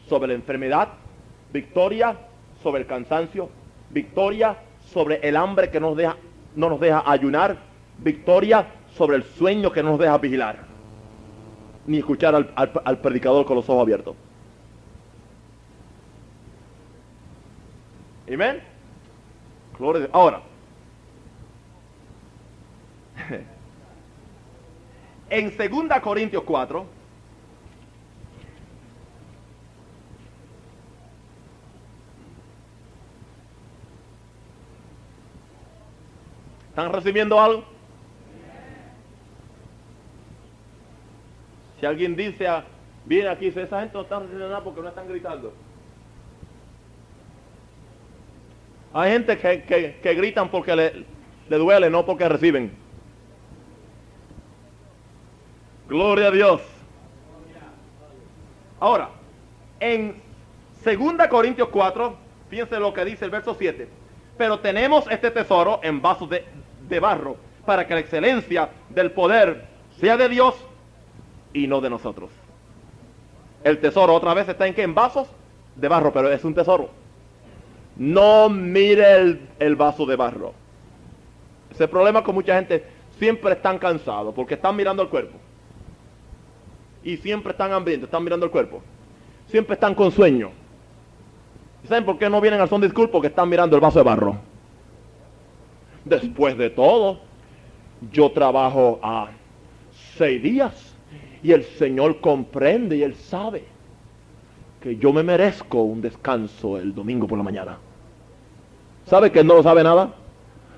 sobre 0.06 0.28
la 0.28 0.34
enfermedad, 0.34 0.88
victoria 1.50 2.14
sobre 2.62 2.82
el 2.82 2.86
cansancio, 2.86 3.48
victoria 3.90 4.56
sobre 4.92 5.16
el 5.26 5.36
hambre 5.36 5.70
que 5.70 5.80
nos 5.80 5.96
deja, 5.96 6.16
no 6.54 6.70
nos 6.70 6.78
deja 6.80 7.02
ayunar, 7.04 7.56
victoria 7.98 8.66
sobre 8.96 9.16
el 9.16 9.24
sueño 9.24 9.72
que 9.72 9.82
no 9.82 9.90
nos 9.90 9.98
deja 9.98 10.16
vigilar, 10.18 10.60
ni 11.86 11.98
escuchar 11.98 12.34
al, 12.34 12.98
predicador 12.98 13.44
con 13.44 13.56
los 13.56 13.68
ojos 13.68 13.82
abiertos. 13.82 14.14
Amén. 18.32 18.62
Gloria 19.78 20.08
Ahora, 20.12 20.40
en 25.30 25.56
2 25.56 26.00
Corintios 26.00 26.42
4, 26.44 26.95
¿Están 36.76 36.92
recibiendo 36.92 37.40
algo? 37.40 37.64
Si 41.80 41.86
alguien 41.86 42.14
dice, 42.14 42.46
ah, 42.46 42.66
viene 43.06 43.30
aquí, 43.30 43.46
dice, 43.46 43.62
esa 43.62 43.80
gente 43.80 43.94
no 43.94 44.02
está 44.02 44.18
recibiendo 44.18 44.50
nada 44.50 44.62
porque 44.62 44.82
no 44.82 44.88
están 44.90 45.08
gritando. 45.08 45.54
Hay 48.92 49.10
gente 49.10 49.38
que, 49.38 50.14
gritan 50.14 50.50
porque 50.50 50.76
le, 50.76 51.06
le 51.48 51.56
duele, 51.56 51.88
no 51.88 52.04
porque 52.04 52.28
reciben. 52.28 52.70
Gloria 55.88 56.26
a 56.26 56.30
Dios. 56.30 56.60
Ahora, 58.80 59.08
en 59.80 60.20
2 60.84 61.26
Corintios 61.30 61.68
4, 61.68 62.16
fíjense 62.50 62.78
lo 62.78 62.92
que 62.92 63.06
dice 63.06 63.24
el 63.24 63.30
verso 63.30 63.56
7. 63.58 63.88
Pero 64.36 64.60
tenemos 64.60 65.10
este 65.10 65.30
tesoro 65.30 65.80
en 65.82 66.02
vasos 66.02 66.28
de, 66.28 66.44
de 66.88 67.00
barro, 67.00 67.36
para 67.64 67.86
que 67.86 67.94
la 67.94 68.00
excelencia 68.00 68.70
del 68.90 69.10
poder 69.10 69.66
sea 70.00 70.16
de 70.16 70.28
Dios 70.28 70.54
y 71.52 71.66
no 71.66 71.80
de 71.80 71.90
nosotros. 71.90 72.30
El 73.64 73.78
tesoro 73.80 74.14
otra 74.14 74.34
vez 74.34 74.48
está 74.48 74.66
en 74.66 74.74
que 74.74 74.82
en 74.82 74.94
vasos 74.94 75.28
de 75.74 75.88
barro, 75.88 76.12
pero 76.12 76.30
es 76.30 76.44
un 76.44 76.54
tesoro. 76.54 76.90
No 77.96 78.48
mire 78.48 79.38
el, 79.58 79.76
vaso 79.76 80.04
de 80.06 80.16
barro. 80.16 80.52
Ese 81.70 81.88
problema 81.88 82.22
con 82.22 82.34
mucha 82.34 82.54
gente 82.56 82.84
siempre 83.18 83.52
están 83.52 83.78
cansados 83.78 84.34
porque 84.34 84.54
están 84.54 84.76
mirando 84.76 85.02
el 85.02 85.08
cuerpo. 85.08 85.38
Y 87.02 87.16
siempre 87.16 87.52
están 87.52 87.72
hambrientos, 87.72 88.08
están 88.08 88.22
mirando 88.22 88.46
el 88.46 88.52
cuerpo. 88.52 88.82
Siempre 89.48 89.74
están 89.74 89.94
con 89.94 90.10
sueño. 90.10 90.50
¿Saben 91.88 92.04
por 92.04 92.18
qué 92.18 92.28
no 92.28 92.40
vienen 92.40 92.60
al 92.60 92.68
son 92.68 92.80
disculpo? 92.80 93.12
Porque 93.12 93.28
están 93.28 93.48
mirando 93.48 93.76
el 93.76 93.80
vaso 93.80 93.98
de 93.98 94.04
barro. 94.04 94.36
Después 96.06 96.56
de 96.56 96.70
todo, 96.70 97.18
yo 98.12 98.30
trabajo 98.30 99.00
a 99.02 99.28
seis 100.16 100.40
días 100.40 100.94
y 101.42 101.50
el 101.50 101.64
Señor 101.64 102.20
comprende 102.20 102.96
y 102.96 103.02
Él 103.02 103.16
sabe 103.16 103.64
que 104.80 104.96
yo 104.96 105.12
me 105.12 105.24
merezco 105.24 105.82
un 105.82 106.00
descanso 106.00 106.78
el 106.78 106.94
domingo 106.94 107.26
por 107.26 107.36
la 107.36 107.42
mañana. 107.42 107.78
¿Sabe 109.06 109.32
que 109.32 109.42
no 109.42 109.56
lo 109.56 109.64
sabe 109.64 109.82
nada? 109.82 110.14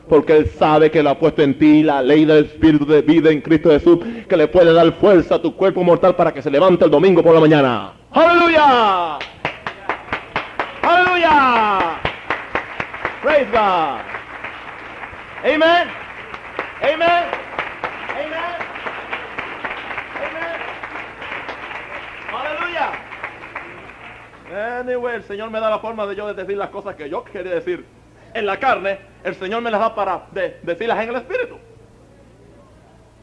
Porque 0.08 0.34
Él 0.34 0.48
sabe 0.48 0.90
que 0.90 1.02
le 1.02 1.10
ha 1.10 1.18
puesto 1.18 1.42
en 1.42 1.58
ti 1.58 1.82
la 1.82 2.02
ley 2.02 2.24
del 2.24 2.46
Espíritu 2.46 2.86
de 2.86 3.02
vida 3.02 3.30
en 3.30 3.42
Cristo 3.42 3.68
Jesús, 3.68 3.98
que 4.26 4.36
le 4.36 4.48
puede 4.48 4.72
dar 4.72 4.90
fuerza 4.94 5.34
a 5.34 5.42
tu 5.42 5.54
cuerpo 5.54 5.84
mortal 5.84 6.16
para 6.16 6.32
que 6.32 6.40
se 6.40 6.50
levante 6.50 6.86
el 6.86 6.90
domingo 6.90 7.22
por 7.22 7.34
la 7.34 7.40
mañana. 7.40 7.92
¡Aleluya! 8.12 9.18
¡Aleluya! 10.80 12.00
Praise 13.22 13.50
God. 13.50 14.17
Amen. 15.44 15.88
Amen. 16.82 17.24
Amen. 18.10 18.58
Amen. 20.26 20.60
Aleluya. 22.34 22.92
Anyway, 24.80 25.14
el 25.14 25.22
Señor 25.22 25.50
me 25.50 25.60
da 25.60 25.70
la 25.70 25.78
forma 25.78 26.06
de 26.06 26.16
yo 26.16 26.34
decir 26.34 26.56
las 26.56 26.70
cosas 26.70 26.96
que 26.96 27.08
yo 27.08 27.22
quería 27.22 27.54
decir 27.54 27.86
en 28.34 28.46
la 28.46 28.58
carne. 28.58 28.98
El 29.22 29.36
Señor 29.36 29.62
me 29.62 29.70
las 29.70 29.80
da 29.80 29.94
para 29.94 30.26
decirlas 30.32 31.04
en 31.04 31.10
el 31.10 31.16
Espíritu. 31.16 31.56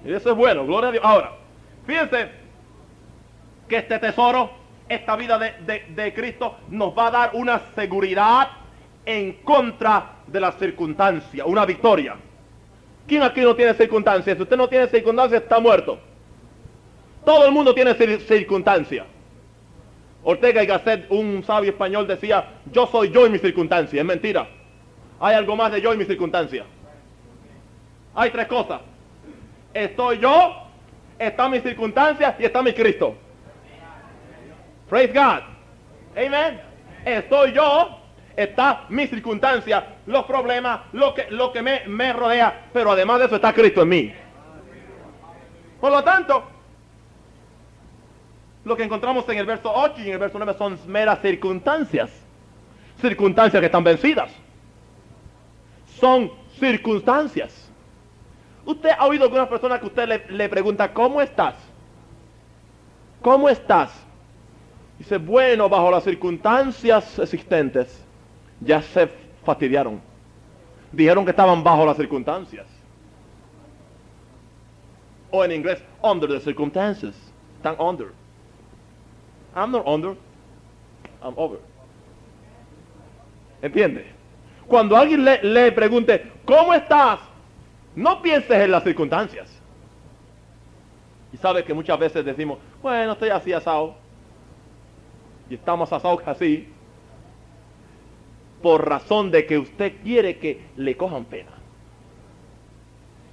Y 0.05 0.13
eso 0.13 0.31
es 0.31 0.37
bueno, 0.37 0.65
gloria 0.65 0.89
a 0.89 0.91
Dios. 0.93 1.03
Ahora, 1.03 1.31
fíjense 1.85 2.31
que 3.67 3.77
este 3.77 3.99
tesoro, 3.99 4.51
esta 4.87 5.17
vida 5.17 5.37
de, 5.37 5.85
de 5.89 6.13
Cristo, 6.13 6.59
nos 6.69 6.97
va 6.97 7.07
a 7.07 7.11
dar 7.11 7.29
una 7.33 7.59
seguridad 7.75 8.51
en 9.05 9.33
contra 9.43 10.14
de 10.27 10.39
las 10.39 10.57
circunstancias, 10.57 11.45
una 11.47 11.65
victoria. 11.65 12.15
¿Quién 13.07 13.21
aquí 13.21 13.41
no 13.41 13.55
tiene 13.55 13.73
circunstancias? 13.73 14.35
Si 14.35 14.43
usted 14.43 14.57
no 14.57 14.67
tiene 14.67 14.87
circunstancias, 14.87 15.43
está 15.43 15.59
muerto. 15.59 15.99
Todo 17.23 17.45
el 17.45 17.51
mundo 17.51 17.73
tiene 17.73 17.93
circunstancias. 18.19 19.05
Ortega 20.23 20.63
y 20.63 20.65
Gasset, 20.65 21.05
un 21.09 21.43
sabio 21.43 21.71
español, 21.71 22.07
decía, 22.07 22.47
yo 22.71 22.87
soy 22.87 23.11
yo 23.11 23.27
y 23.27 23.29
mi 23.29 23.37
circunstancia. 23.37 23.99
Es 23.99 24.05
mentira. 24.05 24.47
Hay 25.19 25.35
algo 25.35 25.55
más 25.55 25.71
de 25.71 25.81
yo 25.81 25.93
y 25.93 25.97
mi 25.97 26.05
circunstancia. 26.05 26.65
Hay 28.15 28.31
tres 28.31 28.47
cosas. 28.47 28.81
Estoy 29.73 30.19
yo, 30.19 30.55
está 31.19 31.47
mi 31.47 31.59
circunstancia 31.59 32.35
y 32.39 32.45
está 32.45 32.63
mi 32.63 32.73
Cristo. 32.73 33.15
Praise 34.89 35.13
God. 35.13 35.41
Amen. 36.15 36.61
Estoy 37.05 37.53
yo, 37.53 37.99
está 38.35 38.85
mi 38.89 39.07
circunstancia, 39.07 39.97
los 40.05 40.25
problemas, 40.25 40.81
lo 40.93 41.13
que, 41.13 41.27
lo 41.31 41.51
que 41.51 41.61
me, 41.61 41.83
me 41.87 42.13
rodea, 42.13 42.67
pero 42.73 42.91
además 42.91 43.19
de 43.19 43.25
eso 43.25 43.35
está 43.35 43.53
Cristo 43.53 43.81
en 43.81 43.89
mí. 43.89 44.13
Por 45.79 45.91
lo 45.91 46.03
tanto, 46.03 46.43
lo 48.63 48.75
que 48.75 48.83
encontramos 48.83 49.27
en 49.29 49.37
el 49.37 49.45
verso 49.45 49.71
8 49.73 49.93
y 49.99 50.07
en 50.07 50.13
el 50.13 50.19
verso 50.19 50.37
9 50.37 50.55
son 50.57 50.79
meras 50.87 51.21
circunstancias. 51.21 52.11
Circunstancias 52.99 53.59
que 53.59 53.65
están 53.67 53.83
vencidas. 53.83 54.31
Son 55.99 56.31
circunstancias. 56.59 57.69
Usted 58.65 58.89
ha 58.97 59.05
oído 59.05 59.25
alguna 59.25 59.47
persona 59.47 59.79
que 59.79 59.85
usted 59.85 60.07
le, 60.07 60.25
le 60.29 60.49
pregunta, 60.49 60.91
¿cómo 60.91 61.21
estás? 61.21 61.55
¿Cómo 63.21 63.47
estás? 63.49 63.91
Dice, 64.97 65.17
bueno, 65.17 65.69
bajo 65.69 65.91
las 65.91 66.03
circunstancias 66.03 67.19
existentes, 67.19 68.04
ya 68.61 68.81
se 68.81 69.09
fastidiaron. 69.43 70.01
Dijeron 70.91 71.25
que 71.25 71.31
estaban 71.31 71.63
bajo 71.63 71.85
las 71.85 71.97
circunstancias. 71.97 72.67
O 75.31 75.43
en 75.43 75.51
inglés, 75.51 75.83
under 76.01 76.29
the 76.29 76.39
circumstances. 76.39 77.15
Están 77.57 77.75
under. 77.79 78.07
I'm 79.55 79.71
not 79.71 79.83
under. 79.85 80.15
I'm 81.21 81.33
over. 81.37 81.59
¿Entiende? 83.61 84.05
Cuando 84.67 84.95
alguien 84.95 85.23
le, 85.23 85.41
le 85.43 85.71
pregunte, 85.71 86.31
¿cómo 86.45 86.73
estás? 86.73 87.19
No 87.95 88.21
pienses 88.21 88.51
en 88.51 88.71
las 88.71 88.83
circunstancias. 88.83 89.49
Y 91.33 91.37
sabes 91.37 91.65
que 91.65 91.73
muchas 91.73 91.97
veces 91.99 92.23
decimos, 92.23 92.59
bueno, 92.81 93.13
estoy 93.13 93.29
así 93.29 93.51
asado. 93.51 93.95
Y 95.49 95.55
estamos 95.55 95.91
asados 95.91 96.21
así. 96.25 96.71
Por 98.65 98.89
razón 98.89 99.29
de 99.29 99.45
que 99.45 99.59
usted 99.59 100.01
quiere 100.01 100.39
que 100.39 100.59
le 100.75 100.97
cojan 100.97 101.25
pena. 101.25 101.51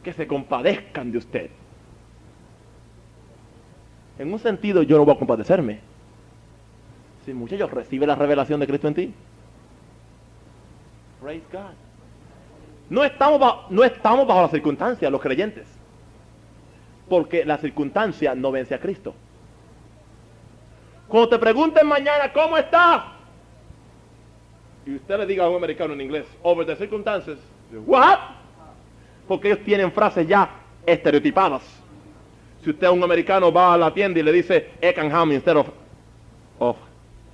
Que 0.04 0.12
se 0.12 0.26
compadezcan 0.26 1.10
de 1.10 1.16
usted. 1.16 1.50
En 4.18 4.30
un 4.30 4.38
sentido 4.38 4.82
yo 4.82 4.98
no 4.98 5.06
voy 5.06 5.14
a 5.14 5.18
compadecerme. 5.18 5.80
Si 7.24 7.32
muchachos, 7.32 7.70
recibe 7.70 8.06
la 8.06 8.14
revelación 8.14 8.60
de 8.60 8.66
Cristo 8.66 8.88
en 8.88 8.94
ti. 8.94 9.14
Praise 11.22 11.46
God. 11.50 11.76
No 12.90 13.02
estamos, 13.02 13.40
bajo, 13.40 13.64
no 13.70 13.84
estamos 13.84 14.26
bajo 14.26 14.50
los 15.10 15.20
creyentes. 15.22 15.66
Porque 17.08 17.46
la 17.46 17.56
circunstancia 17.56 18.34
no 18.34 18.52
vence 18.52 18.74
a 18.74 18.80
Cristo. 18.80 19.14
Cuando 21.08 21.30
te 21.30 21.38
pregunten 21.38 21.86
mañana, 21.86 22.30
¿cómo 22.34 22.58
estás? 22.58 23.21
Y 24.86 24.96
usted 24.96 25.18
le 25.18 25.26
diga 25.26 25.44
a 25.44 25.48
un 25.48 25.56
americano 25.56 25.94
en 25.94 26.00
inglés, 26.00 26.26
over 26.42 26.66
the 26.66 26.76
circumstances, 26.76 27.38
what? 27.86 28.18
Porque 29.28 29.48
ellos 29.48 29.64
tienen 29.64 29.92
frases 29.92 30.26
ya 30.26 30.50
estereotipadas. 30.84 31.62
Si 32.62 32.70
usted 32.70 32.88
un 32.88 33.02
americano 33.02 33.52
va 33.52 33.74
a 33.74 33.78
la 33.78 33.92
tienda 33.92 34.18
y 34.20 34.22
le 34.22 34.32
dice 34.32 34.70
egg 34.80 34.98
and 34.98 35.12
ham 35.12 35.32
instead 35.32 35.56
of, 35.56 35.68
of 36.58 36.76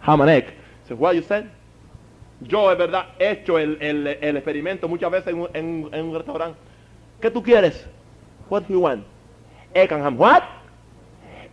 ham 0.00 0.20
and 0.20 0.30
egg, 0.30 0.54
dice, 0.82 0.94
what 0.94 1.14
you 1.14 1.22
said? 1.22 1.46
Yo, 2.40 2.70
es 2.70 2.78
verdad, 2.78 3.06
he 3.18 3.30
hecho 3.30 3.58
el, 3.58 3.78
el, 3.80 4.06
el 4.06 4.36
experimento 4.36 4.88
muchas 4.88 5.10
veces 5.10 5.28
en 5.28 5.40
un, 5.40 5.94
en 5.94 6.04
un 6.04 6.14
restaurante. 6.14 6.58
¿Qué 7.20 7.30
tú 7.30 7.42
quieres? 7.42 7.84
What 8.48 8.62
do 8.62 8.74
you 8.74 8.80
want? 8.80 9.04
Egg 9.74 9.92
and 9.92 10.02
ham. 10.02 10.16
What? 10.16 10.44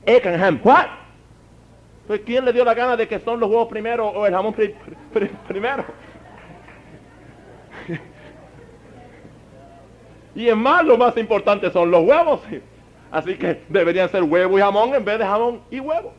Egg 0.05 0.27
and 0.27 0.39
ham. 0.41 0.59
What? 0.63 0.87
Pues 2.07 2.21
¿quién 2.21 2.45
le 2.45 2.53
dio 2.53 2.63
la 2.63 2.73
gana 2.73 2.95
de 2.95 3.07
que 3.07 3.19
son 3.19 3.39
los 3.39 3.49
huevos 3.49 3.67
primero 3.67 4.07
o 4.07 4.25
el 4.25 4.33
jamón 4.33 4.53
pri, 4.53 4.75
pri, 5.11 5.29
primero? 5.47 5.83
y 10.35 10.47
es 10.47 10.55
más, 10.55 10.85
lo 10.85 10.97
más 10.97 11.17
importante 11.17 11.71
son 11.71 11.89
los 11.89 12.03
huevos. 12.03 12.41
Así 13.11 13.35
que 13.35 13.61
deberían 13.69 14.09
ser 14.09 14.23
huevo 14.23 14.57
y 14.57 14.61
jamón 14.61 14.93
en 14.93 15.03
vez 15.03 15.17
de 15.17 15.25
jamón 15.25 15.61
y 15.71 15.79
huevo. 15.79 16.13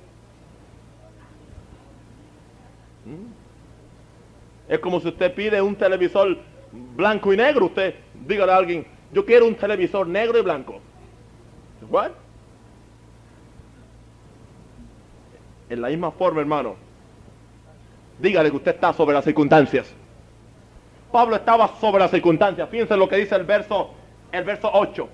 Es 4.69 4.81
como 4.81 5.01
si 5.01 5.09
usted 5.09 5.33
pide 5.35 5.63
un 5.63 5.77
televisor 5.77 6.39
blanco 6.73 7.33
y 7.33 7.37
negro. 7.37 7.67
Usted 7.67 7.95
dígale 8.27 8.53
a 8.53 8.57
alguien, 8.57 8.87
yo 9.13 9.25
quiero 9.25 9.47
un 9.47 9.55
televisor 9.55 10.07
negro 10.09 10.39
y 10.39 10.43
blanco. 10.43 10.81
¿What? 11.89 12.11
En 15.69 15.83
la 15.83 15.89
misma 15.89 16.11
forma, 16.11 16.41
hermano. 16.41 16.77
Dígale 18.19 18.51
que 18.51 18.57
usted 18.57 18.75
está 18.75 18.93
sobre 18.93 19.15
las 19.15 19.25
circunstancias. 19.25 19.93
Pablo 21.13 21.37
estaba 21.37 21.69
sobre 21.81 22.01
las 22.01 22.11
circunstancias. 22.11 22.69
Fíjense 22.69 22.97
lo 22.97 23.09
que 23.09 23.17
dice 23.17 23.35
el 23.35 23.45
verso, 23.45 23.91
el 24.33 24.45
verso 24.45 24.71
8. 24.73 25.09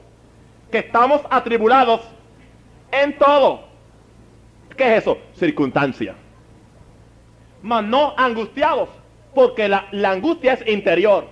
Que 0.71 0.79
estamos 0.79 1.21
atribulados 1.31 2.01
en 2.91 3.17
todo. 3.19 3.65
¿Qué 4.77 4.97
es 4.97 5.03
eso? 5.03 5.19
Circunstancia. 5.35 6.15
Mas 7.63 7.85
no 7.85 8.15
angustiados 8.17 8.89
porque 9.35 9.69
la, 9.69 9.89
angustia 10.05 10.55
es 10.55 10.67
interior. 10.67 11.27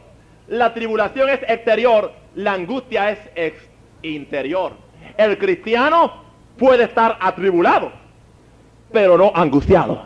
La 0.48 0.74
tribulación 0.74 1.28
es 1.28 1.40
exterior. 1.48 2.12
La 2.34 2.52
angustia 2.52 3.10
es 3.34 3.60
interior. 4.02 4.72
El 5.16 5.38
cristiano 5.38 6.24
puede 6.58 6.84
estar 6.84 7.16
atribulado, 7.20 7.92
pero 8.92 9.16
no 9.16 9.32
angustiado. 9.34 10.02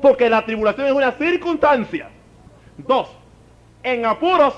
Porque 0.00 0.30
la 0.30 0.44
tribulación 0.44 0.86
es 0.86 0.92
una 0.92 1.12
circunstancia. 1.12 2.08
Dos, 2.76 3.08
en 3.82 4.06
apuros, 4.06 4.54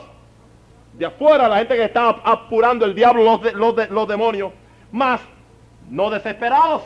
de 0.92 1.06
afuera 1.06 1.48
la 1.48 1.58
gente 1.58 1.76
que 1.76 1.84
está 1.84 2.08
apurando 2.08 2.84
el 2.84 2.94
diablo, 2.94 3.24
los, 3.24 3.54
los, 3.54 3.90
los 3.90 4.08
demonios, 4.08 4.52
más 4.92 5.20
no 5.88 6.10
desesperados. 6.10 6.82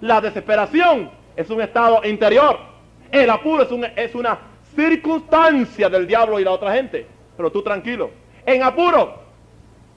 La 0.00 0.20
desesperación 0.20 1.10
es 1.36 1.50
un 1.50 1.60
estado 1.60 2.04
interior. 2.04 2.58
El 3.10 3.30
apuro 3.30 3.62
es, 3.62 3.70
un, 3.70 3.84
es 3.84 4.14
una 4.14 4.38
circunstancia 4.74 5.88
del 5.88 6.06
diablo 6.06 6.38
y 6.38 6.44
la 6.44 6.52
otra 6.52 6.72
gente. 6.72 7.06
Pero 7.36 7.50
tú 7.50 7.62
tranquilo. 7.62 8.10
En 8.46 8.62
apuro. 8.62 9.26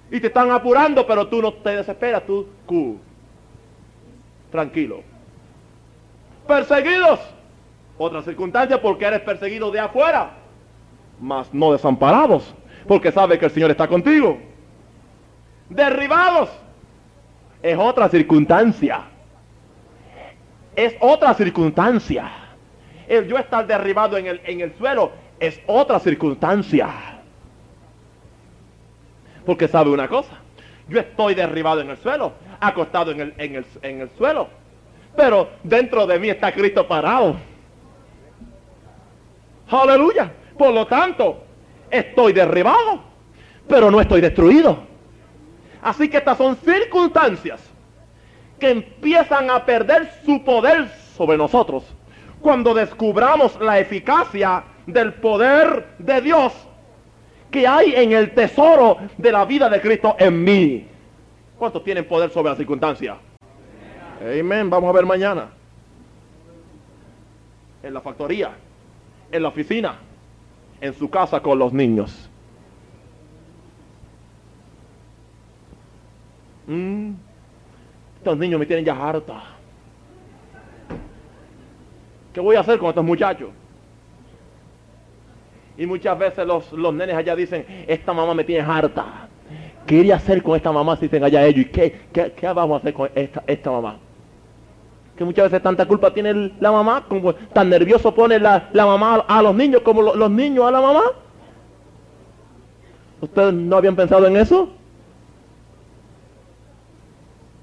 Y 0.10 0.20
te 0.20 0.28
están 0.28 0.52
apurando, 0.52 1.06
pero 1.08 1.28
tú 1.28 1.42
no 1.42 1.54
te 1.54 1.78
desesperas. 1.78 2.26
Tú, 2.26 2.48
cool. 2.66 2.98
Tranquilo. 4.52 5.04
Perseguidos. 6.52 7.20
Otra 7.98 8.22
circunstancia 8.22 8.82
porque 8.82 9.06
eres 9.06 9.22
perseguido 9.22 9.72
de 9.72 9.80
afuera. 9.80 10.32
Mas 11.20 11.54
no 11.54 11.72
desamparados. 11.72 12.54
Porque 12.88 13.12
sabes 13.12 13.40
que 13.40 13.46
el 13.46 13.52
Señor 13.52 13.72
está 13.72 13.88
contigo. 13.88 14.38
Derribados. 15.70 16.50
Es 17.62 17.78
otra 17.78 18.10
circunstancia. 18.10 19.02
Es 20.76 20.96
otra 21.00 21.34
circunstancia 21.34 22.32
el 23.12 23.28
yo 23.28 23.38
estar 23.38 23.68
derribado 23.68 24.18
en 24.18 24.26
el, 24.26 24.42
en 24.46 24.62
el 24.62 24.74
suelo 24.78 25.12
es 25.38 25.60
otra 25.68 26.00
circunstancia. 26.00 26.90
Porque 29.46 29.68
sabe 29.68 29.90
una 29.90 30.08
cosa, 30.08 30.32
yo 30.88 31.00
estoy 31.00 31.36
derribado 31.36 31.82
en 31.82 31.90
el 31.90 31.98
suelo, 31.98 32.32
acostado 32.62 33.12
en 33.12 33.20
el, 33.20 33.34
en 33.38 33.56
el, 33.56 33.66
en 33.82 34.02
el 34.02 34.10
suelo, 34.12 34.48
pero 35.16 35.50
dentro 35.64 36.06
de 36.08 36.20
mí 36.20 36.30
está 36.30 36.52
Cristo 36.52 36.88
parado. 36.88 37.36
Aleluya. 39.70 40.32
Por 40.58 40.74
lo 40.74 40.86
tanto, 40.86 41.44
estoy 41.90 42.34
derribado, 42.34 43.02
pero 43.68 43.90
no 43.90 44.00
estoy 44.02 44.22
destruido. 44.22 44.80
Así 45.82 46.10
que 46.10 46.18
estas 46.18 46.38
son 46.38 46.56
circunstancias 46.58 47.62
que 48.60 48.70
empiezan 48.70 49.50
a 49.50 49.66
perder 49.66 50.12
su 50.24 50.44
poder 50.44 50.90
sobre 51.16 51.38
nosotros 51.38 51.84
cuando 52.42 52.74
descubramos 52.74 53.60
la 53.60 53.80
eficacia 53.80 54.64
del 54.86 55.14
poder 55.14 55.96
de 56.00 56.22
Dios 56.22 56.54
que 57.50 57.68
hay 57.68 57.94
en 57.96 58.14
el 58.14 58.34
tesoro 58.34 58.98
de 59.18 59.32
la 59.32 59.46
vida 59.46 59.70
de 59.70 59.82
Cristo 59.82 60.16
en 60.18 60.44
mí. 60.44 60.88
¿Cuántos 61.58 61.84
tienen 61.84 62.06
poder 62.06 62.32
sobre 62.32 62.52
la 62.52 62.56
circunstancia? 62.56 63.18
Amén. 64.22 64.70
Vamos 64.70 64.90
a 64.90 64.94
ver 64.94 65.06
mañana. 65.06 65.50
En 67.82 67.94
la 67.94 68.02
factoría, 68.02 68.52
en 69.32 69.42
la 69.42 69.50
oficina, 69.50 69.96
en 70.80 70.94
su 70.94 71.10
casa 71.10 71.42
con 71.42 71.58
los 71.58 71.74
niños. 71.74 72.30
Mm. 76.68 77.14
Estos 78.18 78.38
niños 78.38 78.60
me 78.60 78.68
tienen 78.68 78.86
ya 78.86 78.96
harta. 78.96 79.44
¿Qué 82.32 82.40
voy 82.40 82.56
a 82.56 82.60
hacer 82.60 82.78
con 82.78 82.90
estos 82.90 83.04
muchachos? 83.04 83.50
Y 85.76 85.88
muchas 85.88 86.18
veces 86.20 86.46
los, 86.46 86.72
los 86.74 86.94
nenes 86.94 87.16
allá 87.16 87.36
dicen, 87.36 87.66
esta 87.88 88.14
mamá 88.14 88.36
me 88.36 88.44
tiene 88.44 88.62
harta. 88.62 89.28
¿Qué 89.88 89.96
iría 89.96 90.14
a 90.14 90.18
hacer 90.18 90.44
con 90.44 90.56
esta 90.56 90.72
mamá? 90.72 90.96
Si 90.98 91.06
dicen 91.08 91.24
allá 91.24 91.44
ellos. 91.44 91.66
¿Y 91.66 91.70
qué, 91.70 92.02
qué, 92.14 92.32
qué, 92.34 92.48
vamos 92.54 92.76
a 92.76 92.78
hacer 92.78 92.94
con 92.94 93.10
esta, 93.16 93.44
esta 93.48 93.72
mamá? 93.72 93.98
Que 95.22 95.26
muchas 95.26 95.52
veces 95.52 95.62
tanta 95.62 95.86
culpa 95.86 96.12
tiene 96.12 96.52
la 96.60 96.72
mamá, 96.72 97.06
como 97.08 97.36
tan 97.36 97.70
nervioso 97.70 98.12
pone 98.16 98.40
la, 98.40 98.70
la 98.74 98.88
mamá 98.88 99.24
a 99.28 99.44
los 99.44 99.54
niños 99.54 99.82
como 99.82 100.02
lo, 100.02 100.16
los 100.16 100.32
niños 100.32 100.66
a 100.66 100.72
la 100.72 100.82
mamá. 100.82 101.04
¿Ustedes 103.22 103.54
no 103.54 103.78
habían 103.78 103.96
pensado 103.96 104.26
en 104.26 104.36
eso? 104.36 104.70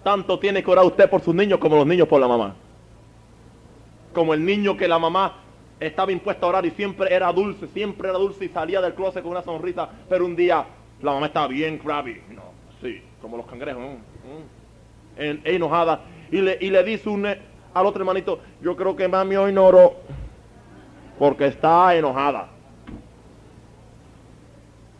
Tanto 0.05 0.39
tiene 0.39 0.63
que 0.63 0.71
orar 0.71 0.85
usted 0.85 1.11
por 1.11 1.21
sus 1.21 1.35
niños 1.35 1.59
como 1.59 1.75
los 1.75 1.85
niños 1.85 2.07
por 2.07 2.21
la 2.21 2.29
mamá. 2.29 2.55
Como 4.15 4.35
el 4.35 4.45
niño 4.45 4.77
que 4.77 4.87
la 4.87 5.01
mamá 5.01 5.39
estaba 5.81 6.13
impuesta 6.13 6.47
a 6.47 6.51
orar 6.51 6.65
y 6.65 6.71
siempre 6.71 7.13
era 7.13 7.33
dulce, 7.33 7.67
siempre 7.67 8.09
era 8.09 8.19
dulce 8.19 8.45
y 8.45 8.51
salía 8.51 8.81
del 8.81 8.95
closet 8.95 9.21
con 9.21 9.33
una 9.33 9.43
sonrisa, 9.43 9.89
pero 10.09 10.25
un 10.25 10.37
día 10.37 10.65
la 11.03 11.11
mamá 11.11 11.27
estaba 11.27 11.49
bien 11.49 11.79
crabby, 11.79 12.23
no, 12.31 12.53
sí, 12.81 13.03
como 13.21 13.37
los 13.37 13.47
cangrejos, 13.47 13.83
mm, 13.83 15.25
mm, 15.25 15.41
enojada, 15.43 16.03
y 16.31 16.41
le, 16.41 16.59
y 16.61 16.71
le 16.71 16.85
dice 16.85 17.09
un, 17.09 17.27
al 17.75 17.87
otro 17.87 18.03
hermanito, 18.03 18.41
yo 18.61 18.77
creo 18.77 18.97
que 18.97 19.09
mami 19.09 19.37
hoy 19.37 19.53
no 19.53 19.71
porque 21.19 21.47
está 21.47 21.95
enojada. 21.95 22.49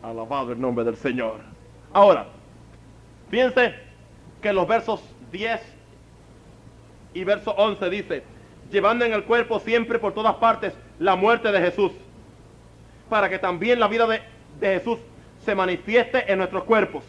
Alabado 0.03 0.51
el 0.51 0.61
nombre 0.61 0.85
del 0.85 0.95
Señor. 0.95 1.41
Ahora, 1.91 2.27
fíjense 3.29 3.73
que 4.41 4.53
los 4.53 4.67
versos 4.67 5.01
10 5.31 5.61
y 7.13 7.23
verso 7.23 7.51
11 7.51 7.89
dice, 7.89 8.23
llevando 8.71 9.05
en 9.05 9.13
el 9.13 9.23
cuerpo 9.23 9.59
siempre 9.59 9.99
por 9.99 10.13
todas 10.13 10.35
partes 10.35 10.73
la 10.99 11.15
muerte 11.15 11.51
de 11.51 11.59
Jesús, 11.59 11.91
para 13.09 13.29
que 13.29 13.39
también 13.39 13.79
la 13.79 13.87
vida 13.87 14.05
de, 14.07 14.21
de 14.59 14.79
Jesús 14.79 14.99
se 15.43 15.55
manifieste 15.55 16.31
en 16.31 16.37
nuestros 16.37 16.63
cuerpos. 16.63 17.03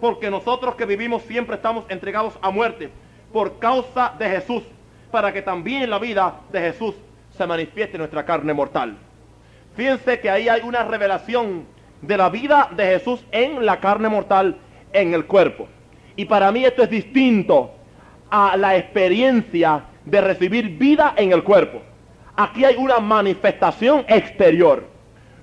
Porque 0.00 0.30
nosotros 0.30 0.74
que 0.74 0.86
vivimos 0.86 1.22
siempre 1.22 1.56
estamos 1.56 1.84
entregados 1.88 2.38
a 2.40 2.50
muerte 2.50 2.90
por 3.32 3.58
causa 3.58 4.14
de 4.18 4.28
Jesús, 4.28 4.62
para 5.10 5.32
que 5.32 5.42
también 5.42 5.88
la 5.90 5.98
vida 5.98 6.40
de 6.52 6.60
Jesús 6.60 6.94
se 7.36 7.46
manifieste 7.46 7.96
en 7.96 8.00
nuestra 8.00 8.24
carne 8.24 8.52
mortal. 8.52 8.96
Fíjense 9.76 10.20
que 10.20 10.30
ahí 10.30 10.48
hay 10.48 10.62
una 10.62 10.84
revelación 10.84 11.64
de 12.02 12.16
la 12.16 12.28
vida 12.28 12.68
de 12.76 12.84
Jesús 12.84 13.24
en 13.30 13.64
la 13.64 13.80
carne 13.80 14.08
mortal, 14.08 14.56
en 14.92 15.14
el 15.14 15.26
cuerpo. 15.26 15.68
Y 16.16 16.24
para 16.24 16.50
mí 16.50 16.64
esto 16.64 16.82
es 16.82 16.90
distinto 16.90 17.70
a 18.30 18.56
la 18.56 18.76
experiencia 18.76 19.84
de 20.04 20.20
recibir 20.20 20.78
vida 20.78 21.14
en 21.16 21.32
el 21.32 21.44
cuerpo. 21.44 21.80
Aquí 22.36 22.64
hay 22.64 22.76
una 22.76 22.98
manifestación 22.98 24.04
exterior. 24.08 24.84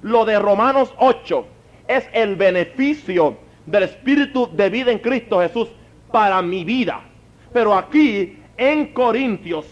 Lo 0.01 0.25
de 0.25 0.39
Romanos 0.39 0.93
8 0.97 1.47
es 1.87 2.07
el 2.13 2.35
beneficio 2.35 3.37
del 3.65 3.83
Espíritu 3.83 4.49
de 4.53 4.69
vida 4.69 4.91
en 4.91 4.99
Cristo 4.99 5.39
Jesús 5.39 5.69
para 6.11 6.41
mi 6.41 6.63
vida. 6.63 7.01
Pero 7.55 7.73
aquí 7.73 8.37
en 8.57 8.87
Corintios 8.87 9.65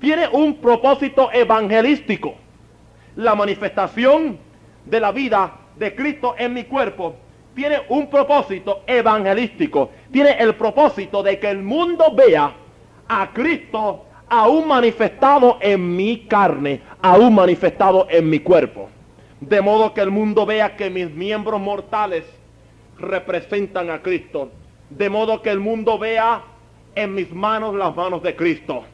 tiene 0.00 0.26
un 0.26 0.56
propósito 0.56 1.30
evangelístico. 1.32 2.34
La 3.14 3.36
manifestación 3.36 4.38
de 4.84 4.98
la 4.98 5.12
vida 5.12 5.52
de 5.76 5.94
Cristo 5.94 6.34
en 6.36 6.52
mi 6.52 6.64
cuerpo 6.64 7.14
tiene 7.54 7.82
un 7.90 8.10
propósito 8.10 8.82
evangelístico. 8.88 9.90
Tiene 10.10 10.32
el 10.32 10.56
propósito 10.56 11.22
de 11.22 11.38
que 11.38 11.48
el 11.48 11.62
mundo 11.62 12.12
vea 12.12 12.54
a 13.06 13.30
Cristo 13.32 14.04
aún 14.28 14.66
manifestado 14.66 15.58
en 15.60 15.94
mi 15.94 16.26
carne, 16.26 16.80
aún 17.00 17.36
manifestado 17.36 18.08
en 18.10 18.28
mi 18.28 18.40
cuerpo. 18.40 18.88
De 19.40 19.60
modo 19.60 19.94
que 19.94 20.00
el 20.00 20.10
mundo 20.10 20.44
vea 20.44 20.74
que 20.74 20.90
mis 20.90 21.08
miembros 21.08 21.60
mortales 21.60 22.24
representan 22.98 23.90
a 23.90 24.02
Cristo. 24.02 24.50
De 24.90 25.08
modo 25.08 25.40
que 25.40 25.50
el 25.50 25.60
mundo 25.60 26.00
vea 26.00 26.46
en 26.94 27.14
mis 27.14 27.32
manos 27.32 27.74
las 27.74 27.94
manos 27.94 28.22
de 28.22 28.36
Cristo. 28.36 28.84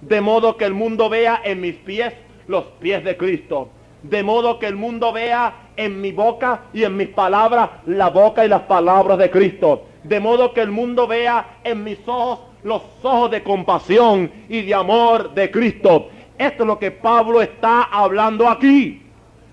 De 0.00 0.20
modo 0.20 0.56
que 0.56 0.64
el 0.64 0.74
mundo 0.74 1.08
vea 1.08 1.40
en 1.44 1.60
mis 1.60 1.76
pies 1.76 2.12
los 2.46 2.64
pies 2.80 3.04
de 3.04 3.16
Cristo. 3.16 3.68
De 4.02 4.22
modo 4.22 4.58
que 4.58 4.66
el 4.66 4.76
mundo 4.76 5.12
vea 5.12 5.70
en 5.76 6.00
mi 6.00 6.12
boca 6.12 6.62
y 6.72 6.84
en 6.84 6.96
mis 6.96 7.08
palabras 7.08 7.70
la 7.86 8.08
boca 8.08 8.44
y 8.44 8.48
las 8.48 8.62
palabras 8.62 9.18
de 9.18 9.30
Cristo. 9.30 9.84
De 10.04 10.20
modo 10.20 10.54
que 10.54 10.62
el 10.62 10.70
mundo 10.70 11.06
vea 11.06 11.58
en 11.64 11.84
mis 11.84 11.98
ojos 12.06 12.40
los 12.62 12.82
ojos 13.02 13.30
de 13.30 13.42
compasión 13.42 14.30
y 14.48 14.62
de 14.62 14.74
amor 14.74 15.34
de 15.34 15.50
Cristo. 15.50 16.08
Esto 16.38 16.62
es 16.62 16.66
lo 16.66 16.78
que 16.78 16.90
Pablo 16.90 17.42
está 17.42 17.84
hablando 17.84 18.48
aquí. 18.48 19.02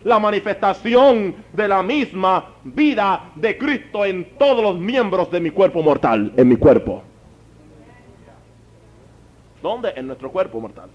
La 0.03 0.19
manifestación 0.19 1.35
de 1.51 1.67
la 1.67 1.83
misma 1.83 2.45
vida 2.63 3.31
de 3.35 3.57
Cristo 3.57 4.05
en 4.05 4.37
todos 4.37 4.63
los 4.63 4.79
miembros 4.79 5.29
de 5.31 5.41
mi 5.41 5.49
cuerpo 5.49 5.81
mortal, 5.81 6.31
en 6.37 6.47
mi 6.47 6.55
cuerpo. 6.55 7.03
¿Dónde? 9.61 9.93
En 9.95 10.07
nuestro 10.07 10.31
cuerpo 10.31 10.59
mortal. 10.59 10.89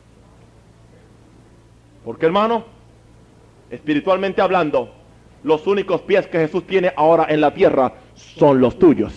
Porque 2.05 2.27
hermano, 2.27 2.65
espiritualmente 3.71 4.43
hablando, 4.43 4.93
los 5.45 5.67
únicos 5.67 6.03
pies 6.03 6.27
que 6.27 6.39
Jesús 6.39 6.67
tiene 6.67 6.93
ahora 6.97 7.27
en 7.29 7.41
la 7.41 7.53
tierra 7.53 7.95
son 8.15 8.61
los 8.61 8.79
tuyos. 8.79 9.13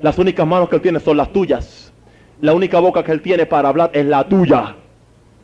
Las 0.00 0.18
únicas 0.18 0.46
manos 0.46 0.68
que 0.68 0.76
Él 0.76 0.82
tiene 0.82 1.00
son 1.00 1.16
las 1.16 1.32
tuyas. 1.32 1.92
La 2.40 2.54
única 2.54 2.78
boca 2.78 3.02
que 3.02 3.12
Él 3.12 3.20
tiene 3.20 3.46
para 3.46 3.68
hablar 3.68 3.90
es 3.92 4.06
la 4.06 4.28
tuya. 4.28 4.76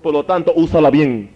Por 0.02 0.12
lo 0.12 0.24
tanto, 0.24 0.52
úsala 0.54 0.90
bien. 0.90 1.30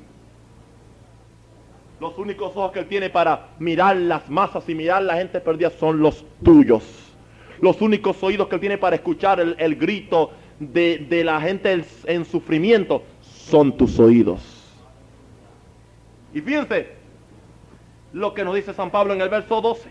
Los 2.00 2.16
únicos 2.16 2.52
ojos 2.56 2.70
que 2.70 2.80
Él 2.80 2.86
tiene 2.86 3.10
para 3.10 3.48
mirar 3.58 3.96
las 3.96 4.30
masas 4.30 4.68
y 4.68 4.74
mirar 4.74 5.02
la 5.02 5.16
gente 5.16 5.40
perdida 5.40 5.70
son 5.70 6.00
los 6.00 6.24
tuyos. 6.44 6.84
Los 7.60 7.80
únicos 7.80 8.22
oídos 8.22 8.46
que 8.46 8.54
Él 8.54 8.60
tiene 8.60 8.78
para 8.78 8.94
escuchar 8.94 9.40
el, 9.40 9.76
grito 9.76 10.30
de, 10.58 10.98
de 11.08 11.24
la 11.24 11.40
gente 11.40 11.84
en 12.04 12.24
sufrimiento 12.24 13.02
son 13.20 13.76
tus 13.76 13.98
oídos. 13.98 14.40
Y 16.34 16.40
fíjense 16.40 16.92
lo 18.12 18.34
que 18.34 18.44
nos 18.44 18.54
dice 18.54 18.74
San 18.74 18.90
Pablo 18.90 19.14
en 19.14 19.20
el 19.20 19.28
verso 19.28 19.60
12. 19.60 19.88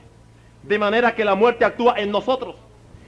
De 0.63 0.80
manera 0.80 1.15
que 1.15 1.26
la 1.26 1.36
muerte 1.36 1.65
actúa 1.65 1.95
en 1.97 2.11
nosotros 2.11 2.55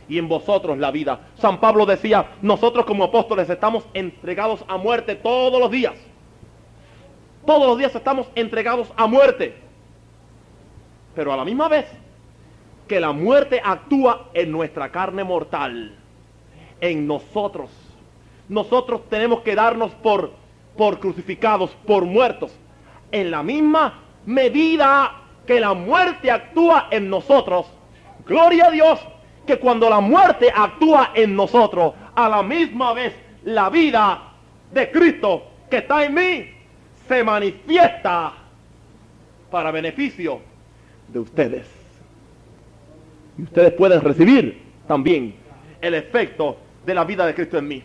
y 0.08 0.18
en 0.18 0.28
vosotros 0.28 0.78
la 0.78 0.92
vida. 0.92 1.28
San 1.38 1.60
Pablo 1.60 1.86
decía, 1.86 2.32
nosotros 2.42 2.86
como 2.86 3.04
apóstoles 3.04 3.50
estamos 3.50 3.86
entregados 3.94 4.64
a 4.68 4.78
muerte 4.78 5.16
todos 5.16 5.60
los 5.60 5.70
días. 5.70 5.94
Todos 7.46 7.68
los 7.68 7.78
días 7.78 7.96
estamos 7.96 8.28
entregados 8.36 8.92
a 8.96 9.08
muerte. 9.08 9.56
Pero 11.16 11.32
a 11.32 11.38
la 11.38 11.46
misma 11.46 11.68
vez 11.68 11.86
que 12.88 13.00
la 13.00 13.12
muerte 13.12 13.62
actúa 13.64 14.30
en 14.34 14.52
nuestra 14.52 14.92
carne 14.92 15.24
mortal, 15.24 15.96
en 16.82 17.08
nosotros. 17.08 17.70
Nosotros 18.48 19.02
tenemos 19.10 19.42
que 19.42 19.56
darnos 19.56 19.92
por, 19.92 20.32
por 20.78 21.00
crucificados, 21.00 21.72
por 21.86 22.06
muertos. 22.06 22.52
En 23.12 23.32
la 23.32 23.44
misma 23.44 24.00
medida 24.26 25.16
que 25.46 25.60
la 25.60 25.74
muerte 25.74 26.32
actúa 26.32 26.88
en 26.92 27.10
nosotros, 27.10 27.66
gloria 28.26 28.68
a 28.68 28.72
Dios, 28.72 29.00
que 29.46 29.58
cuando 29.58 29.90
la 29.90 30.00
muerte 30.00 30.52
actúa 30.56 31.12
en 31.16 31.36
nosotros, 31.36 31.94
a 32.16 32.30
la 32.30 32.44
misma 32.44 32.94
vez 32.94 33.14
la 33.44 33.70
vida 33.70 34.34
de 34.72 34.92
Cristo 34.92 35.44
que 35.70 35.78
está 35.78 36.06
en 36.06 36.14
mí 36.14 36.50
se 37.08 37.24
manifiesta 37.24 38.34
para 39.50 39.72
beneficio 39.72 40.40
de 41.08 41.20
ustedes. 41.20 41.68
Y 43.38 43.44
ustedes 43.44 43.74
pueden 43.74 44.02
recibir 44.02 44.62
también 44.88 45.36
el 45.82 45.94
efecto 45.94 46.58
de 46.90 46.96
la 46.96 47.04
vida 47.04 47.26
de 47.26 47.36
Cristo 47.36 47.58
en 47.58 47.68
mí. 47.68 47.84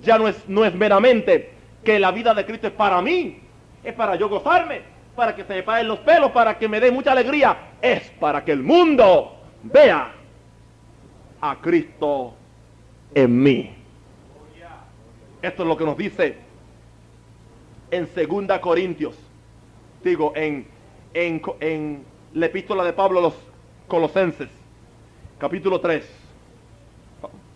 Ya 0.00 0.16
no 0.16 0.28
es, 0.28 0.48
no 0.48 0.64
es 0.64 0.72
meramente 0.74 1.50
que 1.82 1.98
la 1.98 2.12
vida 2.12 2.32
de 2.32 2.46
Cristo 2.46 2.68
es 2.68 2.72
para 2.72 3.02
mí, 3.02 3.40
es 3.82 3.92
para 3.94 4.14
yo 4.14 4.28
gozarme, 4.28 4.82
para 5.16 5.34
que 5.34 5.44
se 5.44 5.54
me 5.54 5.62
paguen 5.64 5.88
los 5.88 5.98
pelos, 5.98 6.30
para 6.30 6.56
que 6.56 6.68
me 6.68 6.78
dé 6.78 6.92
mucha 6.92 7.12
alegría, 7.12 7.56
es 7.82 8.10
para 8.20 8.44
que 8.44 8.52
el 8.52 8.62
mundo 8.62 9.36
vea 9.64 10.12
a 11.40 11.56
Cristo 11.60 12.34
en 13.12 13.42
mí. 13.42 13.74
Esto 15.42 15.62
es 15.62 15.68
lo 15.68 15.76
que 15.76 15.84
nos 15.84 15.96
dice 15.96 16.38
en 17.90 18.06
Segunda 18.14 18.60
Corintios, 18.60 19.16
digo, 20.02 20.32
en, 20.36 20.66
en, 21.12 21.42
en 21.60 22.04
la 22.32 22.46
epístola 22.46 22.84
de 22.84 22.92
Pablo 22.92 23.18
a 23.18 23.22
los 23.22 23.34
Colosenses, 23.88 24.48
capítulo 25.38 25.80
3. 25.80 26.23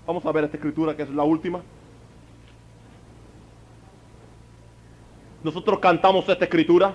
Vamos 0.08 0.24
a 0.24 0.32
ver 0.32 0.44
esta 0.44 0.56
escritura 0.56 0.96
que 0.96 1.02
es 1.02 1.10
la 1.10 1.22
última. 1.22 1.60
Nosotros 5.44 5.78
cantamos 5.80 6.26
esta 6.26 6.46
escritura, 6.46 6.94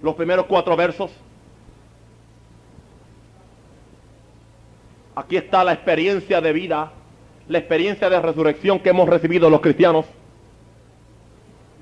los 0.00 0.14
primeros 0.14 0.46
cuatro 0.46 0.74
versos. 0.74 1.10
Aquí 5.14 5.36
está 5.36 5.62
la 5.62 5.74
experiencia 5.74 6.40
de 6.40 6.54
vida, 6.54 6.90
la 7.48 7.58
experiencia 7.58 8.08
de 8.08 8.22
resurrección 8.22 8.80
que 8.80 8.88
hemos 8.88 9.06
recibido 9.06 9.50
los 9.50 9.60
cristianos. 9.60 10.06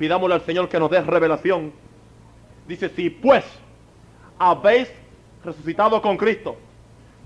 Pidámosle 0.00 0.34
al 0.34 0.40
Señor 0.40 0.68
que 0.68 0.80
nos 0.80 0.90
dé 0.90 1.00
revelación. 1.00 1.72
Dice, 2.66 2.88
si 2.88 3.08
pues 3.08 3.44
habéis 4.36 4.90
resucitado 5.44 6.02
con 6.02 6.16
Cristo, 6.16 6.56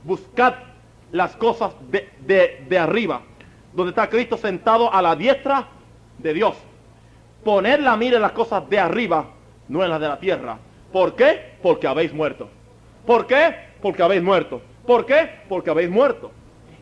buscad 0.05 0.76
las 1.13 1.37
cosas 1.37 1.73
de, 1.91 2.65
de, 2.69 2.79
arriba, 2.79 3.23
donde 3.73 3.91
está 3.91 4.09
Cristo 4.09 4.37
sentado 4.37 4.93
a 4.93 5.01
la 5.03 5.17
diestra 5.17 5.69
de 6.19 6.35
Dios. 6.35 6.57
Poned 7.45 7.81
la 7.81 7.97
mira 7.97 8.17
en 8.17 8.23
las 8.23 8.33
cosas 8.33 8.69
de 8.69 8.79
arriba, 8.79 9.27
no 9.69 9.83
en 9.85 9.91
las 9.91 10.01
de 10.01 10.09
la 10.09 10.19
tierra. 10.19 10.59
¿Por 10.93 11.15
qué? 11.15 11.55
Porque 11.63 11.87
habéis 11.87 12.13
muerto. 12.13 12.49
¿Por 13.07 13.27
qué? 13.27 13.55
Porque 13.81 14.03
habéis 14.03 14.23
muerto. 14.23 14.61
¿Por 14.87 15.07
qué? 15.07 15.31
Porque 15.49 15.71
habéis 15.71 15.91
muerto. 15.91 16.33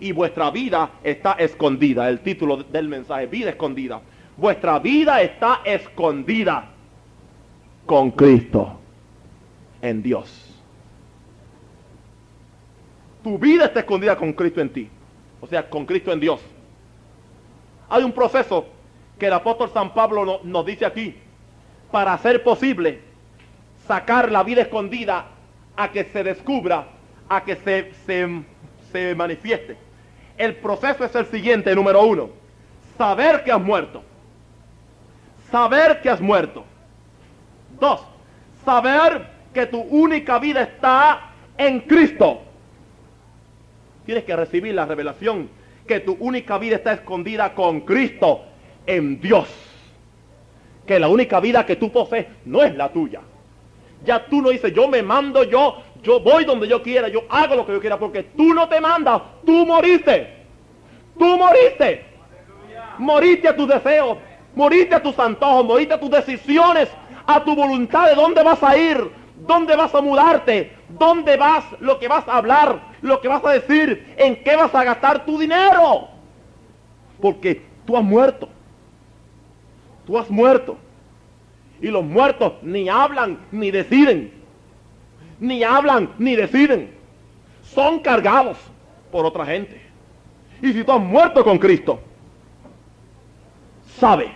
Y 0.01 0.13
vuestra 0.13 0.51
vida 0.51 0.91
está 1.03 1.33
escondida. 1.33 2.09
El 2.09 2.21
título 2.21 2.57
del 2.57 2.89
mensaje, 2.89 3.27
vida 3.27 3.51
escondida. 3.51 4.01
Vuestra 4.37 4.79
vida 4.79 5.23
está 5.23 5.61
escondida 5.65 6.71
con 7.87 8.11
Cristo 8.11 8.79
en 9.83 10.03
Dios. 10.03 10.44
Tu 13.25 13.39
vida 13.39 13.65
está 13.65 13.81
escondida 13.81 14.17
con 14.17 14.33
Cristo 14.35 14.61
en 14.61 14.69
ti. 14.71 14.89
O 15.41 15.47
sea, 15.47 15.69
con 15.69 15.85
Cristo 15.87 16.13
en 16.13 16.21
Dios. 16.21 16.41
Hay 17.89 18.03
un 18.05 18.13
proceso 18.13 18.67
que 19.19 19.27
el 19.27 19.33
apóstol 19.33 19.71
San 19.73 19.93
Pablo 19.95 20.25
no- 20.25 20.41
nos 20.45 20.65
dice 20.67 20.85
aquí 20.87 21.17
para 21.91 22.13
hacer 22.13 22.43
posible 22.43 23.01
sacar 23.87 24.31
la 24.31 24.43
vida 24.43 24.63
escondida 24.63 25.27
a 25.77 25.91
que 25.91 26.05
se 26.05 26.23
descubra, 26.25 26.87
a 27.29 27.43
que 27.45 27.57
se, 27.57 27.93
se, 28.07 28.43
se 28.93 29.15
manifieste. 29.15 29.77
El 30.37 30.57
proceso 30.57 31.05
es 31.05 31.15
el 31.15 31.27
siguiente, 31.27 31.75
número 31.75 32.03
uno. 32.03 32.31
Saber 32.99 33.43
que 33.45 33.53
has 33.53 33.61
muerto. 33.61 34.03
Saber 35.51 36.01
que 36.01 36.11
has 36.11 36.21
muerto. 36.21 36.65
Dos, 37.79 38.05
saber 38.65 39.27
que 39.53 39.67
tu 39.67 39.81
única 39.81 40.39
vida 40.39 40.63
está 40.63 41.31
en 41.57 41.81
Cristo. 41.81 42.43
Tienes 44.05 44.25
que 44.25 44.37
recibir 44.37 44.75
la 44.75 44.87
revelación 44.87 45.49
que 45.87 46.01
tu 46.01 46.17
única 46.21 46.59
vida 46.59 46.77
está 46.77 46.93
escondida 46.93 47.55
con 47.55 47.83
Cristo 47.83 48.43
en 48.87 49.21
Dios. 49.21 49.49
Que 50.87 50.99
la 50.99 51.09
única 51.09 51.41
vida 51.41 51.65
que 51.65 51.77
tú 51.77 51.91
posees 51.91 52.27
no 52.45 52.63
es 52.63 52.75
la 52.75 52.91
tuya. 52.93 53.21
Ya 54.05 54.27
tú 54.27 54.43
no 54.43 54.51
dices, 54.51 54.73
yo 54.75 54.87
me 54.89 55.03
mando, 55.03 55.45
yo, 55.45 55.83
yo 56.03 56.21
voy 56.21 56.45
donde 56.45 56.69
yo 56.69 56.83
quiera, 56.83 57.09
yo 57.09 57.25
hago 57.31 57.55
lo 57.55 57.67
que 57.67 57.73
yo 57.73 57.81
quiera, 57.81 57.99
porque 57.99 58.23
tú 58.23 58.53
no 58.53 58.69
te 58.69 58.81
mandas, 58.81 59.23
tú 59.47 59.65
moriste. 59.65 60.45
Tú 61.19 61.39
moriste. 61.39 62.05
Moriste 62.99 63.49
a 63.49 63.57
tus 63.57 63.69
deseos, 63.69 64.19
moriste 64.55 64.95
a 64.95 65.03
tus 65.03 65.19
antojos, 65.19 65.65
moriste 65.65 65.95
a 65.95 66.01
tus 66.01 66.11
decisiones, 66.11 66.89
a 67.27 67.43
tu 67.43 67.57
voluntad 67.57 68.09
de 68.09 68.15
dónde 68.15 68.43
vas 68.43 68.63
a 68.63 68.77
ir, 68.77 69.11
dónde 69.47 69.75
vas 69.75 69.95
a 69.95 70.01
mudarte, 70.01 70.74
dónde 70.89 71.37
vas, 71.37 71.65
lo 71.81 71.99
que 71.99 72.09
vas 72.09 72.27
a 72.29 72.37
hablar, 72.37 72.81
lo 73.03 73.21
que 73.21 73.29
vas 73.29 73.45
a 73.45 73.51
decir, 73.51 74.15
en 74.17 74.43
qué 74.43 74.57
vas 74.57 74.75
a 74.75 74.85
gastar 74.85 75.25
tu 75.25 75.39
dinero. 75.39 76.09
Porque 77.21 77.63
tú 77.85 77.97
has 77.97 78.05
muerto. 78.05 78.49
Tú 80.07 80.19
has 80.19 80.31
muerto. 80.31 80.77
Y 81.81 81.89
los 81.89 82.05
muertos 82.05 82.55
ni 82.63 82.89
hablan 82.89 83.39
ni 83.51 83.71
deciden. 83.71 84.33
Ni 85.41 85.63
hablan 85.63 86.11
ni 86.19 86.37
deciden. 86.37 86.91
Son 87.63 87.99
cargados 88.01 88.59
por 89.11 89.25
otra 89.27 89.47
gente. 89.47 89.81
Y 90.63 90.73
si 90.73 90.85
tú 90.85 90.93
has 90.93 91.01
muerto 91.01 91.45
con 91.45 91.59
Cristo, 91.59 92.01
sabe 93.99 94.33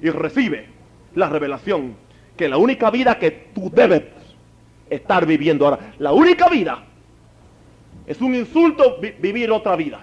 y 0.00 0.10
recibe 0.10 0.68
la 1.14 1.28
revelación 1.28 1.96
que 2.36 2.48
la 2.48 2.56
única 2.56 2.90
vida 2.90 3.18
que 3.18 3.30
tú 3.30 3.70
debes 3.70 4.02
estar 4.90 5.24
viviendo 5.24 5.64
ahora, 5.64 5.92
la 5.98 6.12
única 6.12 6.48
vida, 6.48 6.84
es 8.06 8.20
un 8.20 8.34
insulto 8.34 8.98
vi- 9.00 9.14
vivir 9.18 9.50
otra 9.50 9.76
vida. 9.76 10.00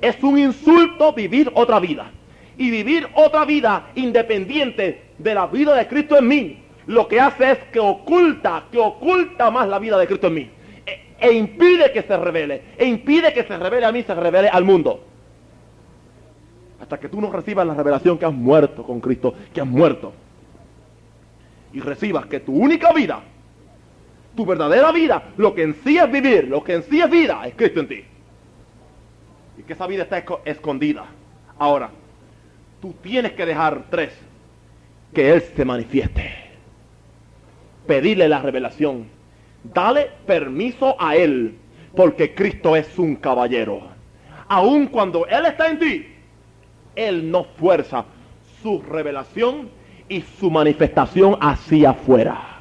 Es 0.00 0.22
un 0.22 0.38
insulto 0.38 1.12
vivir 1.12 1.50
otra 1.54 1.80
vida. 1.80 2.12
Y 2.56 2.70
vivir 2.70 3.08
otra 3.14 3.44
vida 3.44 3.88
independiente 3.96 5.02
de 5.18 5.34
la 5.34 5.46
vida 5.46 5.74
de 5.74 5.86
Cristo 5.88 6.16
en 6.16 6.28
mí, 6.28 6.58
lo 6.86 7.06
que 7.08 7.20
hace 7.20 7.50
es 7.52 7.58
que 7.72 7.80
oculta, 7.80 8.64
que 8.72 8.78
oculta 8.78 9.50
más 9.50 9.68
la 9.68 9.78
vida 9.78 9.98
de 9.98 10.06
Cristo 10.06 10.28
en 10.28 10.34
mí. 10.34 10.50
E, 10.86 11.16
e 11.20 11.32
impide 11.32 11.92
que 11.92 12.02
se 12.02 12.16
revele. 12.16 12.62
E 12.78 12.86
impide 12.86 13.32
que 13.32 13.42
se 13.44 13.56
revele 13.58 13.86
a 13.86 13.92
mí, 13.92 14.02
se 14.02 14.14
revele 14.14 14.48
al 14.48 14.64
mundo. 14.64 15.04
Hasta 16.80 16.98
que 16.98 17.08
tú 17.08 17.20
no 17.20 17.30
recibas 17.32 17.66
la 17.66 17.74
revelación 17.74 18.16
que 18.18 18.24
has 18.24 18.32
muerto 18.32 18.84
con 18.84 19.00
Cristo, 19.00 19.34
que 19.52 19.60
has 19.60 19.66
muerto. 19.66 20.12
Y 21.72 21.80
recibas 21.80 22.26
que 22.26 22.40
tu 22.40 22.52
única 22.54 22.92
vida, 22.92 23.20
tu 24.38 24.46
verdadera 24.46 24.92
vida, 24.92 25.32
lo 25.36 25.52
que 25.52 25.64
en 25.64 25.74
sí 25.82 25.98
es 25.98 26.08
vivir, 26.12 26.46
lo 26.46 26.62
que 26.62 26.74
en 26.74 26.84
sí 26.84 27.00
es 27.00 27.10
vida, 27.10 27.44
es 27.44 27.54
Cristo 27.56 27.80
en 27.80 27.88
ti. 27.88 28.04
Y 29.58 29.62
que 29.64 29.72
esa 29.72 29.88
vida 29.88 30.04
está 30.04 30.24
esco- 30.24 30.38
escondida. 30.44 31.06
Ahora, 31.58 31.90
tú 32.80 32.94
tienes 33.02 33.32
que 33.32 33.44
dejar 33.44 33.86
tres, 33.90 34.16
que 35.12 35.32
Él 35.32 35.42
se 35.42 35.64
manifieste. 35.64 36.32
Pedirle 37.88 38.28
la 38.28 38.40
revelación. 38.40 39.08
Dale 39.64 40.08
permiso 40.24 40.94
a 41.00 41.16
Él, 41.16 41.58
porque 41.96 42.32
Cristo 42.32 42.76
es 42.76 42.96
un 42.96 43.16
caballero. 43.16 43.80
Aun 44.46 44.86
cuando 44.86 45.26
Él 45.26 45.46
está 45.46 45.68
en 45.68 45.80
ti, 45.80 46.06
Él 46.94 47.28
no 47.28 47.42
fuerza 47.42 48.04
su 48.62 48.82
revelación 48.82 49.68
y 50.08 50.20
su 50.20 50.48
manifestación 50.48 51.36
hacia 51.40 51.90
afuera. 51.90 52.57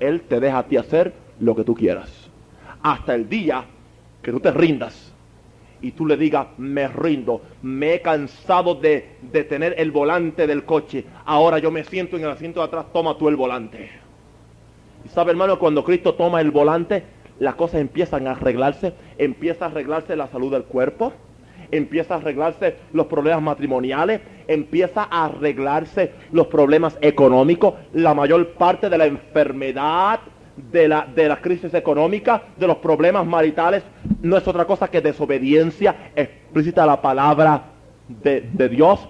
Él 0.00 0.22
te 0.22 0.40
deja 0.40 0.58
a 0.58 0.66
ti 0.66 0.76
hacer 0.76 1.12
lo 1.40 1.54
que 1.54 1.64
tú 1.64 1.74
quieras. 1.74 2.30
Hasta 2.82 3.14
el 3.14 3.28
día 3.28 3.64
que 4.22 4.30
tú 4.30 4.40
te 4.40 4.50
rindas 4.50 5.12
y 5.80 5.92
tú 5.92 6.06
le 6.06 6.16
digas, 6.16 6.46
me 6.58 6.88
rindo, 6.88 7.40
me 7.62 7.94
he 7.94 8.02
cansado 8.02 8.74
de, 8.74 9.16
tener 9.48 9.74
el 9.78 9.90
volante 9.90 10.46
del 10.46 10.64
coche, 10.64 11.04
ahora 11.24 11.58
yo 11.58 11.70
me 11.70 11.84
siento 11.84 12.16
en 12.16 12.24
el 12.24 12.30
asiento 12.30 12.60
de 12.60 12.66
atrás, 12.66 12.86
toma 12.92 13.16
tú 13.16 13.28
el 13.28 13.36
volante. 13.36 13.90
Y 15.04 15.08
sabe 15.08 15.30
hermano, 15.30 15.58
cuando 15.58 15.84
Cristo 15.84 16.14
toma 16.14 16.40
el 16.40 16.50
volante, 16.50 17.04
las 17.38 17.54
cosas 17.54 17.80
empiezan 17.80 18.26
a 18.26 18.32
arreglarse, 18.32 18.92
empieza 19.16 19.66
a 19.66 19.68
arreglarse 19.68 20.16
la 20.16 20.26
salud 20.26 20.50
del 20.50 20.64
cuerpo, 20.64 21.12
empieza 21.70 22.14
a 22.14 22.18
arreglarse 22.18 22.76
los 22.92 23.06
problemas 23.06 23.42
matrimoniales, 23.42 24.20
empieza 24.48 25.06
a 25.08 25.26
arreglarse 25.26 26.12
los 26.32 26.48
problemas 26.48 26.98
económicos, 27.00 27.74
la 27.92 28.14
mayor 28.14 28.48
parte 28.54 28.88
de 28.90 28.98
la 28.98 29.06
enfermedad, 29.06 30.20
de 30.72 30.88
la, 30.88 31.06
de 31.14 31.36
crisis 31.40 31.72
económica, 31.74 32.42
de 32.56 32.66
los 32.66 32.78
problemas 32.78 33.24
maritales, 33.24 33.84
no 34.22 34.36
es 34.36 34.48
otra 34.48 34.64
cosa 34.64 34.88
que 34.88 35.00
desobediencia 35.00 36.10
explícita 36.16 36.82
a 36.82 36.86
la 36.86 37.00
palabra 37.00 37.62
de, 38.08 38.40
de 38.52 38.68
Dios 38.68 39.06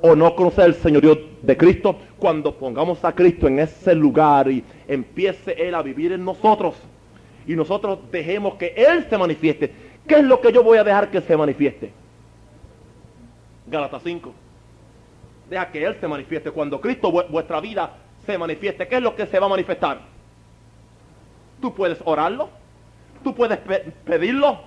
o 0.00 0.16
no 0.16 0.34
conocer 0.34 0.66
el 0.66 0.74
señorío 0.74 1.18
de 1.42 1.56
Cristo. 1.56 1.96
Cuando 2.18 2.54
pongamos 2.54 3.04
a 3.04 3.14
Cristo 3.14 3.46
en 3.46 3.60
ese 3.60 3.94
lugar 3.94 4.50
y 4.50 4.64
empiece 4.88 5.54
Él 5.58 5.74
a 5.74 5.82
vivir 5.82 6.12
en 6.12 6.24
nosotros 6.24 6.74
y 7.46 7.54
nosotros 7.54 7.98
dejemos 8.10 8.54
que 8.54 8.74
Él 8.76 9.06
se 9.08 9.16
manifieste, 9.16 9.72
¿qué 10.06 10.16
es 10.16 10.24
lo 10.24 10.40
que 10.40 10.52
yo 10.52 10.62
voy 10.62 10.78
a 10.78 10.84
dejar 10.84 11.10
que 11.10 11.20
se 11.20 11.36
manifieste? 11.36 11.92
Gálatas 13.66 14.02
5. 14.02 14.32
Deja 15.48 15.68
que 15.70 15.84
Él 15.84 15.96
se 16.00 16.08
manifieste. 16.08 16.50
Cuando 16.50 16.80
Cristo 16.80 17.10
vu- 17.10 17.26
vuestra 17.28 17.60
vida 17.60 17.90
se 18.26 18.36
manifieste, 18.36 18.86
¿qué 18.86 18.96
es 18.96 19.02
lo 19.02 19.14
que 19.16 19.26
se 19.26 19.38
va 19.38 19.46
a 19.46 19.50
manifestar? 19.50 20.00
Tú 21.60 21.74
puedes 21.74 21.98
orarlo, 22.04 22.50
tú 23.24 23.34
puedes 23.34 23.58
pe- 23.58 23.92
pedirlo 24.04 24.60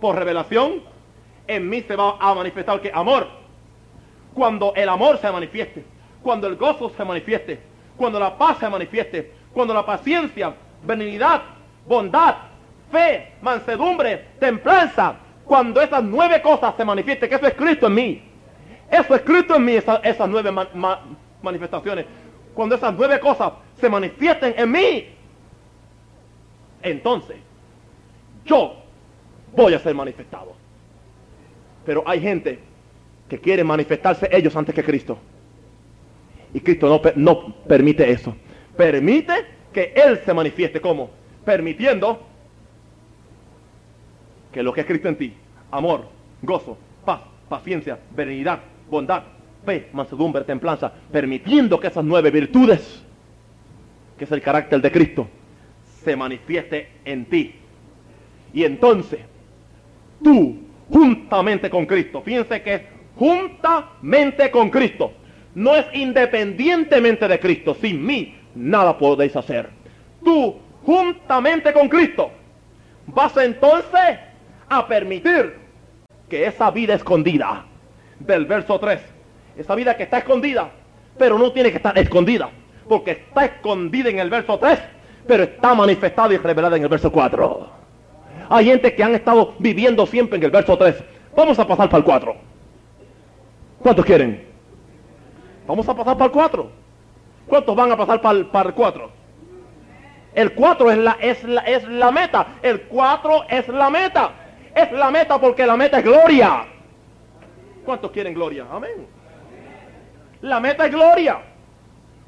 por 0.00 0.16
revelación. 0.16 0.82
En 1.46 1.68
mí 1.68 1.82
se 1.82 1.96
va 1.96 2.16
a 2.20 2.34
manifestar 2.34 2.80
que 2.80 2.90
amor. 2.92 3.26
Cuando 4.34 4.72
el 4.76 4.88
amor 4.88 5.18
se 5.18 5.30
manifieste, 5.30 5.84
cuando 6.22 6.46
el 6.46 6.56
gozo 6.56 6.90
se 6.90 7.04
manifieste, 7.04 7.58
cuando 7.96 8.20
la 8.20 8.36
paz 8.36 8.58
se 8.58 8.68
manifieste, 8.68 9.32
cuando 9.52 9.74
la 9.74 9.84
paciencia, 9.84 10.54
benignidad, 10.84 11.42
bondad, 11.86 12.34
fe, 12.92 13.32
mansedumbre, 13.42 14.28
templanza, 14.38 15.16
cuando 15.44 15.80
esas 15.80 16.04
nueve 16.04 16.40
cosas 16.42 16.74
se 16.76 16.84
manifiesten, 16.84 17.28
que 17.28 17.34
eso 17.34 17.46
es 17.46 17.54
Cristo 17.54 17.86
en 17.86 17.94
mí. 17.94 18.22
Eso 18.90 19.14
es 19.14 19.22
Cristo 19.22 19.56
en 19.56 19.64
mí, 19.64 19.72
esa- 19.72 19.96
esas 20.02 20.28
nueve 20.28 20.50
ma- 20.50 20.68
ma- 20.74 21.00
manifestaciones. 21.42 22.06
Cuando 22.54 22.74
esas 22.74 22.94
nueve 22.94 23.20
cosas 23.20 23.52
se 23.80 23.88
manifiesten 23.88 24.54
en 24.56 24.70
mí, 24.70 25.06
entonces 26.82 27.36
yo 28.44 28.74
voy 29.54 29.74
a 29.74 29.78
ser 29.78 29.94
manifestado. 29.94 30.54
Pero 31.84 32.02
hay 32.06 32.20
gente 32.20 32.58
que 33.28 33.38
quiere 33.38 33.62
manifestarse 33.64 34.28
ellos 34.32 34.54
antes 34.56 34.74
que 34.74 34.82
Cristo. 34.82 35.18
Y 36.54 36.60
Cristo 36.60 36.88
no, 36.88 37.00
no 37.16 37.54
permite 37.66 38.10
eso. 38.10 38.34
Permite 38.76 39.32
que 39.72 39.92
Él 39.94 40.20
se 40.24 40.32
manifieste 40.32 40.80
como 40.80 41.10
permitiendo 41.44 42.22
que 44.52 44.62
lo 44.62 44.72
que 44.72 44.80
es 44.80 44.86
Cristo 44.86 45.08
en 45.08 45.16
ti, 45.16 45.34
amor, 45.70 46.06
gozo, 46.42 46.78
paz, 47.04 47.20
paciencia, 47.48 47.98
benignidad, 48.14 48.60
bondad, 48.90 49.22
fe, 49.64 49.88
mansedumbre, 49.92 50.44
templanza, 50.44 50.92
permitiendo 51.12 51.78
que 51.78 51.88
esas 51.88 52.04
nueve 52.04 52.30
virtudes, 52.30 53.04
que 54.16 54.24
es 54.24 54.32
el 54.32 54.42
carácter 54.42 54.80
de 54.80 54.90
Cristo, 54.90 55.28
se 56.04 56.16
manifieste 56.16 56.88
en 57.04 57.26
ti. 57.26 57.54
Y 58.52 58.64
entonces, 58.64 59.20
tú, 60.22 60.58
juntamente 60.90 61.68
con 61.68 61.86
Cristo, 61.86 62.22
fíjense 62.22 62.62
que 62.62 62.74
es 62.74 62.82
juntamente 63.16 64.50
con 64.50 64.70
Cristo, 64.70 65.12
no 65.54 65.76
es 65.76 65.86
independientemente 65.92 67.26
de 67.28 67.40
Cristo, 67.40 67.74
sin 67.74 68.04
mí 68.04 68.34
nada 68.54 68.96
podéis 68.96 69.36
hacer. 69.36 69.68
Tú, 70.24 70.56
juntamente 70.84 71.72
con 71.72 71.88
Cristo, 71.88 72.30
vas 73.06 73.36
entonces 73.36 74.18
a 74.68 74.86
permitir 74.86 75.56
que 76.28 76.46
esa 76.46 76.70
vida 76.70 76.94
escondida 76.94 77.64
del 78.20 78.46
verso 78.46 78.78
3, 78.78 79.00
esa 79.56 79.74
vida 79.74 79.96
que 79.96 80.04
está 80.04 80.18
escondida, 80.18 80.70
pero 81.16 81.38
no 81.38 81.52
tiene 81.52 81.70
que 81.70 81.76
estar 81.76 81.96
escondida, 81.98 82.50
porque 82.88 83.12
está 83.12 83.44
escondida 83.44 84.08
en 84.10 84.18
el 84.18 84.30
verso 84.30 84.58
3, 84.58 84.78
pero 85.26 85.44
está 85.44 85.74
manifestada 85.74 86.32
y 86.34 86.38
revelada 86.38 86.76
en 86.76 86.82
el 86.82 86.88
verso 86.88 87.12
4. 87.12 87.68
Hay 88.50 88.64
gente 88.64 88.94
que 88.94 89.04
han 89.04 89.14
estado 89.14 89.54
viviendo 89.58 90.06
siempre 90.06 90.38
en 90.38 90.44
el 90.44 90.50
verso 90.50 90.76
3. 90.76 90.96
Vamos 91.36 91.58
a 91.58 91.66
pasar 91.66 91.88
para 91.88 91.98
el 91.98 92.04
4. 92.04 92.36
¿Cuántos 93.80 94.04
quieren? 94.04 94.46
Vamos 95.66 95.88
a 95.88 95.94
pasar 95.94 96.16
para 96.16 96.26
el 96.26 96.32
4. 96.32 96.70
¿Cuántos 97.46 97.76
van 97.76 97.92
a 97.92 97.96
pasar 97.96 98.20
para 98.20 98.38
el, 98.38 98.46
para 98.46 98.70
el 98.70 98.74
4? 98.74 99.10
El 100.34 100.52
4 100.52 100.90
es 100.90 100.98
la, 100.98 101.16
es, 101.20 101.44
la, 101.44 101.60
es 101.62 101.86
la 101.88 102.10
meta. 102.10 102.46
El 102.62 102.82
4 102.82 103.44
es 103.50 103.68
la 103.68 103.90
meta. 103.90 104.30
Es 104.74 104.92
la 104.92 105.10
meta 105.10 105.38
porque 105.38 105.66
la 105.66 105.76
meta 105.76 105.98
es 105.98 106.04
gloria. 106.04 106.64
¿Cuántos 107.88 108.10
quieren 108.10 108.34
gloria? 108.34 108.66
Amén. 108.70 109.06
La 110.42 110.60
meta 110.60 110.84
es 110.84 110.92
gloria. 110.92 111.40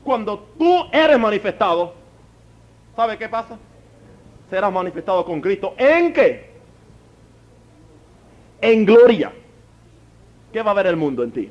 Cuando 0.02 0.38
tú 0.58 0.86
eres 0.90 1.18
manifestado, 1.18 1.92
¿sabe 2.96 3.18
qué 3.18 3.28
pasa? 3.28 3.58
Serás 4.48 4.72
manifestado 4.72 5.22
con 5.22 5.38
Cristo. 5.42 5.74
¿En 5.76 6.14
qué? 6.14 6.50
En 8.62 8.86
gloria. 8.86 9.34
¿Qué 10.50 10.62
va 10.62 10.70
a 10.70 10.72
ver 10.72 10.86
el 10.86 10.96
mundo 10.96 11.22
en 11.24 11.30
ti? 11.30 11.50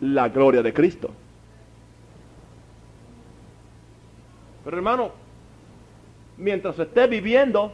La 0.00 0.28
gloria 0.28 0.60
de 0.60 0.74
Cristo. 0.74 1.12
Pero 4.64 4.76
hermano, 4.76 5.12
mientras 6.36 6.76
esté 6.80 7.06
viviendo, 7.06 7.72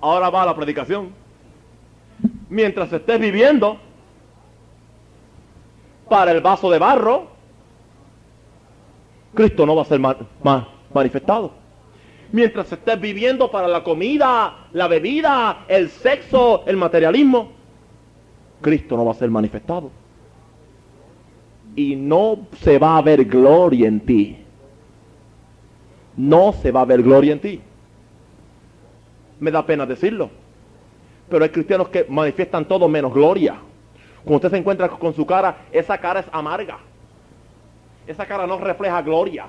ahora 0.00 0.30
va 0.30 0.46
la 0.46 0.56
predicación. 0.56 1.19
Mientras 2.50 2.92
estés 2.92 3.20
viviendo 3.20 3.78
para 6.08 6.32
el 6.32 6.40
vaso 6.40 6.68
de 6.68 6.78
barro, 6.80 7.28
Cristo 9.32 9.64
no 9.64 9.76
va 9.76 9.82
a 9.82 9.84
ser 9.84 10.00
más 10.00 10.16
manifestado. 10.92 11.52
Mientras 12.32 12.70
estés 12.72 13.00
viviendo 13.00 13.50
para 13.50 13.68
la 13.68 13.84
comida, 13.84 14.66
la 14.72 14.88
bebida, 14.88 15.64
el 15.68 15.90
sexo, 15.90 16.64
el 16.66 16.76
materialismo, 16.76 17.52
Cristo 18.60 18.96
no 18.96 19.04
va 19.04 19.12
a 19.12 19.14
ser 19.14 19.30
manifestado. 19.30 19.90
Y 21.76 21.94
no 21.94 22.46
se 22.60 22.78
va 22.78 22.98
a 22.98 23.02
ver 23.02 23.24
gloria 23.24 23.86
en 23.86 24.00
ti. 24.00 24.38
No 26.16 26.52
se 26.52 26.72
va 26.72 26.80
a 26.80 26.84
ver 26.84 27.02
gloria 27.02 27.32
en 27.32 27.40
ti. 27.40 27.60
Me 29.38 29.52
da 29.52 29.64
pena 29.64 29.86
decirlo. 29.86 30.30
Pero 31.30 31.44
hay 31.44 31.50
cristianos 31.50 31.88
que 31.88 32.04
manifiestan 32.08 32.66
todo 32.66 32.88
menos 32.88 33.14
gloria. 33.14 33.56
Cuando 34.24 34.36
usted 34.36 34.50
se 34.50 34.56
encuentra 34.58 34.88
con 34.88 35.14
su 35.14 35.24
cara, 35.24 35.58
esa 35.70 35.96
cara 35.96 36.20
es 36.20 36.26
amarga. 36.32 36.78
Esa 38.06 38.26
cara 38.26 38.46
no 38.46 38.58
refleja 38.58 39.00
gloria. 39.00 39.46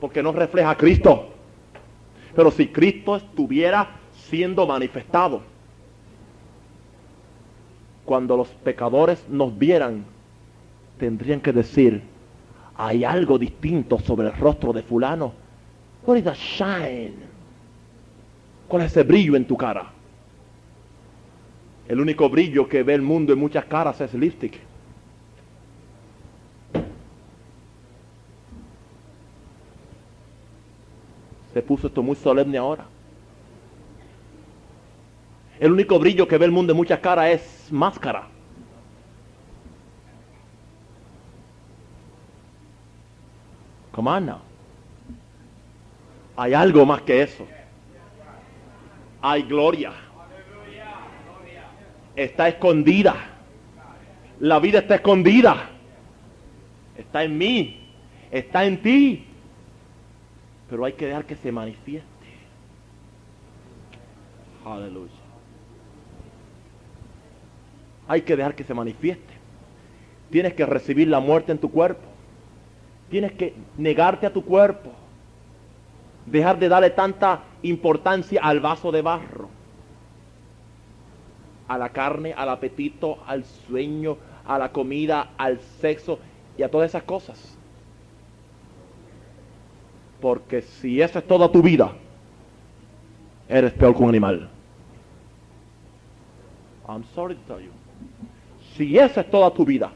Porque 0.00 0.22
no 0.22 0.32
refleja 0.32 0.74
Cristo. 0.76 1.30
Pero 2.34 2.50
si 2.50 2.68
Cristo 2.68 3.16
estuviera 3.16 3.88
siendo 4.12 4.66
manifestado, 4.66 5.42
cuando 8.04 8.36
los 8.36 8.48
pecadores 8.48 9.28
nos 9.28 9.58
vieran, 9.58 10.04
tendrían 10.98 11.40
que 11.40 11.52
decir, 11.52 12.02
hay 12.76 13.04
algo 13.04 13.38
distinto 13.38 13.98
sobre 13.98 14.28
el 14.28 14.36
rostro 14.36 14.72
de 14.72 14.82
fulano. 14.82 15.32
What 16.06 16.18
is 16.18 16.24
the 16.24 16.34
shine? 16.34 17.14
¿Cuál 18.68 18.82
es 18.82 18.92
ese 18.92 19.02
brillo 19.02 19.34
en 19.34 19.44
tu 19.44 19.56
cara? 19.56 19.95
El 21.88 22.00
único 22.00 22.28
brillo 22.28 22.68
que 22.68 22.82
ve 22.82 22.94
el 22.94 23.02
mundo 23.02 23.32
en 23.32 23.38
muchas 23.38 23.64
caras 23.64 24.00
es 24.00 24.12
lipstick. 24.12 24.58
Se 31.54 31.62
puso 31.62 31.86
esto 31.86 32.02
muy 32.02 32.16
solemne 32.16 32.58
ahora. 32.58 32.86
El 35.58 35.72
único 35.72 35.98
brillo 35.98 36.28
que 36.28 36.36
ve 36.36 36.44
el 36.44 36.50
mundo 36.50 36.72
en 36.72 36.76
muchas 36.76 37.00
caras 37.00 37.30
es 37.30 37.72
máscara. 37.72 38.28
Come 43.92 44.10
on 44.10 44.26
now. 44.26 44.40
Hay 46.36 46.52
algo 46.52 46.84
más 46.84 47.00
que 47.00 47.22
eso. 47.22 47.46
Hay 49.22 49.42
gloria. 49.44 50.05
Está 52.16 52.48
escondida. 52.48 53.14
La 54.40 54.58
vida 54.58 54.80
está 54.80 54.96
escondida. 54.96 55.70
Está 56.96 57.24
en 57.24 57.36
mí. 57.36 57.88
Está 58.30 58.64
en 58.64 58.82
ti. 58.82 59.26
Pero 60.68 60.84
hay 60.84 60.94
que 60.94 61.06
dejar 61.06 61.26
que 61.26 61.36
se 61.36 61.52
manifieste. 61.52 62.08
Aleluya. 64.64 65.12
Hay 68.08 68.22
que 68.22 68.36
dejar 68.36 68.54
que 68.54 68.64
se 68.64 68.74
manifieste. 68.74 69.34
Tienes 70.30 70.54
que 70.54 70.66
recibir 70.66 71.08
la 71.08 71.20
muerte 71.20 71.52
en 71.52 71.58
tu 71.58 71.70
cuerpo. 71.70 72.02
Tienes 73.10 73.32
que 73.32 73.54
negarte 73.76 74.26
a 74.26 74.32
tu 74.32 74.44
cuerpo. 74.44 74.90
Dejar 76.24 76.58
de 76.58 76.68
darle 76.68 76.90
tanta 76.90 77.44
importancia 77.62 78.40
al 78.42 78.60
vaso 78.60 78.90
de 78.90 79.02
barro. 79.02 79.55
A 81.68 81.78
la 81.78 81.90
carne, 81.90 82.32
al 82.32 82.48
apetito, 82.48 83.18
al 83.26 83.44
sueño, 83.44 84.16
a 84.46 84.58
la 84.58 84.70
comida, 84.72 85.30
al 85.36 85.60
sexo 85.80 86.18
y 86.56 86.62
a 86.62 86.70
todas 86.70 86.90
esas 86.90 87.02
cosas. 87.02 87.56
Porque 90.20 90.62
si 90.62 91.00
esa 91.00 91.18
es 91.18 91.26
toda 91.26 91.50
tu 91.50 91.62
vida, 91.62 91.92
eres 93.48 93.72
peor 93.72 93.96
que 93.96 94.02
un 94.02 94.08
animal. 94.08 94.48
I'm 96.88 97.04
sorry 97.14 97.34
to 97.34 97.54
tell 97.54 97.62
you. 97.62 97.72
Si 98.76 98.98
esa 98.98 99.22
es 99.22 99.30
toda 99.30 99.50
tu 99.50 99.64
vida, 99.64 99.90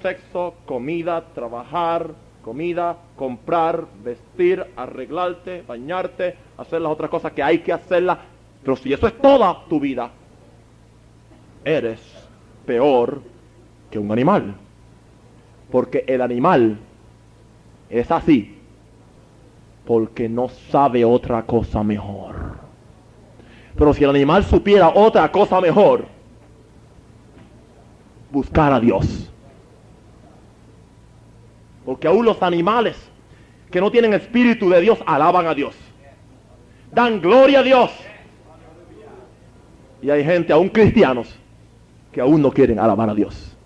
sexo, 0.00 0.54
comida, 0.64 1.24
trabajar, 1.34 2.14
comida, 2.42 2.96
comprar, 3.16 3.86
vestir, 4.02 4.64
arreglarte, 4.76 5.62
bañarte, 5.62 6.36
hacer 6.56 6.80
las 6.80 6.92
otras 6.92 7.10
cosas 7.10 7.32
que 7.32 7.42
hay 7.42 7.58
que 7.58 7.72
hacerlas. 7.72 8.18
Pero 8.62 8.76
si 8.76 8.92
eso 8.92 9.06
es 9.06 9.18
toda 9.18 9.64
tu 9.68 9.80
vida, 9.80 10.10
eres 11.64 12.00
peor 12.66 13.22
que 13.90 13.98
un 13.98 14.10
animal. 14.12 14.54
Porque 15.70 16.04
el 16.06 16.20
animal 16.22 16.78
es 17.90 18.10
así 18.10 18.58
porque 19.88 20.28
no 20.28 20.50
sabe 20.70 21.02
otra 21.02 21.44
cosa 21.44 21.82
mejor. 21.82 22.58
Pero 23.74 23.94
si 23.94 24.04
el 24.04 24.10
animal 24.10 24.44
supiera 24.44 24.90
otra 24.90 25.32
cosa 25.32 25.62
mejor, 25.62 26.04
buscar 28.30 28.70
a 28.70 28.80
Dios. 28.80 29.32
Porque 31.86 32.06
aún 32.06 32.26
los 32.26 32.42
animales 32.42 32.98
que 33.70 33.80
no 33.80 33.90
tienen 33.90 34.12
espíritu 34.12 34.68
de 34.68 34.82
Dios 34.82 34.98
alaban 35.06 35.46
a 35.46 35.54
Dios. 35.54 35.74
Dan 36.92 37.22
gloria 37.22 37.60
a 37.60 37.62
Dios. 37.62 37.90
Y 40.02 40.10
hay 40.10 40.24
gente, 40.24 40.52
aún 40.52 40.68
cristianos, 40.68 41.34
que 42.12 42.20
aún 42.20 42.40
no 42.40 42.50
quieren 42.50 42.78
alabar 42.78 43.10
a 43.10 43.14
Dios. 43.14 43.56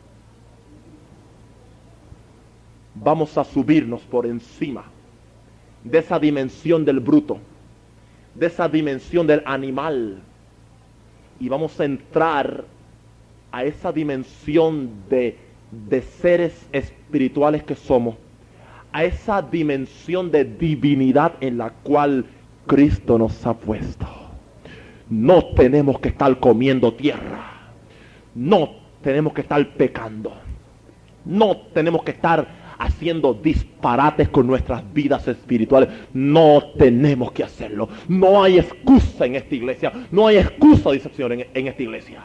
Vamos 2.95 3.37
a 3.37 3.45
subirnos 3.45 4.03
por 4.03 4.27
encima 4.27 4.85
de 5.85 5.99
esa 5.99 6.19
dimensión 6.19 6.85
del 6.85 7.01
bruto, 7.01 7.39
de 8.35 8.47
esa 8.47 8.69
dimensión 8.69 9.27
del 9.27 9.43
animal. 9.45 10.21
Y 11.41 11.49
vamos 11.49 11.79
a 11.81 11.85
entrar 11.85 12.65
a 13.51 13.65
esa 13.65 13.93
dimensión 13.93 14.91
de 15.09 15.37
de 15.73 16.03
seres 16.03 16.67
espirituales 16.71 17.63
que 17.65 17.75
somos, 17.75 18.17
a 18.93 19.05
esa 19.05 19.41
dimensión 19.41 20.31
de 20.31 20.45
divinidad 20.45 21.33
en 21.41 21.59
la 21.59 21.71
cual 21.71 22.27
Cristo 22.67 23.19
nos 23.19 23.45
ha 23.47 23.55
puesto. 23.55 24.07
No 25.13 25.45
tenemos 25.55 26.01
que 26.01 26.09
estar 26.09 26.41
comiendo 26.41 26.95
tierra. 26.95 27.69
No 28.35 28.71
tenemos 29.03 29.35
que 29.35 29.43
estar 29.43 29.63
pecando. 29.75 30.33
No 31.27 31.55
tenemos 31.75 32.03
que 32.03 32.13
estar 32.13 32.49
haciendo 32.79 33.35
disparates 33.35 34.31
con 34.31 34.47
nuestras 34.47 34.83
vidas 34.95 35.29
espirituales. 35.29 35.91
No 36.15 36.63
tenemos 36.79 37.31
que 37.33 37.45
hacerlo. 37.45 37.91
No 38.09 38.43
hay 38.43 38.59
excusa 38.59 39.27
en 39.27 39.37
esta 39.37 39.55
iglesia. 39.55 39.93
No 40.11 40.29
hay 40.29 40.39
excusa 40.39 40.89
de 40.89 40.97
decepción 40.97 41.33
en, 41.33 41.47
en 41.53 41.67
esta 41.67 41.83
iglesia 41.83 42.23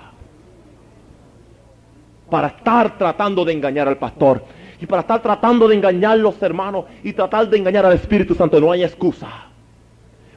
para 2.29 2.47
estar 2.47 2.97
tratando 2.97 3.43
de 3.43 3.51
engañar 3.51 3.87
al 3.89 3.97
pastor 3.97 4.43
y 4.79 4.85
para 4.85 5.01
estar 5.01 5.21
tratando 5.21 5.67
de 5.67 5.75
engañar 5.75 6.13
a 6.13 6.15
los 6.15 6.41
hermanos 6.41 6.85
y 7.03 7.11
tratar 7.11 7.49
de 7.49 7.57
engañar 7.57 7.85
al 7.85 7.93
Espíritu 7.93 8.33
Santo. 8.33 8.61
No 8.61 8.71
hay 8.71 8.83
excusa. 8.83 9.27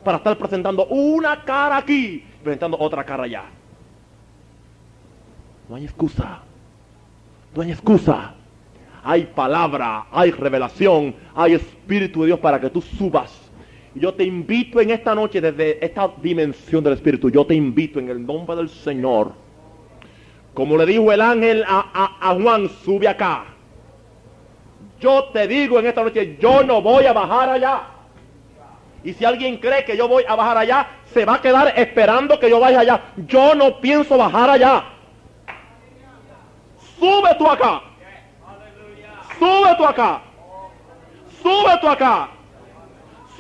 Para 0.03 0.19
estar 0.19 0.37
presentando 0.37 0.87
una 0.87 1.45
cara 1.45 1.77
aquí, 1.77 2.25
presentando 2.43 2.79
otra 2.79 3.05
cara 3.05 3.25
allá. 3.25 3.45
No 5.69 5.77
hay 5.77 5.85
excusa. 5.85 6.41
No 7.55 7.63
hay 7.63 7.71
excusa. 7.73 8.35
Hay 9.03 9.25
palabra, 9.25 10.07
hay 10.13 10.31
revelación, 10.31 11.15
hay 11.35 11.55
Espíritu 11.55 12.21
de 12.21 12.27
Dios 12.27 12.41
para 12.41 12.61
que 12.61 12.69
tú 12.69 12.83
subas. 12.83 13.51
Yo 13.95 14.13
te 14.15 14.25
invito 14.25 14.81
en 14.81 14.91
esta 14.91 15.15
noche 15.15 15.41
desde 15.41 15.85
esta 15.85 16.11
dimensión 16.23 16.85
del 16.85 16.93
Espíritu. 16.95 17.31
Yo 17.31 17.45
te 17.47 17.55
invito 17.55 17.99
en 17.99 18.09
el 18.09 18.25
nombre 18.25 18.55
del 18.57 18.69
Señor 18.69 19.33
Como 20.55 20.77
le 20.77 20.87
dijo 20.87 21.11
el 21.11 21.21
ángel 21.21 21.65
a 21.67 22.37
Juan, 22.41 22.69
sube 22.85 23.09
acá. 23.09 23.47
Yo 25.01 25.25
te 25.33 25.49
digo 25.49 25.79
en 25.79 25.87
esta 25.87 26.03
noche, 26.03 26.37
yo 26.39 26.63
no 26.63 26.83
voy 26.83 27.07
a 27.07 27.13
bajar 27.13 27.49
allá. 27.49 28.00
Y 29.03 29.15
si 29.15 29.25
alguien 29.25 29.57
cree 29.57 29.85
que 29.85 29.97
yo 29.97 30.09
voy 30.09 30.25
a 30.29 30.35
bajar 30.35 30.59
allá, 30.59 30.89
se 31.13 31.25
va 31.25 31.37
a 31.37 31.41
quedar 31.41 31.73
esperando 31.77 32.39
que 32.39 32.51
yo 32.51 32.61
vaya 32.61 32.81
allá. 32.81 33.01
Yo 33.27 33.55
no 33.55 33.81
pienso 33.81 34.19
bajar 34.19 34.51
allá. 34.51 34.85
Sube 36.99 37.35
tú 37.39 37.49
acá. 37.49 37.83
Sube 39.39 39.75
tú 39.77 39.87
acá. 39.87 40.23
Sube 41.43 41.79
tú 41.81 41.89
acá. 41.89 42.29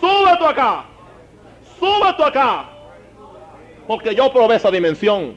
Sube 0.00 0.36
tú 0.38 0.46
acá. 0.46 0.84
Sube 1.78 2.12
tú 2.16 2.24
acá. 2.24 2.64
Porque 3.86 4.14
yo 4.14 4.32
probé 4.32 4.56
esa 4.56 4.70
dimensión. 4.70 5.36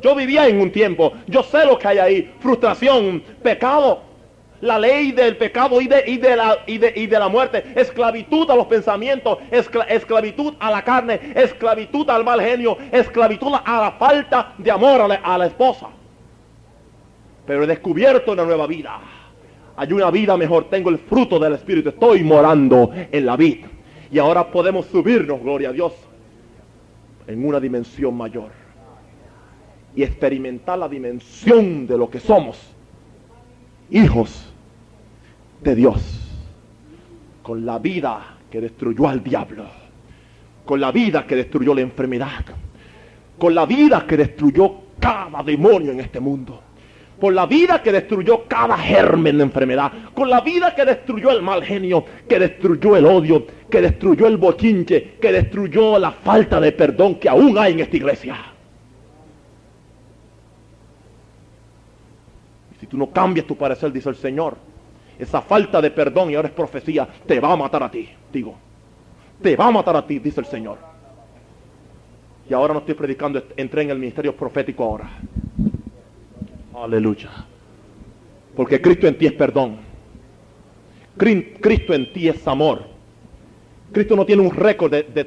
Yo 0.00 0.16
vivía 0.16 0.48
en 0.48 0.60
un 0.60 0.72
tiempo. 0.72 1.12
Yo 1.26 1.44
sé 1.44 1.64
lo 1.64 1.78
que 1.78 1.86
hay 1.86 1.98
ahí. 1.98 2.34
Frustración, 2.40 3.22
pecado 3.42 4.09
la 4.60 4.78
ley 4.78 5.12
del 5.12 5.36
pecado 5.36 5.80
y 5.80 5.86
de, 5.86 6.04
y 6.06 6.18
de, 6.18 6.36
la, 6.36 6.58
y 6.66 6.78
de, 6.78 6.92
y 6.94 7.06
de 7.06 7.18
la 7.18 7.28
muerte, 7.28 7.64
esclavitud 7.74 8.50
a 8.50 8.56
los 8.56 8.66
pensamientos, 8.66 9.38
esclavitud 9.50 10.54
a 10.58 10.70
la 10.70 10.82
carne, 10.82 11.32
esclavitud 11.34 12.08
al 12.10 12.24
mal 12.24 12.40
genio, 12.40 12.76
esclavitud 12.92 13.52
a 13.64 13.80
la 13.80 13.92
falta 13.92 14.54
de 14.58 14.70
amor 14.70 15.00
a 15.00 15.08
la, 15.08 15.14
a 15.16 15.38
la 15.38 15.46
esposa. 15.46 15.88
Pero 17.46 17.64
he 17.64 17.66
descubierto 17.66 18.32
una 18.32 18.44
nueva 18.44 18.66
vida. 18.66 19.00
Hay 19.76 19.92
una 19.92 20.10
vida 20.10 20.36
mejor, 20.36 20.68
tengo 20.68 20.90
el 20.90 20.98
fruto 20.98 21.38
del 21.38 21.54
Espíritu, 21.54 21.88
estoy 21.88 22.22
morando 22.22 22.90
en 22.94 23.24
la 23.24 23.36
vida. 23.36 23.68
Y 24.12 24.18
ahora 24.18 24.50
podemos 24.50 24.86
subirnos, 24.86 25.40
gloria 25.40 25.70
a 25.70 25.72
Dios, 25.72 25.94
en 27.26 27.46
una 27.46 27.58
dimensión 27.58 28.14
mayor. 28.14 28.50
Y 29.96 30.02
experimentar 30.02 30.78
la 30.78 30.88
dimensión 30.88 31.86
de 31.86 31.96
lo 31.96 32.10
que 32.10 32.20
somos. 32.20 32.58
Hijos 33.90 34.49
de 35.62 35.74
Dios, 35.74 36.20
con 37.42 37.64
la 37.64 37.78
vida 37.78 38.36
que 38.50 38.60
destruyó 38.60 39.08
al 39.08 39.22
diablo, 39.22 39.64
con 40.64 40.80
la 40.80 40.90
vida 40.92 41.26
que 41.26 41.36
destruyó 41.36 41.74
la 41.74 41.82
enfermedad, 41.82 42.44
con 43.38 43.54
la 43.54 43.66
vida 43.66 44.06
que 44.06 44.16
destruyó 44.16 44.74
cada 44.98 45.42
demonio 45.42 45.92
en 45.92 46.00
este 46.00 46.20
mundo, 46.20 46.60
por 47.18 47.34
la 47.34 47.46
vida 47.46 47.82
que 47.82 47.92
destruyó 47.92 48.44
cada 48.48 48.76
germen 48.78 49.36
de 49.36 49.44
enfermedad, 49.44 49.92
con 50.14 50.30
la 50.30 50.40
vida 50.40 50.74
que 50.74 50.84
destruyó 50.84 51.30
el 51.30 51.42
mal 51.42 51.62
genio, 51.62 52.04
que 52.28 52.38
destruyó 52.38 52.96
el 52.96 53.04
odio, 53.04 53.46
que 53.70 53.82
destruyó 53.82 54.26
el 54.26 54.38
bochinche, 54.38 55.16
que 55.20 55.30
destruyó 55.30 55.98
la 55.98 56.12
falta 56.12 56.60
de 56.60 56.72
perdón 56.72 57.16
que 57.16 57.28
aún 57.28 57.56
hay 57.58 57.74
en 57.74 57.80
esta 57.80 57.96
iglesia. 57.96 58.36
Y 62.74 62.80
si 62.80 62.86
tú 62.86 62.96
no 62.96 63.10
cambias 63.10 63.46
tu 63.46 63.56
parecer, 63.56 63.92
dice 63.92 64.08
el 64.08 64.16
Señor, 64.16 64.56
esa 65.20 65.42
falta 65.42 65.82
de 65.82 65.90
perdón 65.90 66.30
y 66.30 66.34
ahora 66.34 66.48
es 66.48 66.54
profecía, 66.54 67.06
te 67.26 67.38
va 67.40 67.52
a 67.52 67.56
matar 67.56 67.82
a 67.82 67.90
ti, 67.90 68.08
digo. 68.32 68.56
Te 69.42 69.54
va 69.54 69.66
a 69.66 69.70
matar 69.70 69.94
a 69.96 70.06
ti, 70.06 70.18
dice 70.18 70.40
el 70.40 70.46
Señor. 70.46 70.78
Y 72.48 72.54
ahora 72.54 72.72
no 72.72 72.80
estoy 72.80 72.94
predicando, 72.94 73.42
entré 73.54 73.82
en 73.82 73.90
el 73.90 73.98
ministerio 73.98 74.34
profético 74.34 74.82
ahora. 74.82 75.10
Aleluya. 76.74 77.28
Porque 78.56 78.80
Cristo 78.80 79.06
en 79.06 79.18
ti 79.18 79.26
es 79.26 79.34
perdón. 79.34 79.76
Cristo 81.16 81.92
en 81.92 82.12
ti 82.14 82.28
es 82.28 82.48
amor. 82.48 82.84
Cristo 83.92 84.16
no 84.16 84.24
tiene 84.24 84.42
un 84.42 84.50
récord 84.50 84.90
de, 84.90 85.24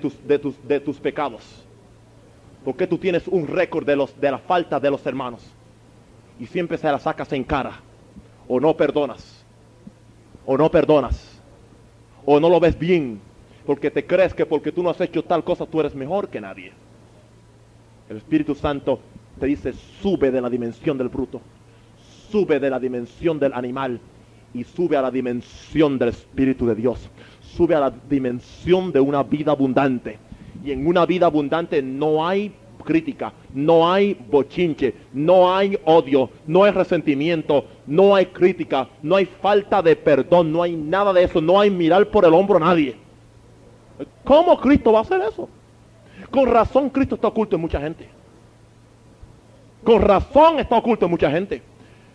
tus, 0.79 0.95
pecados. 0.95 1.63
Porque 2.65 2.87
tú 2.87 2.97
tienes 2.97 3.27
un 3.27 3.47
récord 3.47 3.85
de, 3.85 3.95
los, 3.95 4.19
de 4.19 4.31
la 4.31 4.39
falta 4.39 4.79
de 4.79 4.89
los 4.89 5.05
hermanos. 5.05 5.45
Y 6.39 6.47
siempre 6.47 6.79
se 6.79 6.91
la 6.91 6.97
sacas 6.97 7.31
en 7.31 7.43
cara. 7.43 7.79
O 8.47 8.59
no 8.59 8.75
perdonas 8.75 9.32
o 10.45 10.57
no 10.57 10.69
perdonas, 10.69 11.41
o 12.25 12.39
no 12.39 12.49
lo 12.49 12.59
ves 12.59 12.77
bien, 12.77 13.19
porque 13.65 13.91
te 13.91 14.05
crees 14.05 14.33
que 14.33 14.45
porque 14.45 14.71
tú 14.71 14.83
no 14.83 14.89
has 14.89 15.01
hecho 15.01 15.23
tal 15.23 15.43
cosa 15.43 15.65
tú 15.65 15.79
eres 15.79 15.95
mejor 15.95 16.29
que 16.29 16.41
nadie. 16.41 16.71
El 18.09 18.17
Espíritu 18.17 18.53
Santo 18.55 18.99
te 19.39 19.45
dice, 19.47 19.73
sube 20.01 20.31
de 20.31 20.41
la 20.41 20.49
dimensión 20.49 20.97
del 20.97 21.09
bruto, 21.09 21.41
sube 22.29 22.59
de 22.59 22.69
la 22.69 22.79
dimensión 22.79 23.39
del 23.39 23.53
animal 23.53 23.99
y 24.53 24.63
sube 24.63 24.97
a 24.97 25.01
la 25.01 25.11
dimensión 25.11 25.97
del 25.97 26.09
Espíritu 26.09 26.65
de 26.65 26.75
Dios, 26.75 27.09
sube 27.55 27.75
a 27.75 27.79
la 27.79 27.93
dimensión 28.09 28.91
de 28.91 28.99
una 28.99 29.23
vida 29.23 29.51
abundante. 29.51 30.19
Y 30.63 30.71
en 30.71 30.85
una 30.85 31.05
vida 31.05 31.25
abundante 31.25 31.81
no 31.81 32.25
hay 32.25 32.53
crítica, 32.83 33.33
no 33.53 33.91
hay 33.91 34.15
bochinche, 34.29 34.93
no 35.13 35.53
hay 35.53 35.77
odio, 35.85 36.29
no 36.45 36.63
hay 36.63 36.71
resentimiento, 36.71 37.65
no 37.85 38.15
hay 38.15 38.27
crítica, 38.27 38.87
no 39.01 39.15
hay 39.15 39.25
falta 39.25 39.81
de 39.81 39.95
perdón, 39.95 40.51
no 40.51 40.63
hay 40.63 40.75
nada 40.75 41.13
de 41.13 41.23
eso, 41.23 41.41
no 41.41 41.59
hay 41.59 41.69
mirar 41.69 42.07
por 42.09 42.25
el 42.25 42.33
hombro 42.33 42.57
a 42.57 42.61
nadie. 42.61 42.95
¿Cómo 44.23 44.59
Cristo 44.59 44.91
va 44.91 44.99
a 44.99 45.01
hacer 45.03 45.21
eso? 45.21 45.49
Con 46.31 46.47
razón 46.47 46.89
Cristo 46.89 47.15
está 47.15 47.27
oculto 47.27 47.55
en 47.55 47.61
mucha 47.61 47.79
gente. 47.79 48.09
Con 49.83 50.01
razón 50.01 50.59
está 50.59 50.77
oculto 50.77 51.05
en 51.05 51.11
mucha 51.11 51.29
gente. 51.29 51.61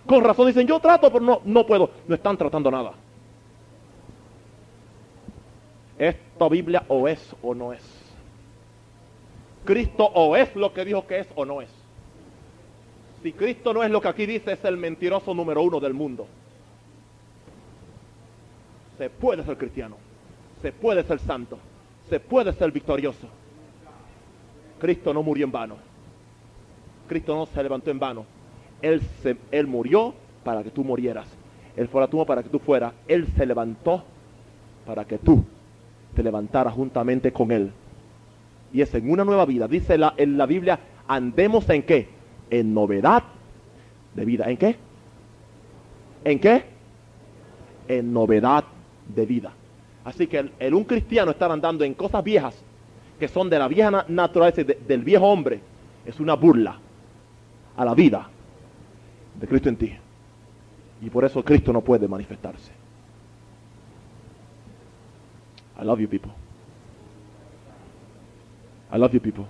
Con 0.06 0.24
razón 0.24 0.46
dicen, 0.46 0.66
yo 0.66 0.80
trato, 0.80 1.12
pero 1.12 1.24
no, 1.24 1.40
no 1.44 1.66
puedo. 1.66 1.90
No 2.06 2.14
están 2.14 2.36
tratando 2.36 2.70
nada. 2.70 2.92
Esta 5.98 6.48
Biblia 6.48 6.84
o 6.88 7.06
es 7.06 7.34
o 7.42 7.54
no 7.54 7.72
es. 7.72 7.82
Cristo 9.64 10.04
o 10.04 10.34
es 10.34 10.54
lo 10.56 10.72
que 10.72 10.84
dijo 10.84 11.06
que 11.06 11.18
es 11.18 11.28
o 11.34 11.44
no 11.44 11.60
es. 11.60 11.77
Si 13.22 13.32
Cristo 13.32 13.72
no 13.72 13.82
es 13.82 13.90
lo 13.90 14.00
que 14.00 14.08
aquí 14.08 14.26
dice, 14.26 14.52
es 14.52 14.64
el 14.64 14.76
mentiroso 14.76 15.34
número 15.34 15.62
uno 15.62 15.80
del 15.80 15.94
mundo. 15.94 16.26
Se 18.96 19.10
puede 19.10 19.44
ser 19.44 19.56
cristiano, 19.56 19.96
se 20.62 20.72
puede 20.72 21.02
ser 21.04 21.18
santo, 21.20 21.58
se 22.08 22.20
puede 22.20 22.52
ser 22.52 22.70
victorioso. 22.72 23.28
Cristo 24.80 25.12
no 25.12 25.22
murió 25.22 25.44
en 25.44 25.52
vano. 25.52 25.76
Cristo 27.08 27.34
no 27.34 27.46
se 27.46 27.62
levantó 27.62 27.90
en 27.90 27.98
vano. 27.98 28.24
Él, 28.80 29.00
se, 29.22 29.36
él 29.50 29.66
murió 29.66 30.14
para 30.44 30.62
que 30.62 30.70
tú 30.70 30.84
murieras. 30.84 31.26
Él 31.76 31.88
fue 31.88 32.00
a 32.00 32.04
la 32.06 32.10
tumba 32.10 32.24
para 32.24 32.42
que 32.42 32.48
tú 32.48 32.58
fueras. 32.58 32.92
Él 33.08 33.26
se 33.36 33.46
levantó 33.46 34.04
para 34.86 35.04
que 35.04 35.18
tú 35.18 35.44
te 36.14 36.22
levantaras 36.22 36.74
juntamente 36.74 37.32
con 37.32 37.50
Él 37.50 37.72
y 38.72 38.82
es 38.82 38.94
en 38.94 39.10
una 39.10 39.24
nueva 39.24 39.46
vida. 39.46 39.68
Dice 39.68 39.98
la, 39.98 40.14
en 40.16 40.36
la 40.36 40.46
Biblia, 40.46 40.78
andemos 41.06 41.68
en 41.70 41.82
qué? 41.82 42.08
En 42.50 42.74
novedad 42.74 43.22
de 44.14 44.24
vida. 44.24 44.50
¿En 44.50 44.56
qué? 44.56 44.76
¿En 46.24 46.38
qué? 46.38 46.64
En 47.88 48.12
novedad 48.12 48.64
de 49.08 49.26
vida. 49.26 49.52
Así 50.04 50.26
que 50.26 50.50
el, 50.58 50.74
un 50.74 50.84
cristiano 50.84 51.30
estar 51.30 51.50
andando 51.50 51.84
en 51.84 51.94
cosas 51.94 52.24
viejas, 52.24 52.56
que 53.18 53.28
son 53.28 53.50
de 53.50 53.58
la 53.58 53.68
vieja 53.68 54.04
naturaleza, 54.08 54.62
del 54.62 55.02
viejo 55.02 55.26
hombre, 55.26 55.60
es 56.06 56.18
una 56.20 56.34
burla 56.34 56.78
a 57.76 57.84
la 57.84 57.94
vida 57.94 58.28
de 59.38 59.46
Cristo 59.46 59.68
en 59.68 59.76
ti. 59.76 59.92
Y 61.00 61.10
por 61.10 61.24
eso 61.24 61.44
Cristo 61.44 61.72
no 61.72 61.82
puede 61.82 62.08
manifestarse. 62.08 62.72
I 65.80 65.84
love 65.84 66.00
you 66.00 66.08
people. 66.08 66.32
I 68.92 68.98
love 68.98 69.12
you 69.12 69.20
people. 69.20 69.46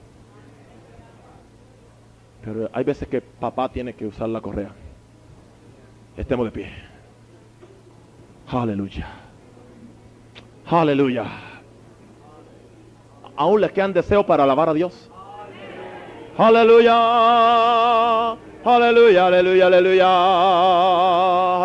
Pero 2.44 2.70
hay 2.72 2.84
veces 2.84 3.08
que 3.08 3.20
papá 3.20 3.68
tiene 3.68 3.94
que 3.94 4.06
usar 4.06 4.28
la 4.28 4.40
correa. 4.40 4.70
Estemos 6.16 6.46
de 6.46 6.52
pie. 6.52 6.70
Aleluya. 8.48 9.06
Aleluya. 10.66 11.24
Aún 13.36 13.60
les 13.60 13.72
quedan 13.72 13.92
deseos 13.92 14.24
para 14.24 14.44
alabar 14.44 14.68
a 14.68 14.74
Dios. 14.74 15.10
Aleluya. 16.36 16.94
Aleluya, 18.64 19.26
aleluya, 19.26 19.66
aleluya. 19.66 20.08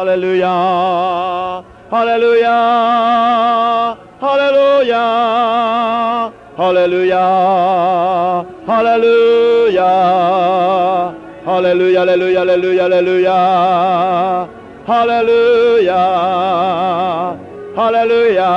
Aleluya. 0.01 1.63
Aleluya. 1.89 2.53
Aleluya. 4.21 5.63
Aleluya, 6.55 7.25
aleluya, 8.67 9.42
aleluya, 12.01 12.41
aleluya, 12.41 12.85
aleluya, 12.85 13.35
aleluya, 14.87 15.99
aleluya, 17.77 18.49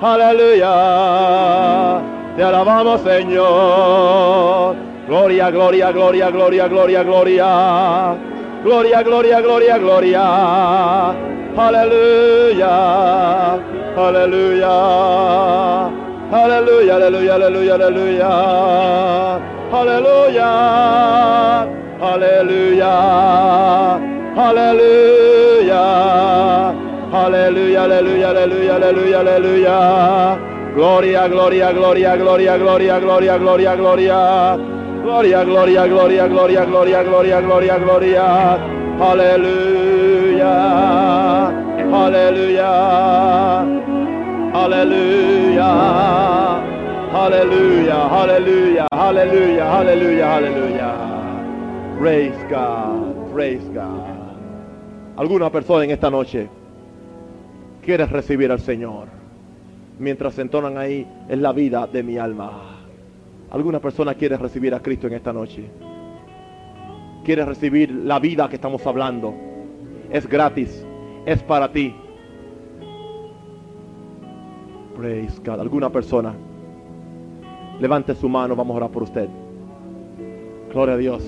aleluya, 0.00 0.72
aleluya. 0.72 2.02
Te 2.36 2.42
alabamos, 2.44 3.00
Señor. 3.00 4.76
Gloria, 5.08 5.50
gloria, 5.50 5.90
gloria, 5.92 6.30
gloria, 6.30 6.68
gloria, 6.68 7.02
gloria. 7.02 8.16
Gloria, 8.64 9.02
gloria, 9.02 9.40
gloria, 9.40 9.78
gloria. 9.78 10.24
Aleluya, 11.56 12.74
aleluya. 13.96 14.76
Aleluya, 16.32 16.96
aleluya, 16.96 17.34
aleluya, 17.36 17.74
aleluya. 17.74 19.55
halleluja, 19.76 20.50
halleluja, 22.00 22.92
halleluja, 24.36 25.82
halleluja, 27.12 27.82
halleluja, 27.82 28.26
halleluja, 28.26 28.72
halleluja, 28.72 29.18
halleluja. 29.18 29.76
Gloria, 30.74 31.28
gloria, 31.28 31.72
gloria, 31.72 32.16
gloria, 32.16 32.56
gloria, 32.58 32.98
gloria, 32.98 33.38
gloria, 33.38 33.76
gloria. 33.76 34.58
Gloria, 35.02 35.44
gloria, 35.44 35.86
gloria, 35.86 36.26
gloria, 36.28 36.64
gloria, 36.66 37.02
gloria, 37.04 37.40
gloria, 37.40 37.78
gloria. 37.78 38.26
Halleluja, 39.00 40.52
halleluja, 41.92 42.70
halleluja. 44.54 45.70
Halleluja, 47.16 47.98
halleluja, 48.12 48.86
aleluya, 49.08 49.78
aleluya, 49.78 50.36
aleluya. 50.36 50.94
Praise 51.98 52.36
God, 52.50 53.32
praise 53.32 53.64
God. 53.72 54.16
¿Alguna 55.16 55.50
persona 55.50 55.84
en 55.84 55.90
esta 55.90 56.10
noche 56.10 56.48
quiere 57.82 58.06
recibir 58.06 58.50
al 58.50 58.60
Señor? 58.60 59.08
Mientras 59.98 60.38
entonan 60.38 60.76
ahí, 60.76 61.06
es 61.28 61.38
la 61.38 61.52
vida 61.52 61.86
de 61.86 62.02
mi 62.02 62.18
alma. 62.18 62.82
¿Alguna 63.50 63.80
persona 63.80 64.14
quiere 64.14 64.36
recibir 64.36 64.74
a 64.74 64.80
Cristo 64.80 65.06
en 65.06 65.14
esta 65.14 65.32
noche? 65.32 65.70
¿Quiere 67.24 67.44
recibir 67.44 67.90
la 67.90 68.18
vida 68.18 68.48
que 68.48 68.56
estamos 68.56 68.86
hablando? 68.86 69.34
Es 70.10 70.28
gratis, 70.28 70.84
es 71.24 71.42
para 71.42 71.72
ti. 71.72 71.94
Praise 74.96 75.40
God. 75.44 75.60
¿Alguna 75.60 75.90
persona? 75.90 76.34
Levante 77.80 78.14
su 78.14 78.28
mano, 78.28 78.56
vamos 78.56 78.74
a 78.74 78.76
orar 78.78 78.90
por 78.90 79.02
usted. 79.02 79.28
Gloria 80.72 80.94
a 80.94 80.98
Dios. 80.98 81.22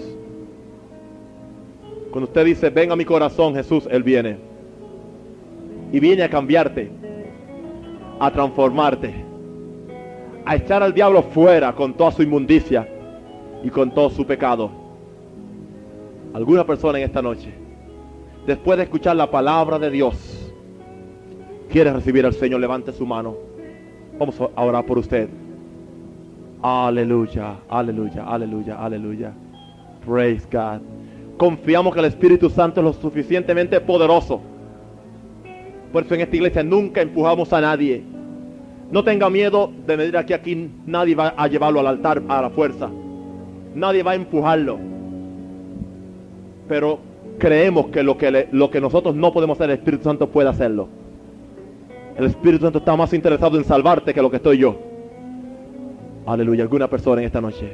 Cuando 2.10 2.28
usted 2.28 2.44
dice, 2.44 2.70
ven 2.70 2.90
a 2.90 2.96
mi 2.96 3.04
corazón, 3.04 3.54
Jesús, 3.54 3.86
Él 3.90 4.02
viene. 4.02 4.38
Y 5.92 6.00
viene 6.00 6.22
a 6.22 6.30
cambiarte, 6.30 6.90
a 8.18 8.30
transformarte, 8.30 9.14
a 10.44 10.56
echar 10.56 10.82
al 10.82 10.94
diablo 10.94 11.22
fuera 11.22 11.74
con 11.74 11.94
toda 11.94 12.10
su 12.12 12.22
inmundicia 12.22 12.88
y 13.62 13.68
con 13.68 13.92
todo 13.92 14.10
su 14.10 14.26
pecado. 14.26 14.70
Alguna 16.32 16.64
persona 16.64 16.98
en 16.98 17.04
esta 17.04 17.22
noche, 17.22 17.52
después 18.46 18.78
de 18.78 18.84
escuchar 18.84 19.16
la 19.16 19.30
palabra 19.30 19.78
de 19.78 19.90
Dios, 19.90 20.52
quiere 21.70 21.92
recibir 21.92 22.24
al 22.24 22.34
Señor, 22.34 22.60
levante 22.60 22.92
su 22.92 23.06
mano. 23.06 23.36
Vamos 24.18 24.40
a 24.40 24.62
orar 24.62 24.84
por 24.84 24.98
usted. 24.98 25.28
Aleluya, 26.62 27.56
aleluya, 27.68 28.24
aleluya, 28.26 28.76
aleluya. 28.76 29.32
Praise 30.04 30.46
God. 30.50 30.80
Confiamos 31.36 31.94
que 31.94 32.00
el 32.00 32.06
Espíritu 32.06 32.50
Santo 32.50 32.80
es 32.80 32.84
lo 32.84 32.92
suficientemente 32.92 33.80
poderoso. 33.80 34.40
Por 35.92 36.02
eso 36.04 36.14
en 36.14 36.22
esta 36.22 36.34
iglesia 36.34 36.64
nunca 36.64 37.00
empujamos 37.00 37.52
a 37.52 37.60
nadie. 37.60 38.02
No 38.90 39.04
tenga 39.04 39.30
miedo 39.30 39.70
de 39.86 39.96
venir 39.96 40.16
aquí, 40.16 40.32
aquí 40.32 40.70
nadie 40.86 41.14
va 41.14 41.34
a 41.36 41.46
llevarlo 41.46 41.78
al 41.80 41.86
altar 41.86 42.22
a 42.28 42.42
la 42.42 42.50
fuerza. 42.50 42.90
Nadie 43.74 44.02
va 44.02 44.12
a 44.12 44.14
empujarlo. 44.16 44.78
Pero 46.66 46.98
creemos 47.38 47.86
que 47.86 48.02
lo 48.02 48.18
que, 48.18 48.48
lo 48.50 48.70
que 48.70 48.80
nosotros 48.80 49.14
no 49.14 49.32
podemos 49.32 49.56
hacer, 49.56 49.70
el 49.70 49.76
Espíritu 49.76 50.04
Santo 50.04 50.28
puede 50.28 50.48
hacerlo. 50.48 50.88
El 52.16 52.26
Espíritu 52.26 52.64
Santo 52.64 52.80
está 52.80 52.96
más 52.96 53.12
interesado 53.12 53.56
en 53.56 53.64
salvarte 53.64 54.12
que 54.12 54.20
lo 54.20 54.30
que 54.30 54.36
estoy 54.36 54.58
yo. 54.58 54.76
Aleluya. 56.28 56.62
Alguna 56.62 56.88
persona 56.88 57.22
en 57.22 57.26
esta 57.26 57.40
noche. 57.40 57.72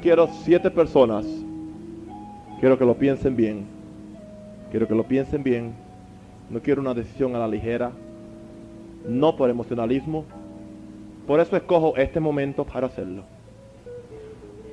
quiero 0.01 0.29
siete 0.45 0.71
personas. 0.71 1.27
Quiero 2.59 2.79
que 2.79 2.85
lo 2.85 2.95
piensen 2.95 3.37
bien. 3.37 3.65
Quiero 4.71 4.89
que 4.89 4.95
lo 4.95 5.05
piensen 5.05 5.43
bien. 5.43 5.73
No 6.49 6.61
quiero 6.61 6.81
una 6.81 6.95
decisión 6.95 7.35
a 7.37 7.39
la 7.39 7.49
ligera. 7.49 7.93
No 9.09 9.37
por 9.37 9.51
emocionalismo. 9.51 10.25
Por 11.27 11.41
eso 11.41 11.57
escojo 11.57 11.97
este 11.97 12.21
momento 12.21 12.65
para 12.65 12.87
hacerlo. 12.87 13.23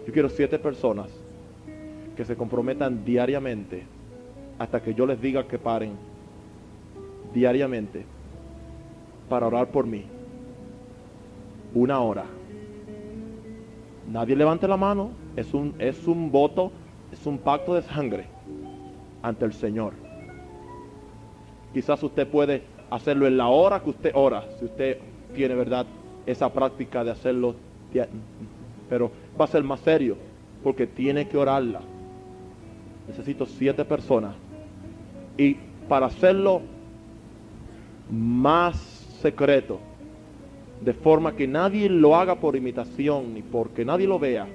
Yo 0.05 0.13
quiero 0.13 0.29
siete 0.29 0.57
personas 0.57 1.07
que 2.15 2.25
se 2.25 2.35
comprometan 2.35 3.05
diariamente 3.05 3.83
hasta 4.57 4.81
que 4.81 4.93
yo 4.93 5.05
les 5.05 5.21
diga 5.21 5.47
que 5.47 5.59
paren 5.59 5.91
diariamente 7.33 8.05
para 9.29 9.47
orar 9.47 9.67
por 9.67 9.85
mí. 9.85 10.05
Una 11.75 11.99
hora. 11.99 12.25
Nadie 14.07 14.35
levante 14.35 14.67
la 14.67 14.77
mano. 14.77 15.11
Es 15.35 15.53
un, 15.53 15.75
es 15.79 16.07
un 16.07 16.31
voto, 16.31 16.71
es 17.11 17.25
un 17.25 17.37
pacto 17.37 17.73
de 17.73 17.81
sangre 17.81 18.25
ante 19.21 19.45
el 19.45 19.53
Señor. 19.53 19.93
Quizás 21.73 22.01
usted 22.01 22.27
puede 22.27 22.63
hacerlo 22.89 23.27
en 23.27 23.37
la 23.37 23.47
hora 23.47 23.81
que 23.81 23.89
usted 23.89 24.11
ora, 24.15 24.45
si 24.57 24.65
usted 24.65 24.97
tiene 25.35 25.55
verdad 25.55 25.85
esa 26.25 26.51
práctica 26.51 27.03
de 27.03 27.11
hacerlo, 27.11 27.55
pero 28.89 29.11
va 29.39 29.45
a 29.45 29.47
ser 29.47 29.63
más 29.63 29.79
serio 29.81 30.17
porque 30.63 30.87
tiene 30.87 31.27
que 31.27 31.37
orarla. 31.37 31.81
Necesito 33.07 33.45
siete 33.45 33.85
personas 33.85 34.35
y 35.37 35.55
para 35.87 36.07
hacerlo 36.07 36.61
más 38.09 38.77
secreto, 39.21 39.79
de 40.81 40.93
forma 40.93 41.35
que 41.35 41.47
nadie 41.47 41.89
lo 41.89 42.15
haga 42.15 42.35
por 42.35 42.55
imitación 42.55 43.33
ni 43.33 43.41
porque 43.41 43.83
nadie 43.83 44.07
lo 44.07 44.19
vea. 44.19 44.47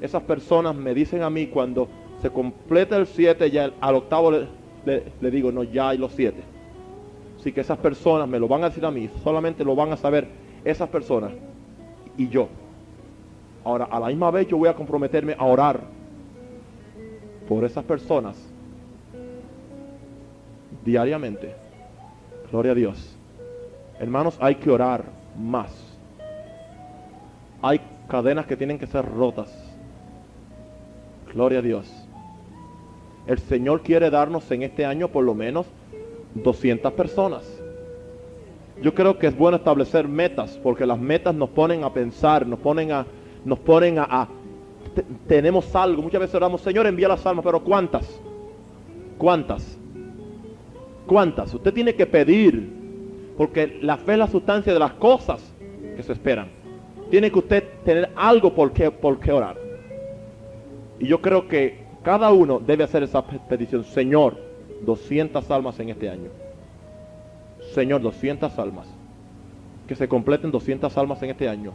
Esas 0.00 0.22
personas 0.22 0.74
me 0.74 0.94
dicen 0.94 1.22
a 1.22 1.30
mí 1.30 1.46
cuando 1.48 1.88
se 2.22 2.30
completa 2.30 2.96
el 2.96 3.06
7, 3.06 3.50
ya 3.50 3.72
al 3.80 3.94
octavo 3.96 4.30
le, 4.30 4.46
le- 4.84 5.04
le 5.20 5.30
digo, 5.30 5.50
no, 5.52 5.62
ya 5.64 5.90
hay 5.90 5.98
los 5.98 6.12
siete. 6.12 6.42
Así 7.38 7.52
que 7.52 7.60
esas 7.60 7.78
personas 7.78 8.28
me 8.28 8.38
lo 8.38 8.48
van 8.48 8.62
a 8.64 8.68
decir 8.68 8.84
a 8.86 8.90
mí, 8.90 9.10
solamente 9.22 9.64
lo 9.64 9.74
van 9.76 9.92
a 9.92 9.96
saber 9.96 10.26
esas 10.64 10.88
personas 10.88 11.32
y 12.16 12.28
yo. 12.28 12.48
Ahora, 13.64 13.84
a 13.86 13.98
la 14.00 14.06
misma 14.08 14.30
vez 14.30 14.46
yo 14.46 14.56
voy 14.56 14.68
a 14.68 14.74
comprometerme 14.74 15.34
a 15.38 15.44
orar 15.44 15.80
por 17.48 17.64
esas 17.64 17.84
personas 17.84 18.36
diariamente. 20.84 21.54
Gloria 22.50 22.72
a 22.72 22.74
Dios. 22.74 23.16
Hermanos, 23.98 24.36
hay 24.40 24.56
que 24.56 24.70
orar 24.70 25.04
más. 25.38 25.98
Hay 27.62 27.80
cadenas 28.08 28.46
que 28.46 28.56
tienen 28.56 28.78
que 28.78 28.86
ser 28.86 29.04
rotas. 29.04 29.52
Gloria 31.32 31.58
a 31.58 31.62
Dios. 31.62 31.90
El 33.26 33.38
Señor 33.38 33.82
quiere 33.82 34.10
darnos 34.10 34.50
en 34.50 34.62
este 34.62 34.84
año 34.84 35.08
por 35.08 35.24
lo 35.24 35.34
menos 35.34 35.66
200 36.34 36.92
personas. 36.92 37.42
Yo 38.82 38.94
creo 38.94 39.18
que 39.18 39.28
es 39.28 39.36
bueno 39.36 39.56
establecer 39.56 40.08
metas 40.08 40.58
porque 40.62 40.84
las 40.84 40.98
metas 40.98 41.34
nos 41.34 41.50
ponen 41.50 41.84
a 41.84 41.92
pensar, 41.92 42.46
nos 42.46 42.58
ponen 42.58 42.92
a, 42.92 43.06
nos 43.44 43.58
ponen 43.60 43.98
a, 43.98 44.28
tenemos 45.26 45.74
algo. 45.74 46.02
Muchas 46.02 46.20
veces 46.20 46.34
oramos, 46.34 46.60
Señor, 46.60 46.86
envía 46.86 47.08
las 47.08 47.24
almas, 47.24 47.44
pero 47.44 47.62
¿cuántas? 47.62 48.20
¿Cuántas? 49.16 49.78
¿Cuántas? 51.06 51.54
Usted 51.54 51.72
tiene 51.72 51.94
que 51.94 52.06
pedir, 52.06 52.83
porque 53.36 53.78
la 53.82 53.96
fe 53.96 54.12
es 54.12 54.18
la 54.18 54.28
sustancia 54.28 54.72
de 54.72 54.78
las 54.78 54.92
cosas 54.94 55.42
que 55.96 56.02
se 56.02 56.12
esperan. 56.12 56.48
Tiene 57.10 57.30
que 57.30 57.38
usted 57.38 57.64
tener 57.84 58.10
algo 58.16 58.54
por 58.54 58.72
qué, 58.72 58.90
por 58.90 59.18
qué 59.20 59.32
orar. 59.32 59.56
Y 60.98 61.06
yo 61.06 61.20
creo 61.20 61.48
que 61.48 61.84
cada 62.02 62.32
uno 62.32 62.60
debe 62.60 62.84
hacer 62.84 63.02
esa 63.02 63.24
petición. 63.24 63.84
Señor, 63.84 64.36
200 64.82 65.50
almas 65.50 65.78
en 65.80 65.90
este 65.90 66.08
año. 66.08 66.30
Señor, 67.72 68.02
200 68.02 68.58
almas. 68.58 68.86
Que 69.88 69.94
se 69.94 70.08
completen 70.08 70.50
200 70.50 70.96
almas 70.96 71.22
en 71.22 71.30
este 71.30 71.48
año. 71.48 71.72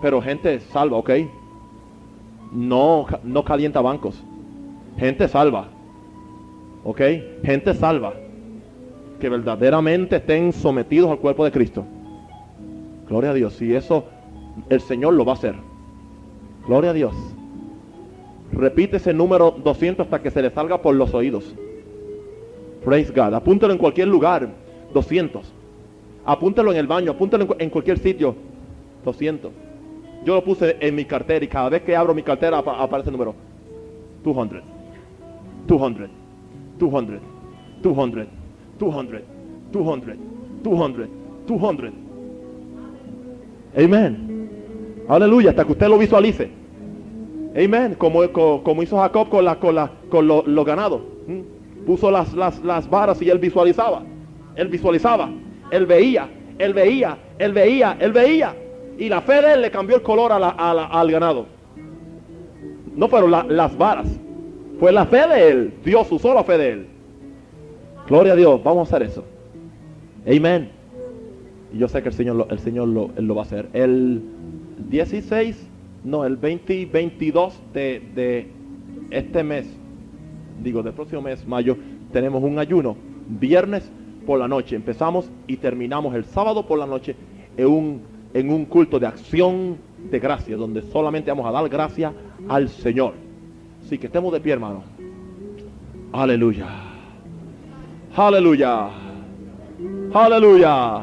Pero 0.00 0.22
gente 0.22 0.60
salva, 0.60 0.98
¿ok? 0.98 1.10
No, 2.52 3.06
no 3.24 3.44
calienta 3.44 3.80
bancos. 3.80 4.22
Gente 4.98 5.28
salva. 5.28 5.68
¿Ok? 6.84 7.00
Gente 7.42 7.74
salva. 7.74 8.14
Que 9.20 9.28
verdaderamente 9.28 10.16
estén 10.16 10.52
sometidos 10.52 11.10
al 11.10 11.18
cuerpo 11.18 11.44
de 11.44 11.52
Cristo. 11.52 11.84
Gloria 13.08 13.30
a 13.30 13.34
Dios. 13.34 13.60
Y 13.62 13.74
eso 13.74 14.04
el 14.68 14.80
Señor 14.80 15.14
lo 15.14 15.24
va 15.24 15.32
a 15.32 15.36
hacer. 15.36 15.54
Gloria 16.66 16.90
a 16.90 16.94
Dios. 16.94 17.14
Repite 18.52 18.96
ese 18.96 19.12
número 19.12 19.50
200 19.50 20.04
hasta 20.04 20.22
que 20.22 20.30
se 20.30 20.42
le 20.42 20.50
salga 20.50 20.80
por 20.80 20.94
los 20.94 21.14
oídos. 21.14 21.54
Praise 22.84 23.12
God. 23.12 23.34
Apúntalo 23.34 23.72
en 23.72 23.78
cualquier 23.78 24.08
lugar. 24.08 24.48
200. 24.94 25.52
Apúntalo 26.24 26.72
en 26.72 26.78
el 26.78 26.86
baño. 26.86 27.12
Apúntalo 27.12 27.56
en, 27.58 27.70
cualquier 27.70 27.98
sitio. 27.98 28.34
200. 29.04 29.52
Yo 30.24 30.34
lo 30.34 30.44
puse 30.44 30.76
en 30.80 30.94
mi 30.94 31.04
cartera 31.04 31.44
y 31.44 31.48
cada 31.48 31.68
vez 31.68 31.82
que 31.82 31.94
abro 31.94 32.14
mi 32.14 32.22
cartera 32.22 32.58
aparece 32.58 33.10
el 33.10 33.12
número. 33.12 33.34
200. 34.24 34.60
200. 35.66 36.08
200. 36.78 37.20
200. 37.82 38.45
200. 38.78 39.20
200. 39.72 40.16
200. 40.62 41.08
200. 41.46 41.90
Amén. 43.76 44.48
Aleluya. 45.08 45.50
Hasta 45.50 45.64
que 45.64 45.72
usted 45.72 45.88
lo 45.88 45.98
visualice. 45.98 46.50
Amén. 47.56 47.94
Como, 47.96 48.30
como, 48.32 48.82
hizo 48.82 48.98
Jacob 48.98 49.28
con, 49.28 49.44
la, 49.44 49.58
con, 49.58 49.74
la, 49.74 49.90
con 50.08 50.26
los 50.26 50.64
ganados. 50.64 51.00
Puso 51.86 52.10
las, 52.10 52.34
las, 52.34 52.62
las 52.64 52.88
varas 52.88 53.20
y 53.22 53.30
él 53.30 53.38
visualizaba. 53.38 54.02
Él 54.56 54.68
visualizaba. 54.68 55.30
Él 55.70 55.86
veía. 55.86 56.28
Él 56.58 56.74
veía. 56.74 57.18
Él 57.38 57.52
veía. 57.52 57.96
Él 58.00 58.12
veía. 58.12 58.54
Y 58.98 59.08
la 59.08 59.20
fe 59.20 59.42
de 59.42 59.54
él 59.54 59.62
le 59.62 59.70
cambió 59.70 59.96
el 59.96 60.02
color 60.02 60.32
al 60.32 61.10
ganado. 61.10 61.46
No 62.94 63.08
fueron 63.08 63.30
las 63.30 63.76
varas. 63.76 64.08
Fue 64.80 64.90
la 64.90 65.06
fe 65.06 65.28
de 65.28 65.48
él. 65.48 65.74
Dios 65.84 66.10
usó 66.10 66.34
la 66.34 66.44
fe 66.44 66.58
de 66.58 66.70
él. 66.70 66.86
Gloria 68.08 68.32
a 68.32 68.36
Dios. 68.36 68.62
Vamos 68.62 68.92
a 68.92 68.96
hacer 68.96 69.08
eso. 69.08 69.24
Amén. 70.26 70.70
Y 71.72 71.78
yo 71.78 71.88
sé 71.88 72.02
que 72.02 72.08
el 72.08 72.14
Señor, 72.14 72.46
el 72.50 72.58
Señor 72.58 72.88
lo, 72.88 73.10
lo 73.16 73.34
va 73.34 73.42
a 73.42 73.44
hacer. 73.44 73.68
El 73.72 74.22
16 74.88 75.70
no, 76.06 76.24
el 76.24 76.36
20 76.36 76.72
y 76.72 76.84
22 76.84 77.60
de, 77.74 78.48
este 79.10 79.42
mes, 79.42 79.66
digo, 80.62 80.82
del 80.82 80.94
próximo 80.94 81.20
mes, 81.20 81.46
mayo, 81.46 81.76
tenemos 82.12 82.42
un 82.44 82.58
ayuno. 82.60 82.96
Viernes 83.28 83.90
por 84.24 84.38
la 84.38 84.46
noche 84.46 84.76
empezamos 84.76 85.28
y 85.48 85.56
terminamos 85.56 86.14
el 86.14 86.24
sábado 86.24 86.64
por 86.64 86.78
la 86.78 86.86
noche 86.86 87.16
en 87.56 88.50
un, 88.50 88.64
culto 88.66 89.00
de 89.00 89.08
acción 89.08 89.78
de 90.08 90.20
gracia, 90.20 90.56
donde 90.56 90.82
solamente 90.82 91.30
vamos 91.30 91.46
a 91.46 91.50
dar 91.50 91.68
gracias 91.68 92.12
al 92.48 92.68
Señor. 92.68 93.14
Así 93.84 93.98
que 93.98 94.06
estemos 94.06 94.32
de 94.32 94.40
pie, 94.40 94.52
hermano. 94.52 94.84
Aleluya. 96.12 96.85
Aleluya. 98.16 98.88
Aleluya. 100.14 101.02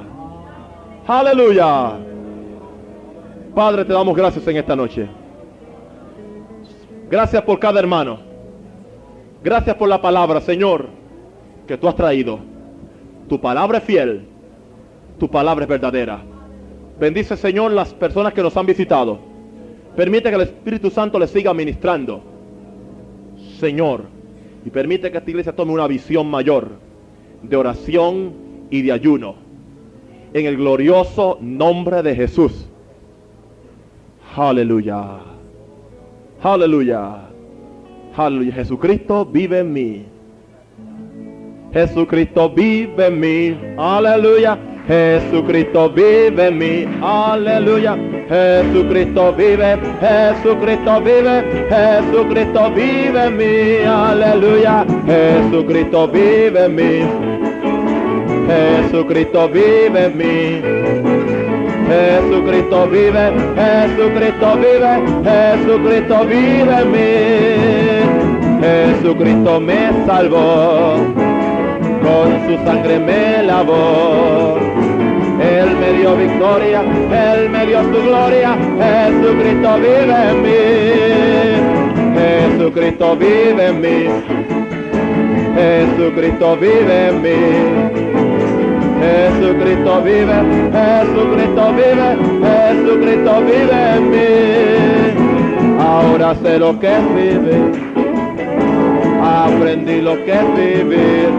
Aleluya. 1.06 2.00
Padre, 3.54 3.86
te 3.86 3.94
damos 3.94 4.16
gracias 4.16 4.48
en 4.48 4.58
esta 4.58 4.76
noche. 4.76 5.08
Gracias 7.12 7.44
por 7.44 7.60
cada 7.60 7.80
hermano. 7.80 8.18
Gracias 9.44 9.76
por 9.76 9.90
la 9.90 10.02
palabra, 10.02 10.42
Señor, 10.42 10.88
que 11.68 11.78
tú 11.78 11.88
has 11.88 11.96
traído. 11.96 12.40
Tu 13.30 13.40
palabra 13.40 13.78
es 13.78 13.84
fiel. 13.84 14.26
Tu 15.20 15.30
palabra 15.30 15.66
es 15.66 15.70
verdadera. 15.70 16.20
Bendice, 17.00 17.38
Señor, 17.38 17.74
las 17.74 17.94
personas 17.94 18.34
que 18.34 18.42
nos 18.42 18.58
han 18.58 18.66
visitado. 18.66 19.20
Permite 19.96 20.30
que 20.30 20.36
el 20.36 20.42
Espíritu 20.42 20.90
Santo 20.90 21.20
les 21.20 21.30
siga 21.30 21.54
ministrando. 21.54 22.24
Señor, 23.60 24.06
y 24.66 24.72
permite 24.72 25.12
que 25.12 25.20
esta 25.20 25.30
iglesia 25.30 25.56
tome 25.56 25.74
una 25.74 25.86
visión 25.86 26.28
mayor 26.28 26.83
de 27.44 27.56
oración 27.56 28.34
y 28.70 28.82
de 28.82 28.92
ayuno. 28.92 29.36
En 30.34 30.46
el 30.46 30.58
glorioso 30.58 31.38
nombre 31.42 32.02
de 32.02 32.16
Jesús. 32.16 32.68
Aleluya. 34.36 35.20
Aleluya. 36.42 37.18
Aleluya. 38.16 38.54
Jesucristo 38.54 39.26
vive 39.26 39.60
en 39.60 39.74
mí. 39.74 40.06
Jesucristo 41.72 42.50
vive 42.50 43.08
en 43.08 43.20
mí. 43.20 43.58
Aleluya. 43.78 44.58
Jesucristo 44.88 45.90
vive 45.90 46.48
en 46.48 46.58
mí. 46.58 46.86
Aleluya. 47.02 47.98
Jesucristo 48.28 49.34
vive. 49.34 49.78
Jesucristo 50.02 51.02
vive. 51.02 51.44
Jesucristo 51.70 52.72
vive 52.72 53.26
en 53.26 53.38
mí. 53.38 53.86
Aleluya. 53.88 54.86
Jesucristo 55.06 56.08
vive 56.08 56.66
en 56.66 56.76
mí. 56.76 57.33
Jesucristo 58.48 59.50
vive 59.50 60.06
en 60.06 60.18
mí. 60.18 60.62
Jesucristo 61.88 62.88
vive, 62.88 63.32
Jesucristo 63.56 64.58
vive, 64.58 64.92
Jesucristo 65.24 66.26
vive 66.26 66.82
en 66.82 66.92
mí. 66.92 68.24
Jesucristo 68.62 69.60
me 69.60 69.92
salvó, 70.06 70.96
con 72.02 72.48
su 72.48 72.66
sangre 72.66 73.00
me 73.00 73.44
lavó. 73.44 74.58
Él 75.42 75.76
me 75.78 76.00
dio 76.00 76.16
victoria, 76.16 76.82
Él 76.82 77.50
me 77.50 77.66
dio 77.66 77.82
su 77.84 78.02
gloria, 78.04 78.56
Jesucristo 78.80 79.76
vive 79.78 80.30
en 80.30 80.42
mí. 80.42 80.84
Jesucristo 82.18 83.16
vive 83.18 83.68
en 83.68 83.82
mí. 83.82 84.08
Jesucristo 85.56 86.58
vive 86.58 87.08
en 87.10 87.22
mí. 87.22 88.13
Jesucristo 89.04 90.02
vive, 90.02 90.38
Jesucristo 90.72 91.64
vive, 91.74 92.10
Jesucristo 92.46 93.42
vive 93.42 93.96
en 93.96 94.04
mí. 94.12 94.32
Ahora 95.80 96.36
sé 96.36 96.58
lo 96.60 96.80
que 96.80 96.88
es 96.88 97.16
vivir, 97.16 97.72
aprendí 99.22 100.02
lo 100.02 100.16
que 100.24 100.32
es 100.32 100.48
vivir. 100.56 101.30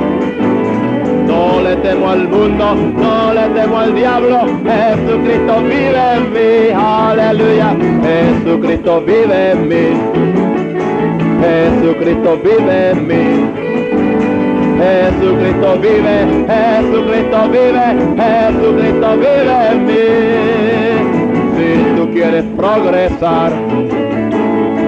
No 1.27 1.63
le 1.63 1.77
temo 1.77 2.11
al 2.11 2.29
mundo, 2.29 2.75
no 2.75 3.33
le 3.33 3.49
temo 3.59 3.79
al 3.79 3.95
diablo, 3.95 4.41
Jesucristo 4.65 5.63
vive 5.63 6.05
en 6.17 6.33
mí, 6.35 6.73
aleluya, 6.77 7.75
Jesucristo 8.03 9.01
vive 9.01 9.53
en 9.53 9.69
mí, 9.69 9.87
Jesucristo 11.41 12.39
vive 12.45 12.91
en 12.91 13.07
mí. 13.09 13.64
Jesucristo 14.85 15.79
vive, 15.81 16.17
Jesucristo 16.47 17.39
vive, 17.49 17.87
Jesucristo 18.21 19.09
vive 19.17 19.57
en 19.71 19.87
mí. 19.87 20.07
Si 21.57 21.97
tú 21.97 22.13
quieres 22.13 22.45
progresar 22.57 23.53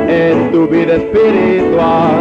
en 0.09 0.53
tu 0.53 0.67
vida 0.67 0.97
espiritual, 0.97 2.15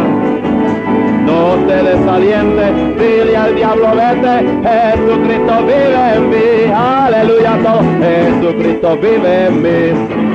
no 1.26 1.56
te 1.66 1.82
desalientes, 1.82 2.72
dile 2.98 3.36
al 3.36 3.54
diablo 3.54 3.88
vete, 3.94 4.34
Jesucristo 4.66 5.54
vive 5.66 6.14
en 6.14 6.30
mí, 6.30 6.72
aleluya 6.74 7.58
todo, 7.62 7.82
Jesucristo 8.00 8.96
vive 8.96 9.46
en 9.48 9.62
mí. 9.62 10.25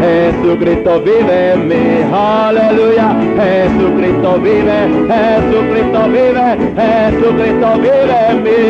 Jesucristo 0.00 1.00
vive 1.02 1.52
en 1.52 1.68
mí, 1.68 2.02
aleluya. 2.12 3.16
Jesucristo 3.36 4.38
vive, 4.38 4.78
Jesucristo 5.08 6.00
vive, 6.08 6.46
Jesucristo 6.76 7.68
vive 7.78 8.18
en 8.30 8.42
mí. 8.42 8.60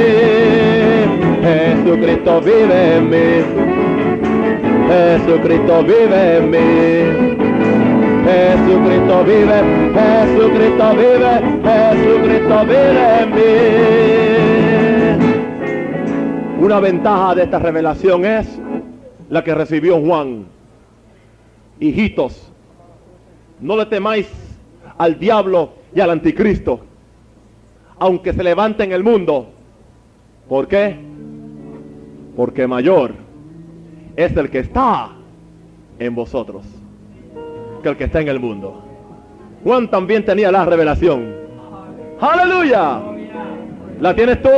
Jesucristo 1.42 2.40
vive 2.40 2.96
en 2.96 3.10
mí. 3.10 3.44
Jesucristo 4.88 5.82
vive 5.82 6.36
en 6.38 6.50
mí. 6.50 6.58
Jesucristo 8.24 9.24
vive, 9.24 9.58
Jesucristo 9.94 10.86
vive, 10.96 11.32
Jesucristo 11.64 12.56
vive 12.64 13.06
en 13.22 13.28
mí. 13.34 13.42
Una 16.60 16.80
ventaja 16.80 17.34
de 17.34 17.42
esta 17.44 17.58
revelación 17.58 18.24
es 18.24 18.46
la 19.30 19.44
que 19.44 19.54
recibió 19.54 20.00
Juan. 20.00 20.57
Hijitos, 21.80 22.50
no 23.60 23.76
le 23.76 23.86
temáis 23.86 24.28
al 24.96 25.18
diablo 25.18 25.70
y 25.94 26.00
al 26.00 26.10
anticristo, 26.10 26.80
aunque 27.98 28.32
se 28.32 28.42
levante 28.42 28.84
en 28.84 28.92
el 28.92 29.02
mundo. 29.02 29.48
¿Por 30.48 30.66
qué? 30.66 30.96
Porque 32.36 32.66
mayor 32.66 33.14
es 34.16 34.36
el 34.36 34.50
que 34.50 34.60
está 34.60 35.10
en 35.98 36.14
vosotros 36.14 36.64
que 37.82 37.88
el 37.88 37.96
que 37.96 38.04
está 38.04 38.20
en 38.20 38.28
el 38.28 38.40
mundo. 38.40 38.82
Juan 39.64 39.88
también 39.90 40.24
tenía 40.24 40.50
la 40.50 40.64
revelación. 40.64 41.32
Aleluya. 42.20 43.00
¿La 44.00 44.14
tienes 44.14 44.42
tú? 44.42 44.50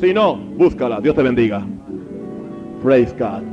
Si 0.00 0.12
no, 0.12 0.36
búscala. 0.36 1.00
Dios 1.00 1.14
te 1.14 1.22
bendiga. 1.22 1.64
Praise 2.82 3.14
God. 3.18 3.51